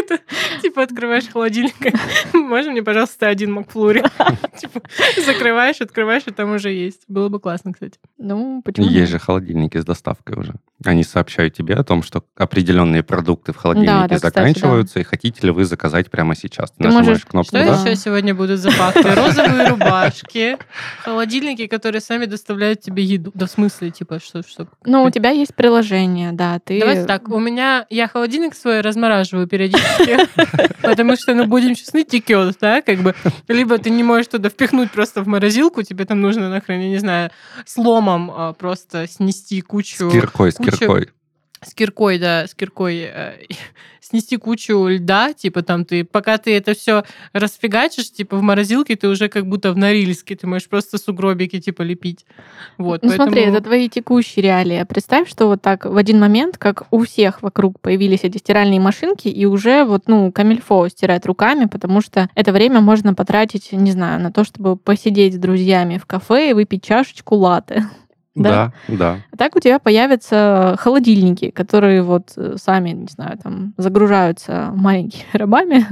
Типа, 0.62 0.84
открываешь 0.84 1.28
холодильник, 1.28 1.74
можно 2.68 2.72
мне, 2.72 2.84
пожалуйста, 2.84 3.28
один 3.28 3.54
Макфлури? 3.54 4.04
Типа, 4.58 4.82
закрываешь, 5.26 5.82
открываешь, 5.82 6.24
и 6.26 6.32
там 6.32 6.54
уже 6.54 6.72
есть. 6.72 7.02
Было 7.08 7.30
бы 7.30 7.40
классно, 7.40 7.74
кстати. 7.74 8.00
Ну, 8.18 8.62
почему? 8.64 8.88
Есть 8.88 9.12
же 9.12 9.20
холодильники 9.20 9.78
с 9.78 9.86
доставкой 9.86 10.38
уже. 10.38 10.56
Они 10.86 11.04
сообщают 11.04 11.54
тебе 11.54 11.76
о 11.76 11.84
том, 11.84 12.04
что 12.04 12.24
определенные 12.36 13.04
продукты 13.04 13.54
в 13.54 13.58
холодильнике 13.58 14.18
заканчиваются, 14.20 15.00
и 15.00 15.04
хотите 15.04 15.48
ли 15.48 15.52
вы 15.52 15.66
заказать 15.66 16.12
прямо 16.12 16.36
сейчас. 16.36 16.72
Ты, 16.72 16.84
нажимаешь 16.84 17.08
можешь- 17.08 17.26
кнопку 17.26 17.56
Что 17.56 17.60
еще 17.60 17.96
сегодня 17.96 18.36
будут 18.36 18.60
за 18.60 18.72
факты? 18.72 19.02
Розовые 19.16 19.70
рубашки, 19.70 20.58
холодильники, 21.04 21.68
которые 21.68 22.02
сами 22.02 22.26
доставляют 22.26 22.82
тебе 22.82 23.04
еду. 23.04 23.32
Да 23.34 23.46
в 23.46 23.52
смысле, 23.52 23.92
типа, 23.92 24.20
что? 24.20 24.44
что 24.44 24.68
Ну, 24.86 25.04
у 25.04 25.10
тебя 25.10 25.32
есть 25.32 25.56
приложение, 25.56 26.32
да, 26.32 26.60
ты... 26.60 26.80
Давайте 26.80 27.06
так, 27.06 27.30
у 27.30 27.40
меня, 27.40 27.86
я 27.90 28.08
холодильник 28.08 28.56
свой 28.56 28.82
размораживаю 28.82 29.48
периодически, 29.48 30.18
потому 30.82 31.16
что, 31.16 31.34
ну, 31.34 31.46
будем 31.48 31.76
честны, 31.76 32.04
текет, 32.04 32.57
да, 32.60 32.82
как 32.82 33.00
бы. 33.00 33.16
Либо 33.48 33.78
ты 33.78 33.90
не 33.90 34.04
можешь 34.04 34.28
туда 34.28 34.50
впихнуть 34.50 34.92
просто 34.92 35.24
в 35.24 35.28
морозилку, 35.28 35.84
тебе 35.84 36.06
там 36.06 36.22
нужно 36.22 36.50
нахрен, 36.50 36.80
я 36.82 36.90
не 36.90 36.98
знаю, 36.98 37.32
с 37.66 37.78
ломом 37.78 38.32
а, 38.32 38.54
просто 38.54 39.08
снести 39.08 39.62
кучу... 39.62 40.10
С 40.10 40.12
киркой, 40.12 40.52
с 40.52 40.56
кучу- 40.56 40.72
киркой. 40.78 41.10
С 41.62 41.74
киркой, 41.74 42.20
да, 42.20 42.46
с 42.48 42.54
киркой 42.54 43.10
э, 43.12 43.34
снести 44.02 44.38
кучу 44.38 44.88
льда, 44.88 45.34
типа 45.34 45.64
там 45.64 45.84
ты, 45.86 46.04
пока 46.04 46.38
ты 46.38 46.56
это 46.56 46.74
все 46.74 47.04
расфигачишь, 47.34 48.12
типа 48.12 48.38
в 48.38 48.42
морозилке, 48.42 48.96
ты 48.96 49.08
уже 49.08 49.28
как 49.28 49.48
будто 49.48 49.72
в 49.74 49.78
Норильске, 49.78 50.36
ты 50.36 50.48
можешь 50.48 50.70
просто 50.70 50.98
сугробики 50.98 51.60
типа 51.60 51.82
лепить. 51.82 52.26
Вот, 52.78 53.04
Ну 53.04 53.10
смотри, 53.12 53.36
поэтому- 53.36 53.56
это 53.58 53.64
твои 53.66 53.90
текущие 53.90 54.44
реалии. 54.44 54.86
Представь, 54.88 55.30
что 55.30 55.48
вот 55.48 55.62
так 55.62 55.86
в 55.86 55.98
один 55.98 56.20
момент, 56.20 56.58
как 56.58 56.84
у 56.92 57.04
всех 57.04 57.42
вокруг 57.42 57.80
появились 57.82 58.22
эти 58.24 58.38
стиральные 58.38 58.80
машинки, 58.80 59.28
и 59.28 59.46
уже 59.46 59.84
вот, 59.84 60.04
ну, 60.08 60.32
камильфо 60.32 60.88
стирать 60.90 61.26
руками, 61.26 61.66
потому 61.66 62.02
что 62.02 62.30
это 62.36 62.52
время 62.52 62.82
можно 62.82 63.14
потратить, 63.14 63.72
не 63.72 63.92
знаю, 63.92 64.22
на 64.22 64.32
то, 64.32 64.44
чтобы 64.44 64.78
посидеть 64.78 65.36
с 65.36 65.38
друзьями 65.38 65.98
в 65.98 66.06
кафе 66.06 66.52
и 66.52 66.54
выпить 66.54 66.84
чашечку 66.86 67.36
латы. 67.36 67.84
Да. 68.44 68.74
Да, 68.88 68.96
да. 68.98 69.18
А 69.32 69.38
так 69.38 69.56
у 69.56 69.60
тебя 69.60 69.80
появятся 69.80 70.76
холодильники, 70.80 71.50
которые 71.52 72.02
вот 72.04 72.34
э, 72.38 72.56
сами, 72.58 72.92
не 72.92 73.08
знаю, 73.08 73.38
там 73.38 73.74
загружаются 73.78 74.72
маленькими 74.76 75.26
рабами 75.34 75.86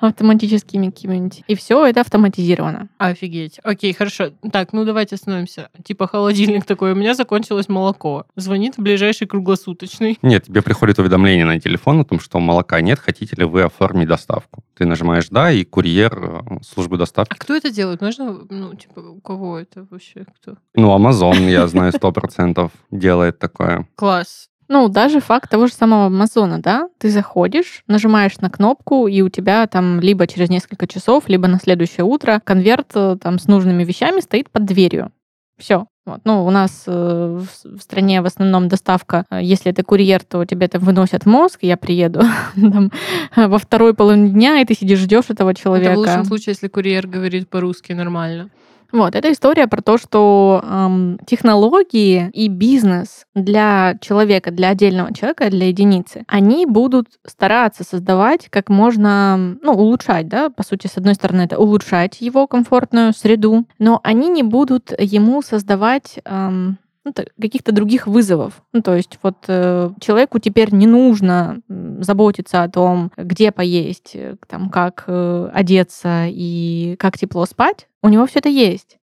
автоматическими 0.00 0.86
какими-нибудь. 0.90 1.42
И 1.46 1.54
все 1.54 1.86
это 1.86 2.00
автоматизировано. 2.00 2.88
Офигеть. 2.98 3.58
Окей, 3.62 3.92
хорошо. 3.92 4.30
Так, 4.52 4.72
ну 4.72 4.84
давайте 4.84 5.14
остановимся. 5.14 5.68
Типа 5.84 6.06
холодильник 6.06 6.64
такой, 6.64 6.92
у 6.92 6.94
меня 6.94 7.14
закончилось 7.14 7.68
молоко. 7.68 8.24
Звонит 8.36 8.76
в 8.76 8.82
ближайший 8.82 9.26
круглосуточный. 9.26 10.18
Нет, 10.22 10.44
тебе 10.44 10.62
приходит 10.62 10.98
уведомление 10.98 11.44
на 11.44 11.60
телефон 11.60 12.00
о 12.00 12.04
том, 12.04 12.20
что 12.20 12.38
молока 12.38 12.80
нет, 12.80 12.98
хотите 12.98 13.36
ли 13.36 13.44
вы 13.44 13.62
оформить 13.62 14.08
доставку. 14.08 14.62
Ты 14.76 14.84
нажимаешь 14.86 15.28
«Да», 15.30 15.50
и 15.50 15.64
курьер 15.64 16.42
э, 16.46 16.58
службы 16.62 16.96
А 16.96 16.98
доставки. 16.98 17.36
кто 17.38 17.54
это 17.54 17.70
делает? 17.70 18.02
Можно, 18.02 18.38
ну, 18.50 18.74
типа, 18.74 19.00
у 19.00 19.20
кого 19.20 19.58
это 19.58 19.86
вообще? 19.90 20.26
Кто? 20.40 20.56
Ну, 20.74 20.94
Amazon, 20.96 21.48
я 21.50 21.65
знаю, 21.68 21.92
сто 21.92 22.12
процентов 22.12 22.72
делает 22.90 23.38
такое. 23.38 23.88
Класс. 23.96 24.48
Ну, 24.68 24.88
даже 24.88 25.20
факт 25.20 25.50
того 25.50 25.68
же 25.68 25.72
самого 25.72 26.06
Амазона, 26.06 26.60
да? 26.60 26.88
Ты 26.98 27.08
заходишь, 27.10 27.84
нажимаешь 27.86 28.38
на 28.38 28.50
кнопку, 28.50 29.06
и 29.06 29.22
у 29.22 29.28
тебя 29.28 29.66
там 29.68 30.00
либо 30.00 30.26
через 30.26 30.50
несколько 30.50 30.88
часов, 30.88 31.28
либо 31.28 31.46
на 31.46 31.58
следующее 31.60 32.04
утро 32.04 32.40
конверт 32.42 32.90
э, 32.94 33.16
там 33.20 33.38
с 33.38 33.46
нужными 33.46 33.84
вещами 33.84 34.20
стоит 34.20 34.50
под 34.50 34.64
дверью. 34.64 35.12
Все. 35.56 35.86
Вот. 36.04 36.20
Ну, 36.24 36.44
у 36.44 36.50
нас 36.50 36.84
э, 36.86 36.90
в, 36.92 37.78
в 37.78 37.80
стране 37.80 38.22
в 38.22 38.26
основном 38.26 38.68
доставка, 38.68 39.24
э, 39.30 39.40
если 39.42 39.70
это 39.70 39.84
курьер, 39.84 40.22
то 40.24 40.44
тебе 40.44 40.66
это 40.66 40.80
выносят 40.80 41.24
в 41.24 41.26
мозг, 41.26 41.60
я 41.62 41.76
приеду 41.76 42.22
там, 42.54 42.90
во 43.36 43.58
второй 43.58 43.94
половине 43.94 44.30
дня, 44.30 44.60
и 44.60 44.64
ты 44.64 44.74
сидишь, 44.74 44.98
ждешь 44.98 45.24
этого 45.28 45.54
человека. 45.54 45.92
Это 45.92 45.96
в 45.96 45.98
лучшем 45.98 46.24
случае, 46.24 46.52
если 46.52 46.68
курьер 46.68 47.06
говорит 47.06 47.48
по-русски 47.48 47.92
нормально. 47.92 48.50
Вот, 48.92 49.14
это 49.14 49.32
история 49.32 49.66
про 49.66 49.82
то, 49.82 49.98
что 49.98 50.62
эм, 50.62 51.18
технологии 51.26 52.30
и 52.32 52.48
бизнес 52.48 53.26
для 53.34 53.96
человека, 54.00 54.50
для 54.50 54.70
отдельного 54.70 55.12
человека, 55.14 55.50
для 55.50 55.68
единицы, 55.68 56.24
они 56.28 56.66
будут 56.66 57.08
стараться 57.26 57.84
создавать 57.84 58.48
как 58.48 58.68
можно, 58.68 59.56
ну, 59.62 59.72
улучшать, 59.72 60.28
да, 60.28 60.50
по 60.50 60.62
сути, 60.62 60.86
с 60.86 60.96
одной 60.96 61.14
стороны, 61.14 61.42
это 61.42 61.58
улучшать 61.58 62.20
его 62.20 62.46
комфортную 62.46 63.12
среду, 63.12 63.66
но 63.78 64.00
они 64.02 64.28
не 64.28 64.42
будут 64.42 64.92
ему 64.98 65.42
создавать 65.42 66.20
эм, 66.24 66.78
ну, 67.06 67.12
каких-то 67.40 67.70
других 67.70 68.08
вызовов. 68.08 68.62
Ну, 68.72 68.82
то 68.82 68.96
есть 68.96 69.18
вот 69.22 69.36
э, 69.46 69.90
человеку 70.00 70.40
теперь 70.40 70.74
не 70.74 70.88
нужно 70.88 71.60
заботиться 72.00 72.64
о 72.64 72.68
том, 72.68 73.12
где 73.16 73.52
поесть, 73.52 74.10
э, 74.14 74.34
там, 74.48 74.70
как 74.70 75.04
э, 75.06 75.50
одеться 75.54 76.26
и 76.28 76.96
как 76.98 77.16
тепло 77.16 77.46
спать. 77.46 77.86
У 78.02 78.08
него 78.08 78.26
все 78.26 78.40
это 78.40 78.48
есть. 78.48 78.98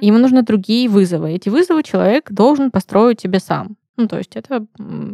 Ему 0.00 0.18
нужны 0.18 0.42
другие 0.42 0.88
вызовы. 0.88 1.32
Эти 1.32 1.50
вызовы 1.50 1.82
человек 1.82 2.30
должен 2.30 2.70
построить 2.70 3.20
себе 3.20 3.38
сам. 3.38 3.76
Ну, 3.98 4.08
то 4.08 4.16
есть 4.16 4.34
это 4.34 4.66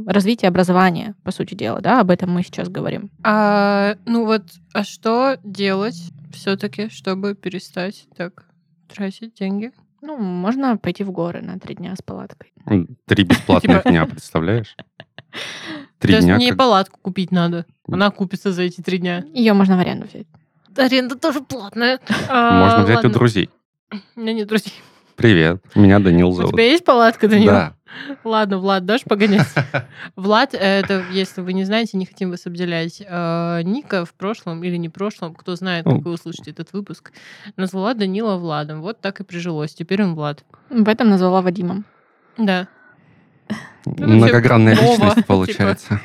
развитие 0.07 0.49
образования, 0.49 1.16
по 1.24 1.32
сути 1.32 1.55
дела, 1.55 1.80
да, 1.80 2.01
об 2.01 2.11
этом 2.11 2.30
мы 2.30 2.45
сейчас 2.45 2.68
говорим. 2.68 3.11
А, 3.24 3.97
ну 4.07 4.24
вот, 4.24 4.45
а 4.72 4.84
что 4.84 5.39
делать 5.43 6.01
все-таки, 6.32 6.89
чтобы 6.89 7.34
перестать 7.34 8.07
так 8.16 8.45
тратить 8.89 9.34
деньги? 9.34 9.72
Ну, 10.01 10.16
можно 10.16 10.76
пойти 10.76 11.03
в 11.05 11.11
горы 11.11 11.42
на 11.42 11.59
три 11.59 11.74
дня 11.74 11.94
с 11.96 12.03
палаткой. 12.03 12.53
М, 12.66 12.96
Три 13.07 13.24
бесплатных 13.24 13.78
Типа- 13.78 13.90
дня, 13.90 14.07
представляешь? 14.07 14.76
Три 15.99 16.18
дня. 16.20 16.36
мне 16.36 16.55
палатку 16.55 16.99
купить 17.03 17.32
надо. 17.32 17.66
Она 17.90 18.11
купится 18.11 18.53
за 18.53 18.62
эти 18.62 18.80
три 18.80 18.99
дня. 18.99 19.24
Ее 19.34 19.53
можно 19.53 19.76
в 19.76 19.80
аренду 19.80 20.07
взять. 20.07 20.26
Аренда 20.76 21.16
тоже 21.16 21.40
платная. 21.40 21.99
Можно 22.30 22.84
взять 22.84 23.05
у 23.05 23.09
друзей. 23.11 23.51
У 24.14 24.20
меня 24.20 24.32
нет 24.32 24.46
друзей. 24.49 24.72
Привет, 25.16 25.61
меня 25.74 25.99
Данил 25.99 26.28
У 26.28 26.32
зовут. 26.32 26.53
тебя 26.53 26.62
есть 26.64 26.84
палатка, 26.84 27.26
Данил? 27.26 27.46
Да. 27.51 27.74
Ладно, 28.24 28.59
Влад, 28.59 28.84
дашь 28.84 29.05
погонять? 29.05 29.47
Влад, 30.16 30.55
это, 30.55 31.05
если 31.11 31.41
вы 31.41 31.53
не 31.53 31.64
знаете, 31.64 31.97
не 31.97 32.07
хотим 32.07 32.30
вас 32.30 32.47
обделять, 32.47 33.03
э, 33.07 33.62
Ника 33.62 34.05
в 34.05 34.12
прошлом 34.14 34.62
или 34.62 34.76
не 34.76 34.89
прошлом, 34.89 35.34
кто 35.34 35.57
знает, 35.57 35.86
Ну. 35.86 35.97
как 35.97 36.05
вы 36.05 36.12
услышите 36.12 36.51
этот 36.51 36.72
выпуск, 36.72 37.12
назвала 37.57 37.95
Данила 37.95 38.36
Владом. 38.36 38.82
Вот 38.82 39.01
так 39.01 39.20
и 39.20 39.24
прижилось. 39.24 39.74
Теперь 39.74 40.03
он 40.03 40.14
Влад. 40.14 40.45
В 40.70 40.89
этом 40.89 41.09
назвала 41.09 41.41
Вадимом. 41.43 41.84
Да. 42.36 42.68
Многогранная 43.86 44.74
личность 44.74 45.14
типа. 45.16 45.26
получается. 45.26 46.01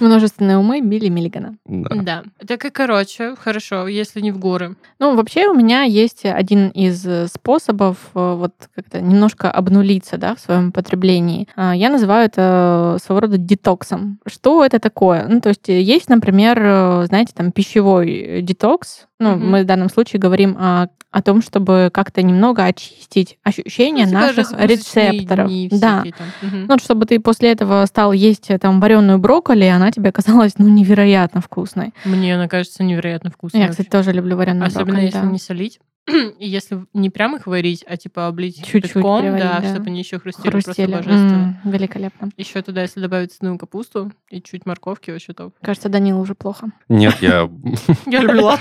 Множественные 0.00 0.58
умы 0.58 0.80
Билли 0.80 1.08
Миллигана. 1.08 1.56
Да. 1.64 1.94
Да. 2.02 2.46
Так 2.46 2.64
и 2.64 2.70
короче, 2.70 3.34
хорошо, 3.36 3.88
если 3.88 4.20
не 4.20 4.32
в 4.32 4.38
горы. 4.38 4.76
Ну, 4.98 5.14
вообще 5.16 5.48
у 5.48 5.54
меня 5.54 5.82
есть 5.82 6.24
один 6.24 6.68
из 6.68 7.06
э, 7.06 7.26
способов 7.28 7.96
э, 8.14 8.34
вот 8.34 8.52
как-то 8.74 9.00
немножко 9.00 9.50
обнулиться, 9.50 10.16
да, 10.18 10.34
в 10.34 10.40
своем 10.40 10.72
потреблении. 10.72 11.48
А, 11.56 11.74
Я 11.74 11.90
называю 11.90 12.26
это 12.26 12.96
э, 12.96 13.04
своего 13.04 13.20
рода 13.20 13.38
детоксом. 13.38 14.18
Что 14.26 14.64
это 14.64 14.78
такое? 14.78 15.26
Ну, 15.28 15.40
то 15.40 15.50
есть 15.50 15.68
есть, 15.68 16.08
например, 16.08 17.04
знаете, 17.06 17.32
там 17.34 17.52
пищевой 17.52 18.40
детокс. 18.42 19.06
Ну, 19.20 19.30
Мгм. 19.34 19.50
мы 19.50 19.62
в 19.62 19.66
данном 19.66 19.88
случае 19.90 20.20
говорим 20.20 20.56
о, 20.58 20.88
о 21.10 21.22
том, 21.22 21.42
чтобы 21.42 21.90
как-то 21.92 22.22
немного 22.22 22.64
очистить 22.64 23.36
ощущения 23.42 24.06
Ну, 24.06 24.12
наших 24.12 24.52
рецепторов. 24.52 25.50
Да. 25.72 26.04
Мгм. 26.40 26.66
Ну, 26.68 26.78
чтобы 26.78 27.04
ты 27.06 27.18
после 27.18 27.50
этого 27.52 27.84
стал 27.86 28.12
есть 28.12 28.48
э, 28.50 28.58
там 28.58 28.80
вареную 28.80 29.18
брокколи, 29.18 29.64
и 29.64 29.68
она 29.68 29.90
тебе 29.90 30.12
казалась, 30.12 30.52
ну, 30.58 30.68
невероятно 30.68 31.40
вкусной. 31.40 31.92
Мне 32.04 32.36
она 32.36 32.46
кажется 32.48 32.84
невероятно 32.84 33.30
вкусной. 33.30 33.62
Я, 33.62 33.68
кстати, 33.68 33.88
тоже 33.88 34.12
люблю 34.12 34.36
вареную 34.36 34.66
Особенно 34.68 34.86
брокколи. 34.98 35.06
если 35.06 35.20
да. 35.20 35.26
не 35.26 35.38
солить. 35.38 35.80
И 36.38 36.48
если 36.48 36.84
не 36.94 37.10
прям 37.10 37.36
их 37.36 37.46
варить, 37.46 37.84
а 37.86 37.96
типа 37.96 38.26
облить 38.26 38.56
Чуть-чуть 38.56 38.82
кипятком, 38.84 39.20
приварить, 39.20 39.44
да, 39.44 39.60
да. 39.60 39.68
чтобы 39.70 39.86
они 39.86 39.98
еще 40.00 40.18
хрустели, 40.18 40.50
просто 40.50 40.72
Хрустели. 40.72 40.92
божественно. 40.92 41.60
М, 41.64 41.70
великолепно. 41.70 42.30
Еще 42.36 42.62
туда, 42.62 42.82
если 42.82 43.00
добавить 43.00 43.32
цветную 43.32 43.58
капусту 43.58 44.10
и 44.30 44.40
чуть 44.42 44.66
морковки, 44.66 45.10
вообще 45.10 45.32
топ. 45.34 45.54
Кажется, 45.62 45.88
Данилу 45.88 46.20
уже 46.20 46.34
плохо. 46.34 46.68
Нет, 46.88 47.16
я... 47.20 47.48
Я 48.06 48.22
люблю. 48.22 48.54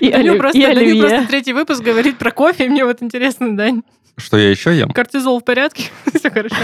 И, 0.00 0.10
Данил 0.10 0.38
просто, 0.38 0.60
просто 1.00 1.26
третий 1.28 1.52
выпуск 1.52 1.82
говорит 1.82 2.18
про 2.18 2.30
кофе, 2.30 2.66
и 2.66 2.68
мне 2.68 2.84
вот 2.84 3.02
интересно, 3.02 3.56
Дань, 3.56 3.82
Что 4.16 4.36
я 4.38 4.50
еще 4.50 4.76
ем? 4.76 4.90
кортизол 4.90 5.40
в 5.40 5.44
порядке? 5.44 5.84
Все 6.14 6.30
хорошо. 6.30 6.56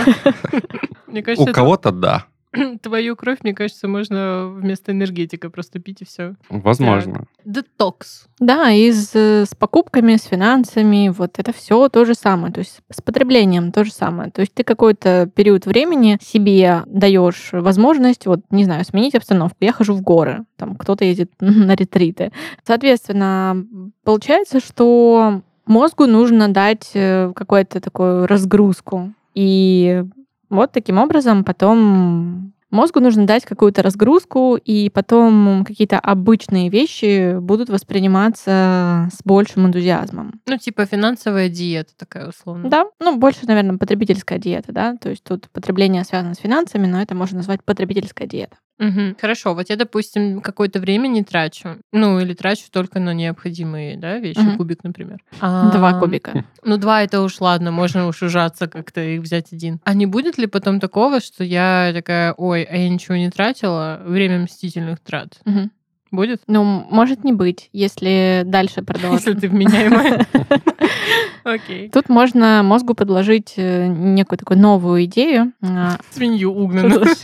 Мне 1.06 1.22
кажется, 1.22 1.50
У 1.50 1.52
кого-то 1.52 1.90
да. 1.90 2.26
Твою 2.82 3.16
кровь, 3.16 3.38
мне 3.42 3.54
кажется, 3.54 3.86
можно 3.86 4.48
вместо 4.48 4.92
энергетика 4.92 5.50
просто 5.50 5.78
пить 5.78 6.02
и 6.02 6.04
все. 6.04 6.34
Возможно. 6.48 7.26
Детокс. 7.44 8.26
Да, 8.40 8.70
и 8.70 8.90
с, 8.90 9.14
с 9.14 9.54
покупками, 9.54 10.16
с 10.16 10.24
финансами, 10.24 11.12
вот 11.16 11.38
это 11.38 11.52
все 11.52 11.88
то 11.88 12.04
же 12.04 12.14
самое. 12.14 12.52
То 12.52 12.60
есть 12.60 12.80
с 12.90 13.00
потреблением 13.00 13.70
то 13.70 13.84
же 13.84 13.92
самое. 13.92 14.30
То 14.30 14.40
есть 14.40 14.52
ты 14.54 14.64
какой-то 14.64 15.30
период 15.34 15.66
времени 15.66 16.18
себе 16.20 16.82
даешь 16.86 17.50
возможность, 17.52 18.26
вот, 18.26 18.40
не 18.50 18.64
знаю, 18.64 18.84
сменить 18.84 19.14
обстановку. 19.14 19.58
Я 19.60 19.72
хожу 19.72 19.94
в 19.94 20.02
горы, 20.02 20.44
там 20.56 20.76
кто-то 20.76 21.04
едет 21.04 21.30
на 21.40 21.76
ретриты. 21.76 22.32
Соответственно, 22.64 23.64
получается, 24.02 24.60
что 24.60 25.42
мозгу 25.66 26.06
нужно 26.06 26.48
дать 26.48 26.90
э, 26.94 27.32
какую-то 27.34 27.80
такую 27.80 28.26
разгрузку. 28.26 29.12
И 29.34 30.02
вот 30.50 30.72
таким 30.72 30.98
образом 30.98 31.44
потом 31.44 32.52
Мозгу 32.70 33.00
нужно 33.00 33.26
дать 33.26 33.44
какую-то 33.44 33.82
разгрузку, 33.82 34.56
и 34.56 34.90
потом 34.90 35.64
какие-то 35.66 35.98
обычные 35.98 36.68
вещи 36.68 37.36
будут 37.40 37.68
восприниматься 37.68 39.08
с 39.12 39.22
большим 39.24 39.66
энтузиазмом. 39.66 40.40
Ну, 40.46 40.56
типа 40.56 40.86
финансовая 40.86 41.48
диета 41.48 41.90
такая 41.96 42.28
условно. 42.28 42.70
Да, 42.70 42.84
ну, 43.00 43.16
больше, 43.16 43.40
наверное, 43.46 43.76
потребительская 43.76 44.38
диета, 44.38 44.72
да, 44.72 44.94
то 44.96 45.10
есть 45.10 45.24
тут 45.24 45.50
потребление 45.50 46.04
связано 46.04 46.34
с 46.34 46.38
финансами, 46.38 46.86
но 46.86 47.02
это 47.02 47.16
можно 47.16 47.38
назвать 47.38 47.64
потребительская 47.64 48.28
диета. 48.28 48.56
Угу. 48.80 49.16
Хорошо, 49.20 49.54
вот 49.54 49.68
я, 49.68 49.76
допустим, 49.76 50.40
какое-то 50.40 50.80
время 50.80 51.06
не 51.06 51.22
трачу, 51.22 51.76
ну 51.92 52.18
или 52.18 52.32
трачу 52.32 52.64
только 52.70 52.98
на 52.98 53.12
необходимые, 53.12 53.98
да, 53.98 54.18
вещи, 54.18 54.40
угу. 54.40 54.56
кубик, 54.56 54.82
например. 54.82 55.18
А, 55.40 55.70
два 55.70 56.00
кубика. 56.00 56.44
Ну 56.64 56.78
два 56.78 57.02
это 57.02 57.20
уж 57.20 57.40
ладно, 57.40 57.70
можно 57.70 58.06
уж 58.06 58.22
ужаться 58.22 58.68
как-то 58.68 59.02
и 59.02 59.18
взять 59.18 59.52
один. 59.52 59.80
А 59.84 59.92
не 59.92 60.06
будет 60.06 60.38
ли 60.38 60.46
потом 60.46 60.80
такого, 60.80 61.20
что 61.20 61.44
я 61.44 61.90
такая, 61.94 62.32
ой, 62.32 62.62
а 62.62 62.76
я 62.76 62.88
ничего 62.88 63.16
не 63.16 63.30
тратила, 63.30 64.00
время 64.04 64.40
мстительных 64.40 65.00
трат? 65.00 65.40
Угу. 65.44 65.70
Будет? 66.10 66.40
Ну, 66.48 66.64
может 66.90 67.22
не 67.22 67.32
быть, 67.32 67.68
если 67.72 68.42
дальше 68.46 68.82
продолжить. 68.82 69.26
Если 69.26 69.40
ты 69.40 69.48
вменяемая. 69.48 70.26
Окей. 71.44 71.88
Тут 71.90 72.08
можно 72.08 72.62
мозгу 72.64 72.94
предложить 72.94 73.54
э, 73.56 73.86
некую 73.86 74.38
такую 74.38 74.58
новую 74.58 75.04
идею. 75.04 75.52
А, 75.62 75.96
Свинью 76.10 76.52
угнанную. 76.52 77.04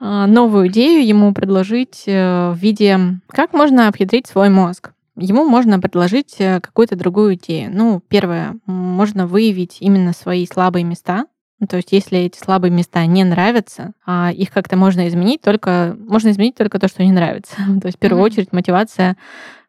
А, 0.00 0.26
новую 0.26 0.68
идею 0.68 1.06
ему 1.06 1.32
предложить 1.32 2.02
э, 2.06 2.52
в 2.52 2.58
виде, 2.58 2.98
как 3.28 3.54
можно 3.54 3.88
обхитрить 3.88 4.26
свой 4.26 4.50
мозг. 4.50 4.92
Ему 5.16 5.48
можно 5.48 5.80
предложить 5.80 6.36
э, 6.40 6.60
какую-то 6.60 6.94
другую 6.94 7.36
идею. 7.36 7.70
Ну, 7.72 8.02
первое, 8.06 8.56
можно 8.66 9.26
выявить 9.26 9.78
именно 9.80 10.12
свои 10.12 10.46
слабые 10.46 10.84
места, 10.84 11.24
ну, 11.60 11.66
то 11.66 11.76
есть, 11.76 11.90
если 11.90 12.18
эти 12.20 12.38
слабые 12.38 12.70
места 12.70 13.04
не 13.06 13.24
нравятся, 13.24 13.92
а 14.06 14.30
их 14.32 14.50
как-то 14.50 14.76
можно 14.76 15.08
изменить, 15.08 15.40
только 15.42 15.96
можно 15.98 16.30
изменить 16.30 16.54
только 16.54 16.78
то, 16.78 16.86
что 16.86 17.02
не 17.02 17.10
нравится. 17.10 17.56
то 17.80 17.86
есть, 17.86 17.96
в 17.96 18.00
первую 18.00 18.22
mm-hmm. 18.22 18.26
очередь, 18.26 18.52
мотивация 18.52 19.16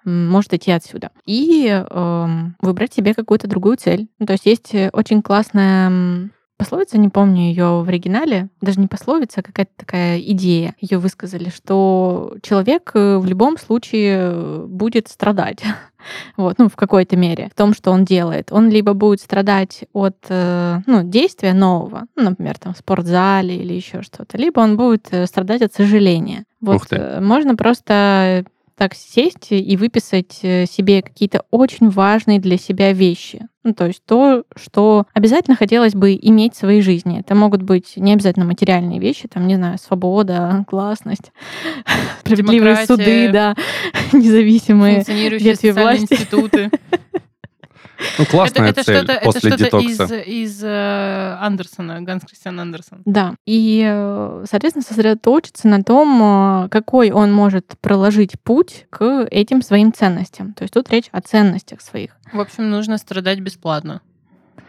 может 0.06 0.54
идти 0.54 0.72
отсюда. 0.72 1.12
И 1.26 1.68
э, 1.70 2.28
выбрать 2.62 2.94
себе 2.94 3.14
какую-то 3.14 3.48
другую 3.48 3.78
цель. 3.78 4.08
Ну, 4.20 4.26
то 4.26 4.34
есть, 4.34 4.46
есть 4.46 4.74
очень 4.94 5.22
классная 5.22 6.30
пословица, 6.60 6.98
не 6.98 7.08
помню 7.08 7.44
ее 7.44 7.82
в 7.82 7.88
оригинале, 7.88 8.50
даже 8.60 8.82
не 8.82 8.88
пословица, 8.88 9.40
а 9.40 9.44
какая-то 9.44 9.72
такая 9.78 10.20
идея. 10.20 10.76
Ее 10.82 11.00
высказали, 11.00 11.50
что 11.50 12.36
человек 12.44 12.92
э, 12.94 13.18
в 13.18 13.26
любом 13.26 13.58
случае 13.58 14.68
будет 14.68 15.08
страдать. 15.08 15.64
Вот, 16.38 16.60
ну, 16.60 16.70
в 16.70 16.78
какой-то 16.78 17.18
мере, 17.18 17.50
в 17.54 17.58
том, 17.58 17.74
что 17.74 17.92
он 17.92 18.06
делает. 18.06 18.54
Он 18.54 18.70
либо 18.70 18.94
будет 18.94 19.20
страдать 19.20 19.84
от 19.92 20.16
э, 20.30 20.80
ну, 20.88 21.04
действия 21.04 21.52
нового, 21.52 22.06
ну, 22.16 22.24
например, 22.24 22.58
там, 22.58 22.74
в 22.74 22.78
спортзале 22.78 23.58
или 23.58 23.74
еще 23.74 24.02
что-то, 24.02 24.38
либо 24.38 24.62
он 24.62 24.78
будет 24.78 25.10
э, 25.12 25.26
страдать 25.26 25.62
от 25.62 25.74
сожаления. 25.74 26.46
Вот 26.62 26.84
можно 27.20 27.58
просто 27.58 28.46
так 28.80 28.96
сесть 28.96 29.48
и 29.50 29.76
выписать 29.76 30.40
э, 30.42 30.66
себе 30.66 31.02
какие-то 31.02 31.44
очень 31.52 31.90
важные 31.90 32.40
для 32.40 32.58
себя 32.58 32.94
вещи. 32.94 33.46
Ну, 33.66 33.74
то 33.74 33.88
есть 33.88 34.02
то, 34.06 34.46
что 34.56 35.06
обязательно 35.14 35.58
хотелось 35.58 35.96
бы 35.96 36.18
иметь 36.20 36.54
в 36.54 36.58
своей 36.58 36.82
жизни. 36.82 37.20
Это 37.20 37.36
могут 37.36 37.62
быть 37.62 37.98
не 37.98 38.14
обязательно 38.14 38.46
материальные 38.46 39.02
вещи, 39.02 39.28
там, 39.28 39.48
не 39.48 39.56
знаю, 39.56 39.78
свобода, 39.80 40.64
гласность, 40.72 41.34
справедливые 42.22 42.86
суды, 42.86 43.30
да, 43.34 43.54
независимые 44.14 45.04
ветви 45.06 45.72
власти. 45.72 46.14
институты. 46.14 46.72
Ну, 48.18 48.26
классная 48.26 48.70
это, 48.70 48.82
это 48.82 48.84
цель 48.84 49.20
после 49.24 49.52
это 49.52 49.58
детокса. 49.58 50.04
из, 50.06 50.28
из 50.28 50.64
э, 50.64 51.38
Андерсона, 51.40 52.02
Ганс 52.02 52.24
Кристиан 52.24 52.60
Андерсон. 52.60 53.02
Да, 53.06 53.36
и, 53.46 53.86
э, 53.86 54.46
соответственно, 54.50 54.84
сосредоточиться 54.84 55.68
на 55.68 55.84
том, 55.84 56.66
э, 56.66 56.70
какой 56.70 57.12
он 57.12 57.34
может 57.34 57.76
проложить 57.82 58.40
путь 58.42 58.86
к 58.90 59.28
этим 59.30 59.62
своим 59.62 59.92
ценностям. 59.94 60.54
То 60.54 60.64
есть 60.64 60.74
тут 60.74 60.90
речь 60.90 61.10
о 61.12 61.22
ценностях 61.22 61.82
своих. 61.82 62.12
В 62.32 62.40
общем, 62.40 62.70
нужно 62.70 62.98
страдать 62.98 63.40
бесплатно. 63.40 64.02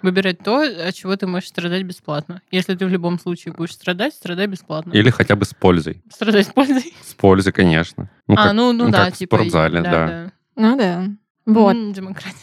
Выбирать 0.02 0.38
то, 0.38 0.62
от 0.62 0.94
чего 0.94 1.14
ты 1.16 1.26
можешь 1.26 1.50
страдать 1.50 1.82
бесплатно. 1.82 2.40
Если 2.50 2.74
ты 2.74 2.86
в 2.86 2.88
любом 2.88 3.18
случае 3.18 3.52
будешь 3.52 3.74
страдать, 3.74 4.14
страдай 4.14 4.46
бесплатно. 4.46 4.92
Или 4.92 5.10
хотя 5.10 5.36
бы 5.36 5.44
с 5.44 5.52
пользой. 5.52 6.02
Страдать 6.10 6.46
с 6.46 6.50
пользой? 6.50 6.94
С 7.02 7.14
пользой, 7.14 7.52
конечно. 7.52 8.10
Ну, 8.26 8.34
а, 8.34 8.44
как, 8.44 8.52
ну, 8.54 8.72
ну, 8.72 8.86
ну 8.86 8.90
да, 8.90 9.06
как 9.06 9.16
типа... 9.16 9.36
в 9.36 9.40
спортзале, 9.40 9.82
да. 9.82 9.90
да. 9.90 10.32
Ну 10.56 10.76
да. 10.76 11.04
Вот. 11.46 11.74
Демократия. 11.92 12.36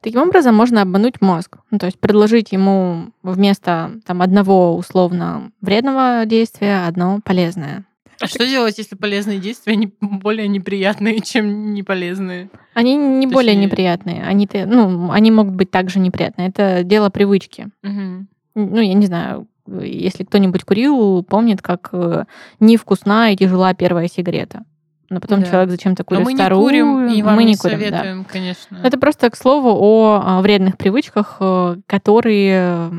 Таким 0.00 0.22
образом 0.22 0.54
можно 0.54 0.82
обмануть 0.82 1.20
мозг. 1.20 1.58
Ну, 1.70 1.78
то 1.78 1.86
есть 1.86 1.98
предложить 1.98 2.52
ему 2.52 3.10
вместо 3.22 4.00
там, 4.06 4.22
одного 4.22 4.76
условно 4.76 5.52
вредного 5.60 6.24
действия 6.24 6.86
одно 6.86 7.20
полезное. 7.22 7.84
А 8.20 8.26
что 8.26 8.46
делать, 8.46 8.76
если 8.76 8.96
полезные 8.96 9.38
действия 9.38 9.76
не 9.76 9.92
более 10.00 10.48
неприятные, 10.48 11.20
чем 11.20 11.72
неполезные? 11.72 12.50
Они 12.74 12.96
не 12.96 13.26
Точнее... 13.26 13.34
более 13.34 13.54
неприятные. 13.56 14.22
Они, 14.24 14.48
ну, 14.66 15.10
они 15.10 15.30
могут 15.30 15.54
быть 15.54 15.70
также 15.70 16.00
неприятные. 16.00 16.48
Это 16.48 16.82
дело 16.82 17.10
привычки. 17.10 17.68
Угу. 17.82 18.26
Ну, 18.56 18.80
я 18.80 18.94
не 18.94 19.06
знаю, 19.06 19.48
если 19.66 20.24
кто-нибудь 20.24 20.64
курил, 20.64 21.22
помнит, 21.22 21.62
как 21.62 21.90
э, 21.92 22.24
невкусна 22.58 23.32
и 23.32 23.36
тяжела 23.36 23.72
первая 23.74 24.08
сигарета 24.08 24.64
но 25.10 25.20
потом 25.20 25.40
да. 25.40 25.46
человек 25.46 25.70
зачем-то 25.70 26.04
курит 26.04 26.22
но 26.22 26.30
мы 26.30 26.34
вторую. 26.34 26.62
Не 26.62 26.66
курим, 26.66 27.08
и 27.08 27.22
вам 27.22 27.34
мы 27.34 27.44
не, 27.44 27.52
не 27.52 27.56
курим, 27.56 27.78
советуем, 27.78 28.22
да. 28.22 28.28
конечно. 28.32 28.78
Это 28.82 28.96
просто 28.98 29.28
к 29.28 29.36
слову 29.36 29.70
о 29.70 30.22
а, 30.24 30.40
вредных 30.40 30.78
привычках, 30.78 31.36
э, 31.40 31.76
которые 31.86 32.90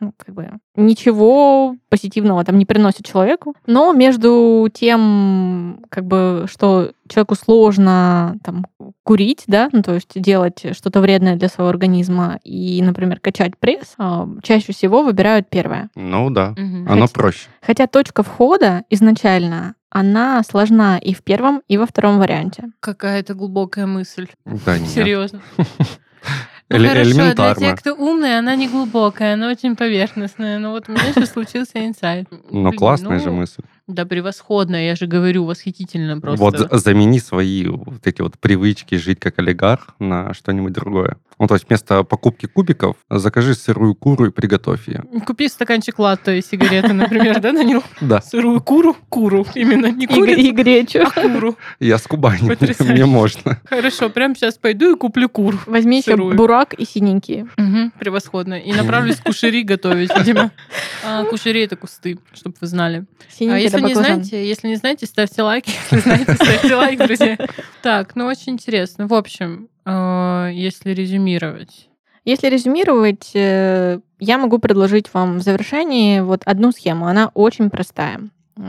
ну, 0.00 0.12
как 0.16 0.34
бы, 0.34 0.48
ничего 0.76 1.76
позитивного 1.90 2.42
там 2.44 2.56
не 2.56 2.64
приносят 2.64 3.04
человеку. 3.04 3.54
Но 3.66 3.92
между 3.92 4.68
тем, 4.72 5.84
как 5.90 6.06
бы, 6.06 6.46
что 6.50 6.92
человеку 7.08 7.34
сложно 7.34 8.36
там, 8.42 8.66
курить, 9.02 9.44
да, 9.46 9.68
ну, 9.72 9.82
то 9.82 9.94
есть 9.94 10.20
делать 10.20 10.64
что-то 10.72 11.00
вредное 11.00 11.36
для 11.36 11.48
своего 11.48 11.68
организма 11.70 12.38
и, 12.44 12.80
например, 12.82 13.20
качать 13.20 13.58
пресс, 13.58 13.94
а, 13.98 14.28
чаще 14.42 14.72
всего 14.72 15.02
выбирают 15.02 15.48
первое. 15.50 15.90
Ну 15.94 16.30
да, 16.30 16.52
угу. 16.52 16.90
оно 16.90 17.02
хотя, 17.02 17.14
проще. 17.14 17.48
Хотя 17.60 17.86
точка 17.86 18.22
входа 18.22 18.84
изначально 18.90 19.74
она 19.90 20.42
сложна 20.42 20.98
и 20.98 21.14
в 21.14 21.22
первом, 21.22 21.62
и 21.68 21.76
во 21.78 21.86
втором 21.86 22.18
варианте. 22.18 22.70
Какая-то 22.80 23.34
глубокая 23.34 23.86
мысль. 23.86 24.28
Да 24.44 24.78
нет. 24.78 24.88
Серьезно. 24.88 25.40
Ну, 26.70 26.76
Эле- 26.76 26.88
хорошо, 26.90 27.10
элементарно. 27.10 27.54
для 27.54 27.70
тех, 27.70 27.78
кто 27.80 27.94
умный, 27.94 28.36
она 28.38 28.54
не 28.54 28.68
глубокая, 28.68 29.34
она 29.34 29.48
очень 29.48 29.74
поверхностная. 29.74 30.58
Но 30.58 30.72
вот 30.72 30.86
у 30.88 30.92
меня 30.92 31.14
сейчас 31.14 31.30
случился 31.32 31.86
инсайт. 31.86 32.28
Но 32.50 32.72
классная 32.72 33.18
же 33.20 33.30
мысль. 33.30 33.62
Да, 33.88 34.04
превосходно, 34.04 34.76
я 34.76 34.94
же 34.96 35.06
говорю, 35.06 35.46
восхитительно 35.46 36.20
просто. 36.20 36.44
Вот 36.44 36.68
замени 36.72 37.18
свои 37.18 37.66
вот 37.66 38.06
эти 38.06 38.20
вот 38.20 38.38
привычки 38.38 38.96
жить 38.96 39.18
как 39.18 39.38
олигарх 39.38 39.94
на 39.98 40.34
что-нибудь 40.34 40.74
другое. 40.74 41.16
Ну, 41.38 41.46
то 41.46 41.54
есть 41.54 41.68
вместо 41.68 42.02
покупки 42.02 42.46
кубиков 42.46 42.96
закажи 43.08 43.54
сырую 43.54 43.94
куру 43.94 44.26
и 44.26 44.30
приготовь 44.30 44.88
ее. 44.88 45.04
Купи 45.24 45.48
стаканчик 45.48 45.98
латте 45.98 46.38
и 46.38 46.42
сигареты, 46.42 46.92
например, 46.92 47.40
да, 47.40 47.52
на 47.52 47.64
нем? 47.64 47.82
Да. 48.00 48.20
Сырую 48.20 48.60
куру, 48.60 48.94
куру, 49.08 49.46
именно, 49.54 49.86
не 49.90 50.06
курицу, 50.06 50.40
и 50.40 50.50
гречу. 50.50 51.00
а 51.04 51.10
куру. 51.10 51.56
Я 51.80 51.96
с 51.98 52.02
Кубани, 52.02 52.56
мне 52.92 53.06
можно. 53.06 53.60
Хорошо, 53.64 54.10
прямо 54.10 54.34
сейчас 54.34 54.58
пойду 54.58 54.94
и 54.94 54.98
куплю 54.98 55.28
куру. 55.28 55.58
Возьми 55.66 55.98
еще 55.98 56.16
бурак 56.16 56.74
и 56.74 56.84
синенькие. 56.84 57.44
Угу, 57.56 57.92
превосходно. 57.98 58.54
И 58.54 58.72
направлюсь 58.72 59.16
к 59.16 59.22
кушери 59.22 59.62
готовить, 59.62 60.10
видимо. 60.18 60.50
А, 61.06 61.24
кушери 61.24 61.62
это 61.62 61.76
кусты, 61.76 62.18
чтобы 62.34 62.56
вы 62.60 62.66
знали. 62.66 63.06
Синенькие 63.30 63.68
а 63.68 63.77
если 63.80 63.88
не 63.88 63.94
знаете, 63.94 64.48
если 64.48 64.68
не 64.68 64.76
знаете, 64.76 65.06
ставьте 65.06 65.42
лайки. 65.42 65.70
Если 65.90 66.00
знаете, 66.00 66.34
ставьте 66.34 66.74
лайк, 66.74 66.98
друзья. 66.98 67.38
Так, 67.82 68.16
ну 68.16 68.26
очень 68.26 68.54
интересно. 68.54 69.06
В 69.06 69.14
общем, 69.14 69.68
э, 69.84 70.50
если 70.52 70.90
резюмировать. 70.90 71.88
Если 72.24 72.48
резюмировать, 72.48 73.30
э, 73.34 74.00
я 74.18 74.38
могу 74.38 74.58
предложить 74.58 75.12
вам 75.12 75.38
в 75.38 75.42
завершении 75.42 76.20
вот 76.20 76.42
одну 76.44 76.72
схему. 76.72 77.06
Она 77.06 77.30
очень 77.34 77.70
простая. 77.70 78.20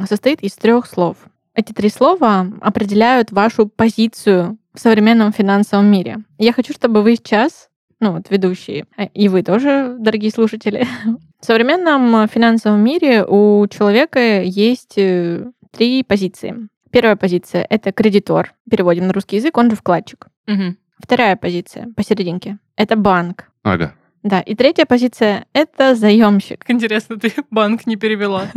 Состоит 0.07 0.41
из 0.41 0.53
трех 0.53 0.85
слов. 0.85 1.17
Эти 1.55 1.73
три 1.73 1.89
слова 1.89 2.47
определяют 2.61 3.31
вашу 3.31 3.67
позицию 3.67 4.57
в 4.73 4.79
современном 4.79 5.33
финансовом 5.33 5.87
мире. 5.87 6.19
Я 6.37 6.53
хочу, 6.53 6.73
чтобы 6.73 7.01
вы 7.01 7.15
сейчас 7.15 7.68
ну 7.99 8.13
вот 8.13 8.29
ведущие, 8.29 8.85
э, 8.97 9.07
и 9.13 9.27
вы 9.27 9.43
тоже, 9.43 9.95
дорогие 9.99 10.31
слушатели. 10.31 10.87
В 11.39 11.45
современном 11.45 12.27
финансовом 12.27 12.81
мире 12.81 13.25
у 13.25 13.65
человека 13.67 14.41
есть 14.41 14.97
э, 14.97 15.45
три 15.71 16.03
позиции. 16.03 16.69
Первая 16.91 17.15
позиция— 17.15 17.65
это 17.69 17.91
кредитор, 17.91 18.53
переводим 18.69 19.07
на 19.07 19.13
русский 19.13 19.37
язык, 19.37 19.57
он 19.57 19.69
же 19.69 19.75
вкладчик. 19.75 20.27
Мгм. 20.47 20.77
Вторая 20.97 21.35
позиция 21.35 21.87
посерединке— 21.95 22.57
это 22.75 22.95
банк. 22.95 23.51
Ага. 23.63 23.93
Да, 24.23 24.41
и 24.41 24.55
третья 24.55 24.85
позиция— 24.85 25.45
это 25.53 25.95
заемщик. 25.95 26.59
Как 26.59 26.69
интересно, 26.75 27.17
ты 27.17 27.31
банк 27.51 27.85
не 27.85 27.95
перевела. 27.95 28.47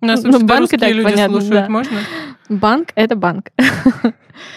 У 0.00 0.06
нас 0.06 0.22
Ну, 0.24 0.44
банк 0.44 0.70
русские 0.70 0.92
люди 0.92 1.10
понятно, 1.10 1.40
слушают, 1.40 1.66
да. 1.66 1.70
можно? 1.70 1.98
Банк— 2.48 2.88
это 2.94 3.16
банк. 3.16 3.50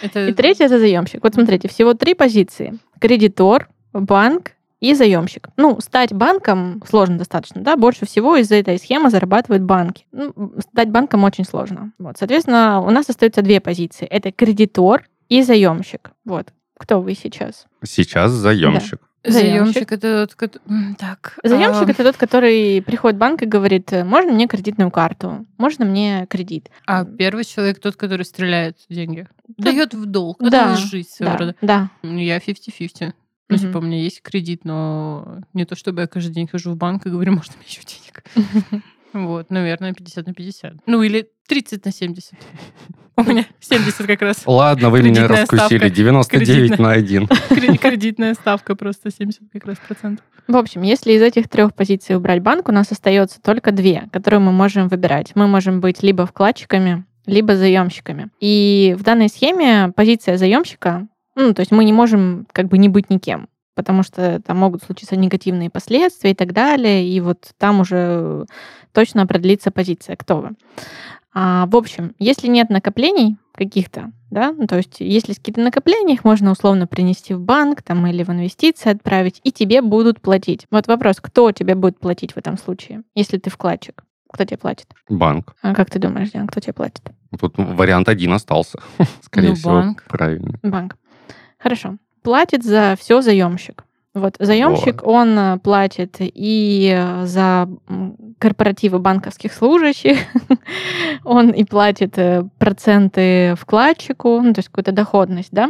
Это 0.04 0.28
И 0.28 0.34
третья— 0.34 0.66
это 0.68 0.78
заемщик. 0.78 1.24
Вот 1.24 1.34
смотрите, 1.34 1.68
всего 1.68 1.94
три 1.94 2.14
позиции. 2.14 2.78
Кредитор, 3.00 3.68
банк 3.94 4.52
и 4.80 4.94
заемщик. 4.96 5.50
Ну, 5.58 5.80
стать 5.80 6.12
банком 6.12 6.82
сложно 6.90 7.18
достаточно, 7.20 7.62
да, 7.62 7.78
больше 7.78 8.06
всего 8.06 8.36
из-за 8.38 8.56
этой 8.56 8.78
схемы 8.80 9.10
зарабатывают 9.10 9.64
банки. 9.64 10.06
Ну, 10.12 10.54
стать 10.60 10.90
банком 10.90 11.24
очень 11.24 11.46
сложно. 11.46 11.92
Вот, 12.00 12.18
соответственно, 12.18 12.82
у 12.82 12.90
нас 12.90 13.10
остаются 13.10 13.42
две 13.42 13.62
позиции. 13.62 14.08
Это 14.08 14.32
кредитор 14.32 15.08
и 15.30 15.44
заемщик. 15.44 16.12
Вот. 16.26 16.48
Кто 16.78 17.00
вы 17.00 17.14
сейчас? 17.14 17.68
Сейчас 17.84 18.32
заемщик. 18.32 19.00
Заемщик 19.24 19.92
это 19.92 20.28
тот, 20.28 20.58
так. 20.98 21.38
Заемщик 21.44 21.88
а, 21.88 21.92
это 21.92 22.04
тот, 22.04 22.18
который 22.18 22.82
приходит 22.82 23.18
в 23.18 23.20
банк 23.20 23.44
и 23.44 23.46
говорит, 23.46 23.92
можно 23.92 24.32
мне 24.32 24.48
кредитную 24.48 24.90
карту, 24.90 25.46
можно 25.60 25.86
мне 25.86 26.26
кредит. 26.28 26.72
А 26.88 27.06
первый 27.06 27.44
человек 27.44 27.80
тот, 27.80 27.98
который 27.98 28.26
стреляет 28.26 28.78
деньги. 28.90 29.28
Да. 29.58 29.66
Дает 29.72 29.94
в 29.94 30.06
долг. 30.08 30.38
Да, 30.40 30.76
жизнь 30.76 31.10
своего 31.10 31.34
Да, 31.34 31.38
рода. 31.38 31.56
да. 31.62 31.90
Я 32.02 32.38
50-50. 32.40 33.14
Ну, 33.52 33.58
типа, 33.58 33.78
у 33.78 33.82
меня 33.82 34.02
есть 34.02 34.22
кредит, 34.22 34.62
но 34.66 35.42
не 35.54 35.66
то, 35.66 35.76
чтобы 35.76 36.02
я 36.02 36.08
каждый 36.08 36.34
день 36.34 36.48
хожу 36.48 36.72
в 36.72 36.78
банк 36.78 37.06
и 37.06 37.10
говорю, 37.10 37.34
можно 37.34 37.54
мне 37.58 37.66
еще 37.68 37.82
денег. 37.84 38.24
Вот, 39.14 39.50
наверное, 39.50 39.94
50 39.94 40.26
на 40.28 40.34
50. 40.34 40.74
Ну, 40.86 41.02
или 41.04 41.28
30 41.48 41.84
на 41.86 41.92
70. 41.92 42.34
У 43.18 43.24
меня 43.24 43.46
70 43.60 44.08
как 44.08 44.22
раз. 44.22 44.44
Ладно, 44.46 44.90
вы 44.90 45.02
меня 45.04 45.28
раскусили. 45.28 45.78
ставка. 45.80 45.90
99 45.90 46.48
Кредитная. 46.70 46.78
на 46.88 46.92
1. 46.94 47.24
Кре- 47.50 47.78
Кредитная 47.78 48.34
ставка 48.36 48.76
просто 48.76 49.12
70 49.12 49.42
как 49.52 49.66
раз 49.66 49.78
процентов. 49.86 50.26
В 50.48 50.56
общем, 50.56 50.82
если 50.84 51.12
из 51.12 51.22
этих 51.22 51.50
трех 51.50 51.76
позиций 51.76 52.16
убрать 52.16 52.42
банк, 52.42 52.70
у 52.70 52.72
нас 52.72 52.90
остается 52.92 53.42
только 53.42 53.72
две, 53.74 54.08
которые 54.14 54.40
мы 54.40 54.54
можем 54.54 54.88
выбирать. 54.88 55.34
Мы 55.36 55.48
можем 55.48 55.82
быть 55.82 56.02
либо 56.04 56.26
вкладчиками, 56.26 57.04
либо 57.26 57.58
заемщиками. 57.58 58.30
И 58.40 58.96
в 58.98 59.04
данной 59.04 59.28
схеме 59.28 59.92
позиция 59.94 60.38
заемщика, 60.38 61.08
ну, 61.48 61.54
то 61.54 61.62
есть 61.62 61.72
мы 61.72 61.84
не 61.86 61.94
можем 61.94 62.48
как 62.52 62.68
бы 62.68 62.78
не 62.78 62.90
быть 62.90 63.10
никем, 63.10 63.48
потому 63.76 64.04
что 64.04 64.42
там 64.42 64.58
могут 64.58 64.84
случиться 64.84 65.16
негативные 65.16 65.70
последствия 65.70 66.32
и 66.32 66.36
так 66.36 66.54
далее, 66.54 67.08
и 67.08 67.20
вот 67.22 67.52
там 67.58 67.80
уже 67.82 68.46
точно 68.94 69.24
определится 69.24 69.72
позиция, 69.72 70.16
кто 70.16 70.38
вы. 70.42 70.50
А, 71.34 71.66
в 71.68 71.76
общем, 71.78 72.14
если 72.20 72.48
нет 72.48 72.70
накоплений 72.70 73.38
каких-то, 73.56 74.12
да, 74.30 74.52
ну, 74.58 74.68
то 74.68 74.78
есть 74.78 74.98
если 75.00 75.34
какие-то 75.34 75.62
накопления, 75.62 76.14
их 76.16 76.24
можно 76.26 76.52
условно 76.52 76.88
принести 76.88 77.34
в 77.34 77.40
банк 77.40 77.82
там, 77.82 78.06
или 78.08 78.24
в 78.24 78.30
инвестиции 78.30 78.90
отправить, 78.92 79.40
и 79.44 79.52
тебе 79.52 79.82
будут 79.82 80.20
платить. 80.22 80.68
Вот 80.72 80.88
вопрос, 80.88 81.18
кто 81.22 81.52
тебе 81.52 81.76
будет 81.76 82.00
платить 82.00 82.34
в 82.34 82.38
этом 82.38 82.58
случае, 82.58 83.04
если 83.16 83.38
ты 83.38 83.50
вкладчик? 83.50 84.04
Кто 84.34 84.46
тебе 84.46 84.58
платит? 84.58 84.88
Банк. 85.10 85.56
А 85.62 85.74
как 85.76 85.90
ты 85.90 86.00
думаешь, 86.00 86.32
Диана, 86.32 86.48
кто 86.48 86.62
тебе 86.62 86.72
платит? 86.74 87.02
Тут 87.38 87.54
вариант 87.58 88.08
один 88.08 88.32
остался. 88.34 88.80
Скорее 89.22 89.50
Ну, 89.50 89.56
всего, 89.56 89.72
банк. 89.74 90.04
правильно. 90.08 90.58
Банк. 90.64 90.96
Хорошо. 91.62 91.98
Платит 92.24 92.64
за 92.64 92.96
все 93.00 93.22
заемщик. 93.22 93.84
Вот 94.14 94.36
заемщик, 94.40 95.08
он 95.08 95.40
э, 95.40 95.58
платит 95.60 96.18
и 96.20 96.94
э, 96.94 97.26
за 97.26 97.70
корпоративы 98.40 99.00
банковских 99.00 99.54
служащих, 99.54 100.18
он 101.24 101.52
и 101.52 101.64
платит 101.64 102.18
э, 102.18 102.44
проценты 102.58 103.56
вкладчику, 103.58 104.42
ну, 104.42 104.54
то 104.54 104.60
есть 104.60 104.68
какую-то 104.68 104.92
доходность, 104.92 105.54
да. 105.54 105.70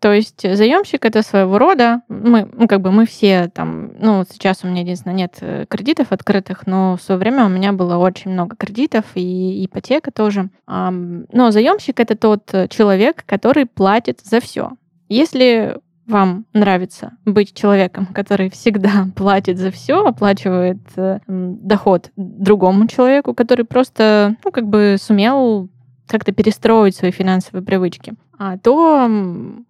То 0.00 0.12
есть 0.12 0.42
заемщик 0.42 1.04
это 1.04 1.22
своего 1.22 1.56
рода, 1.56 2.02
мы, 2.08 2.48
ну, 2.52 2.66
как 2.66 2.80
бы 2.80 2.90
мы 2.90 3.06
все 3.06 3.48
там, 3.48 3.92
ну, 4.00 4.18
вот 4.18 4.28
сейчас 4.32 4.64
у 4.64 4.66
меня, 4.66 4.80
единственное, 4.80 5.14
нет 5.14 5.40
кредитов 5.68 6.10
открытых, 6.10 6.66
но 6.66 6.96
в 6.96 7.02
свое 7.02 7.20
время 7.20 7.44
у 7.44 7.48
меня 7.48 7.72
было 7.72 7.96
очень 7.96 8.32
много 8.32 8.56
кредитов 8.56 9.04
и 9.14 9.64
ипотека 9.64 10.10
тоже. 10.10 10.50
Но 10.66 11.50
заемщик 11.50 12.00
это 12.00 12.16
тот 12.16 12.50
человек, 12.70 13.22
который 13.24 13.66
платит 13.66 14.20
за 14.24 14.40
все. 14.40 14.72
Если 15.08 15.76
вам 16.06 16.46
нравится 16.54 17.12
быть 17.24 17.54
человеком, 17.54 18.06
который 18.06 18.50
всегда 18.50 19.08
платит 19.16 19.58
за 19.58 19.70
все, 19.70 20.06
оплачивает 20.06 20.78
э, 20.96 21.20
доход 21.26 22.10
другому 22.16 22.86
человеку, 22.86 23.34
который 23.34 23.64
просто, 23.64 24.36
ну, 24.44 24.50
как 24.50 24.66
бы 24.66 24.96
сумел 25.00 25.68
как-то 26.06 26.32
перестроить 26.32 26.96
свои 26.96 27.10
финансовые 27.10 27.62
привычки, 27.62 28.14
а, 28.38 28.56
то 28.56 29.06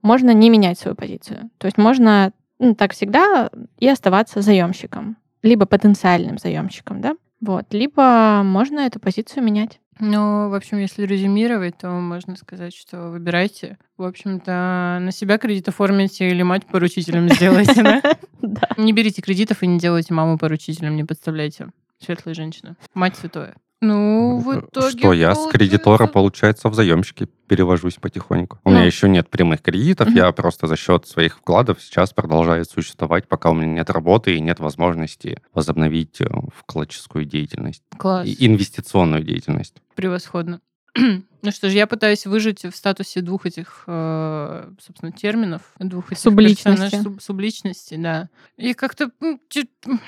можно 0.03 0.32
не 0.32 0.51
менять 0.51 0.78
свою 0.78 0.95
позицию. 0.95 1.51
То 1.59 1.66
есть 1.66 1.78
можно 1.78 2.32
ну, 2.61 2.74
так 2.74 2.93
всегда 2.93 3.51
и 3.78 3.89
оставаться 3.89 4.41
заемщиком, 4.41 5.16
либо 5.43 5.66
потенциальным 5.66 6.39
заемщиком, 6.39 7.01
да? 7.01 7.16
Вот, 7.41 7.66
либо 7.72 8.43
можно 8.45 8.80
эту 8.80 8.99
позицию 8.99 9.45
менять. 9.45 9.80
Ну, 10.01 10.49
в 10.49 10.55
общем, 10.55 10.78
если 10.78 11.05
резюмировать, 11.05 11.78
то 11.78 11.88
можно 11.88 12.36
сказать, 12.36 12.74
что 12.74 13.11
выбирайте. 13.11 13.78
В 13.96 14.05
общем-то, 14.05 14.99
на 15.01 15.11
себя 15.12 15.38
кредит 15.38 15.68
оформите 15.68 16.28
или 16.28 16.42
мать 16.42 16.66
поручителем 16.66 17.28
сделайте, 17.28 17.82
да? 17.82 18.03
Да. 18.40 18.68
Не 18.76 18.92
берите 18.92 19.20
кредитов 19.20 19.64
и 19.64 19.66
не 19.66 19.80
делайте 19.80 20.14
маму 20.14 20.38
поручителем, 20.38 20.94
не 20.94 21.03
подставляйте. 21.03 21.70
Светлая 21.99 22.34
женщина. 22.36 22.76
Мать 22.94 23.16
святое. 23.16 23.57
Ну, 23.81 24.39
в 24.39 24.59
итоге... 24.61 24.99
Что 24.99 25.12
я 25.12 25.35
с 25.35 25.47
кредитора, 25.49 26.07
получается- 26.07 26.12
получается, 26.12 26.68
в 26.68 26.74
заемщики 26.74 27.29
перевожусь 27.47 27.95
потихоньку. 27.95 28.59
У 28.64 28.70
меня 28.70 28.81
Ну. 28.81 28.87
еще 28.87 29.09
нет 29.09 29.31
прямых 29.31 29.62
кредитов, 29.62 30.09
Мгм. 30.09 30.16
я 30.16 30.33
просто 30.33 30.66
за 30.66 30.76
счет 30.76 31.07
своих 31.07 31.39
вкладов 31.39 31.81
сейчас 31.81 32.12
продолжаю 32.12 32.64
существовать, 32.64 33.29
пока 33.29 33.51
у 33.51 33.55
меня 33.55 33.72
нет 33.72 33.91
работы 33.91 34.35
и 34.37 34.41
нет 34.41 34.59
возможности 34.59 35.41
возобновить 35.55 36.20
э, 36.20 36.26
вкладческую 36.57 37.24
деятельность 37.24 37.83
Класс. 37.97 38.26
и 38.26 38.47
инвестиционную 38.47 39.22
деятельность. 39.22 39.76
Превосходно. 39.95 40.61
Ну 41.41 41.53
что 41.53 41.70
ж, 41.70 41.72
я 41.74 41.87
пытаюсь 41.87 42.26
выжить 42.26 42.64
в 42.64 42.74
статусе 42.74 43.20
двух 43.20 43.47
этих, 43.47 43.85
э, 43.87 44.70
собственно, 44.85 45.12
терминов, 45.12 45.62
двух 45.79 46.11
этих 46.11 46.20
Субличности. 46.20 46.83
персонаж- 46.97 47.05
суб- 47.05 47.20
субличности, 47.22 47.95
да. 47.95 48.29
И 48.57 48.74
как-то 48.74 49.12
м, 49.22 49.39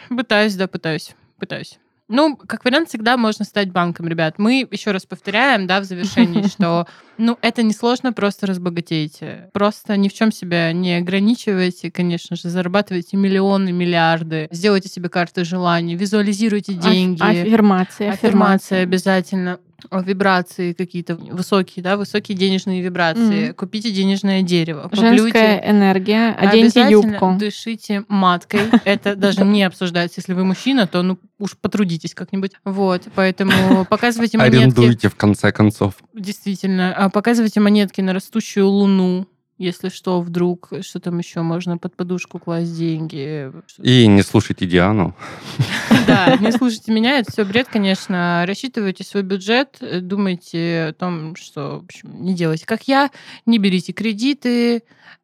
пытаюсь, 0.09 0.57
да, 0.57 0.67
пытаюсь, 0.67 1.15
пытаюсь. 1.39 1.79
Ну, 2.11 2.37
как 2.37 2.65
вариант, 2.65 2.89
всегда 2.89 3.17
можно 3.17 3.45
стать 3.45 3.71
банком, 3.71 4.09
ребят. 4.09 4.35
Мы 4.37 4.67
еще 4.69 4.91
раз 4.91 5.07
повторяем, 5.07 5.69
да, 5.69 5.81
в 5.81 5.85
завершении, 5.85 6.43
что, 6.49 6.87
ну, 7.19 7.39
это 7.41 7.63
несложно, 7.63 8.13
просто 8.13 8.49
разбогатейте. 8.49 9.49
Просто 9.53 9.97
ни 9.97 10.09
в 10.09 10.13
чем 10.13 10.33
себя 10.33 10.73
не 10.73 10.97
ограничивайте, 10.97 11.91
конечно 11.93 12.35
же, 12.35 12.49
зарабатывайте 12.49 13.17
миллионы, 13.17 13.71
миллиарды, 13.71 14.49
сделайте 14.51 14.89
себе 14.89 15.09
карты 15.09 15.45
желаний, 15.45 15.95
визуализируйте 15.95 16.73
Аф- 16.73 16.83
деньги. 16.83 17.23
Аффирмации, 17.23 18.09
Аффирмации 18.09 18.79
обязательно. 18.79 19.61
Вибрации 19.91 20.73
какие-то 20.73 21.17
высокие, 21.17 21.83
да, 21.83 21.97
высокие 21.97 22.37
денежные 22.37 22.83
вибрации. 22.83 23.47
Мгм. 23.47 23.55
Купите 23.55 23.91
денежное 23.91 24.43
дерево. 24.43 24.89
Женская 24.93 25.63
энергия, 25.71 26.31
оденьте 26.33 26.83
Обязательно 26.83 27.13
юбку. 27.13 27.37
Дышите 27.39 28.05
маткой. 28.09 28.63
Это 28.85 29.15
даже 29.17 29.45
не 29.45 29.63
обсуждается. 29.63 30.21
Если 30.21 30.33
вы 30.33 30.45
мужчина, 30.45 30.87
то 30.87 31.03
ну 31.03 31.19
уж 31.39 31.57
потрудитесь 31.57 32.15
как-нибудь. 32.15 32.53
Вот, 32.65 33.03
поэтому 33.15 33.85
показывайте 33.91 34.39
монетки. 34.39 34.59
Арендуйте, 34.59 35.09
в 35.09 35.17
конце 35.17 35.53
концов. 35.53 35.95
Действительно. 36.15 36.95
А 36.95 37.09
Показывайте 37.11 37.61
монетки 37.61 38.01
на 38.01 38.15
растущую 38.15 38.67
луну. 38.67 39.27
Если 39.61 39.91
что, 39.91 40.23
вдруг, 40.23 40.71
что 40.81 41.01
там 41.01 41.19
еще 41.19 41.43
можно 41.43 41.77
под 41.77 41.95
подушку 41.95 42.39
класть 42.39 42.75
деньги. 42.79 43.53
И 43.77 44.07
не 44.07 44.23
слушайте 44.23 44.65
Диану. 44.65 45.15
Да, 46.07 46.35
не 46.39 46.51
слушайте 46.57 46.93
меня, 46.93 47.19
это 47.19 47.31
все 47.31 47.45
бред, 47.45 47.69
конечно. 47.71 48.45
Рассчитывайте 48.47 49.05
свой 49.05 49.23
бюджет, 49.23 49.77
э, 49.83 50.01
думайте 50.01 50.87
о 50.89 50.93
том, 50.95 51.37
что, 51.37 51.81
в 51.81 51.85
общем, 51.85 52.25
не 52.25 52.35
делайте 52.35 52.65
как 52.65 52.89
я, 52.89 53.11
не 53.45 53.59
берите 53.59 53.93
кредиты. 53.93 54.83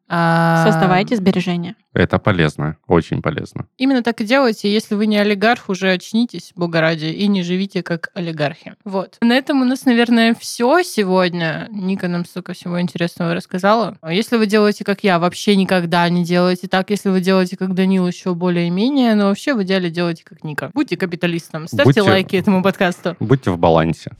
А, 0.09 0.63
Создавайте 0.65 1.15
сбережения. 1.15 1.75
Это 1.93 2.19
полезно, 2.19 2.77
очень 2.87 3.21
полезно. 3.21 3.67
Именно 3.77 4.03
так 4.03 4.21
и 4.21 4.25
делайте. 4.25 4.71
Если 4.71 4.95
вы 4.95 5.07
не 5.07 5.17
олигарх, 5.17 5.67
уже 5.69 5.91
очнитесь, 5.91 6.51
бога 6.55 6.79
ради, 6.79 7.05
и 7.05 7.27
не 7.27 7.43
живите 7.43 7.83
как 7.83 8.09
олигархи. 8.13 8.75
Вот. 8.85 9.17
На 9.21 9.33
этом 9.33 9.61
у 9.61 9.65
нас, 9.65 9.85
наверное, 9.85 10.35
все 10.39 10.83
сегодня. 10.83 11.67
Ника 11.71 12.07
нам 12.07 12.23
столько 12.25 12.53
всего 12.53 12.79
интересного 12.79 13.33
рассказала. 13.33 13.97
Если 14.07 14.37
вы 14.37 14.45
делаете, 14.45 14.83
как 14.83 15.03
я, 15.03 15.19
вообще 15.19 15.55
никогда 15.55 16.07
не 16.09 16.23
делайте 16.23 16.67
так. 16.67 16.89
Если 16.89 17.09
вы 17.09 17.19
делаете, 17.21 17.57
как 17.57 17.73
Данил, 17.73 18.07
еще 18.07 18.33
более-менее, 18.33 19.15
но 19.15 19.27
вообще 19.27 19.53
в 19.55 19.63
идеале 19.63 19.89
делайте, 19.89 20.23
как 20.23 20.43
Ника. 20.43 20.71
Будьте 20.73 20.97
капиталистом. 20.97 21.67
Ставьте 21.67 21.83
Будьте- 21.85 22.01
лайки 22.01 22.35
этому 22.35 22.63
подкасту. 22.63 23.15
Будьте 23.19 23.51
в 23.51 23.57
балансе. 23.57 24.11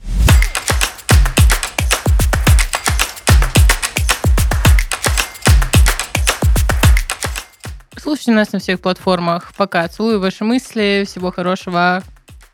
Слушайте 8.00 8.32
нас 8.32 8.52
на 8.52 8.58
всех 8.58 8.80
платформах. 8.80 9.52
Пока. 9.56 9.86
Целую 9.88 10.20
ваши 10.20 10.44
мысли. 10.44 11.04
Всего 11.06 11.32
хорошего. 11.32 12.02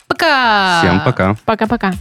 Пока! 0.07 0.81
Всем 0.81 1.01
пока. 1.05 1.37
Пока-пока. 1.45 1.93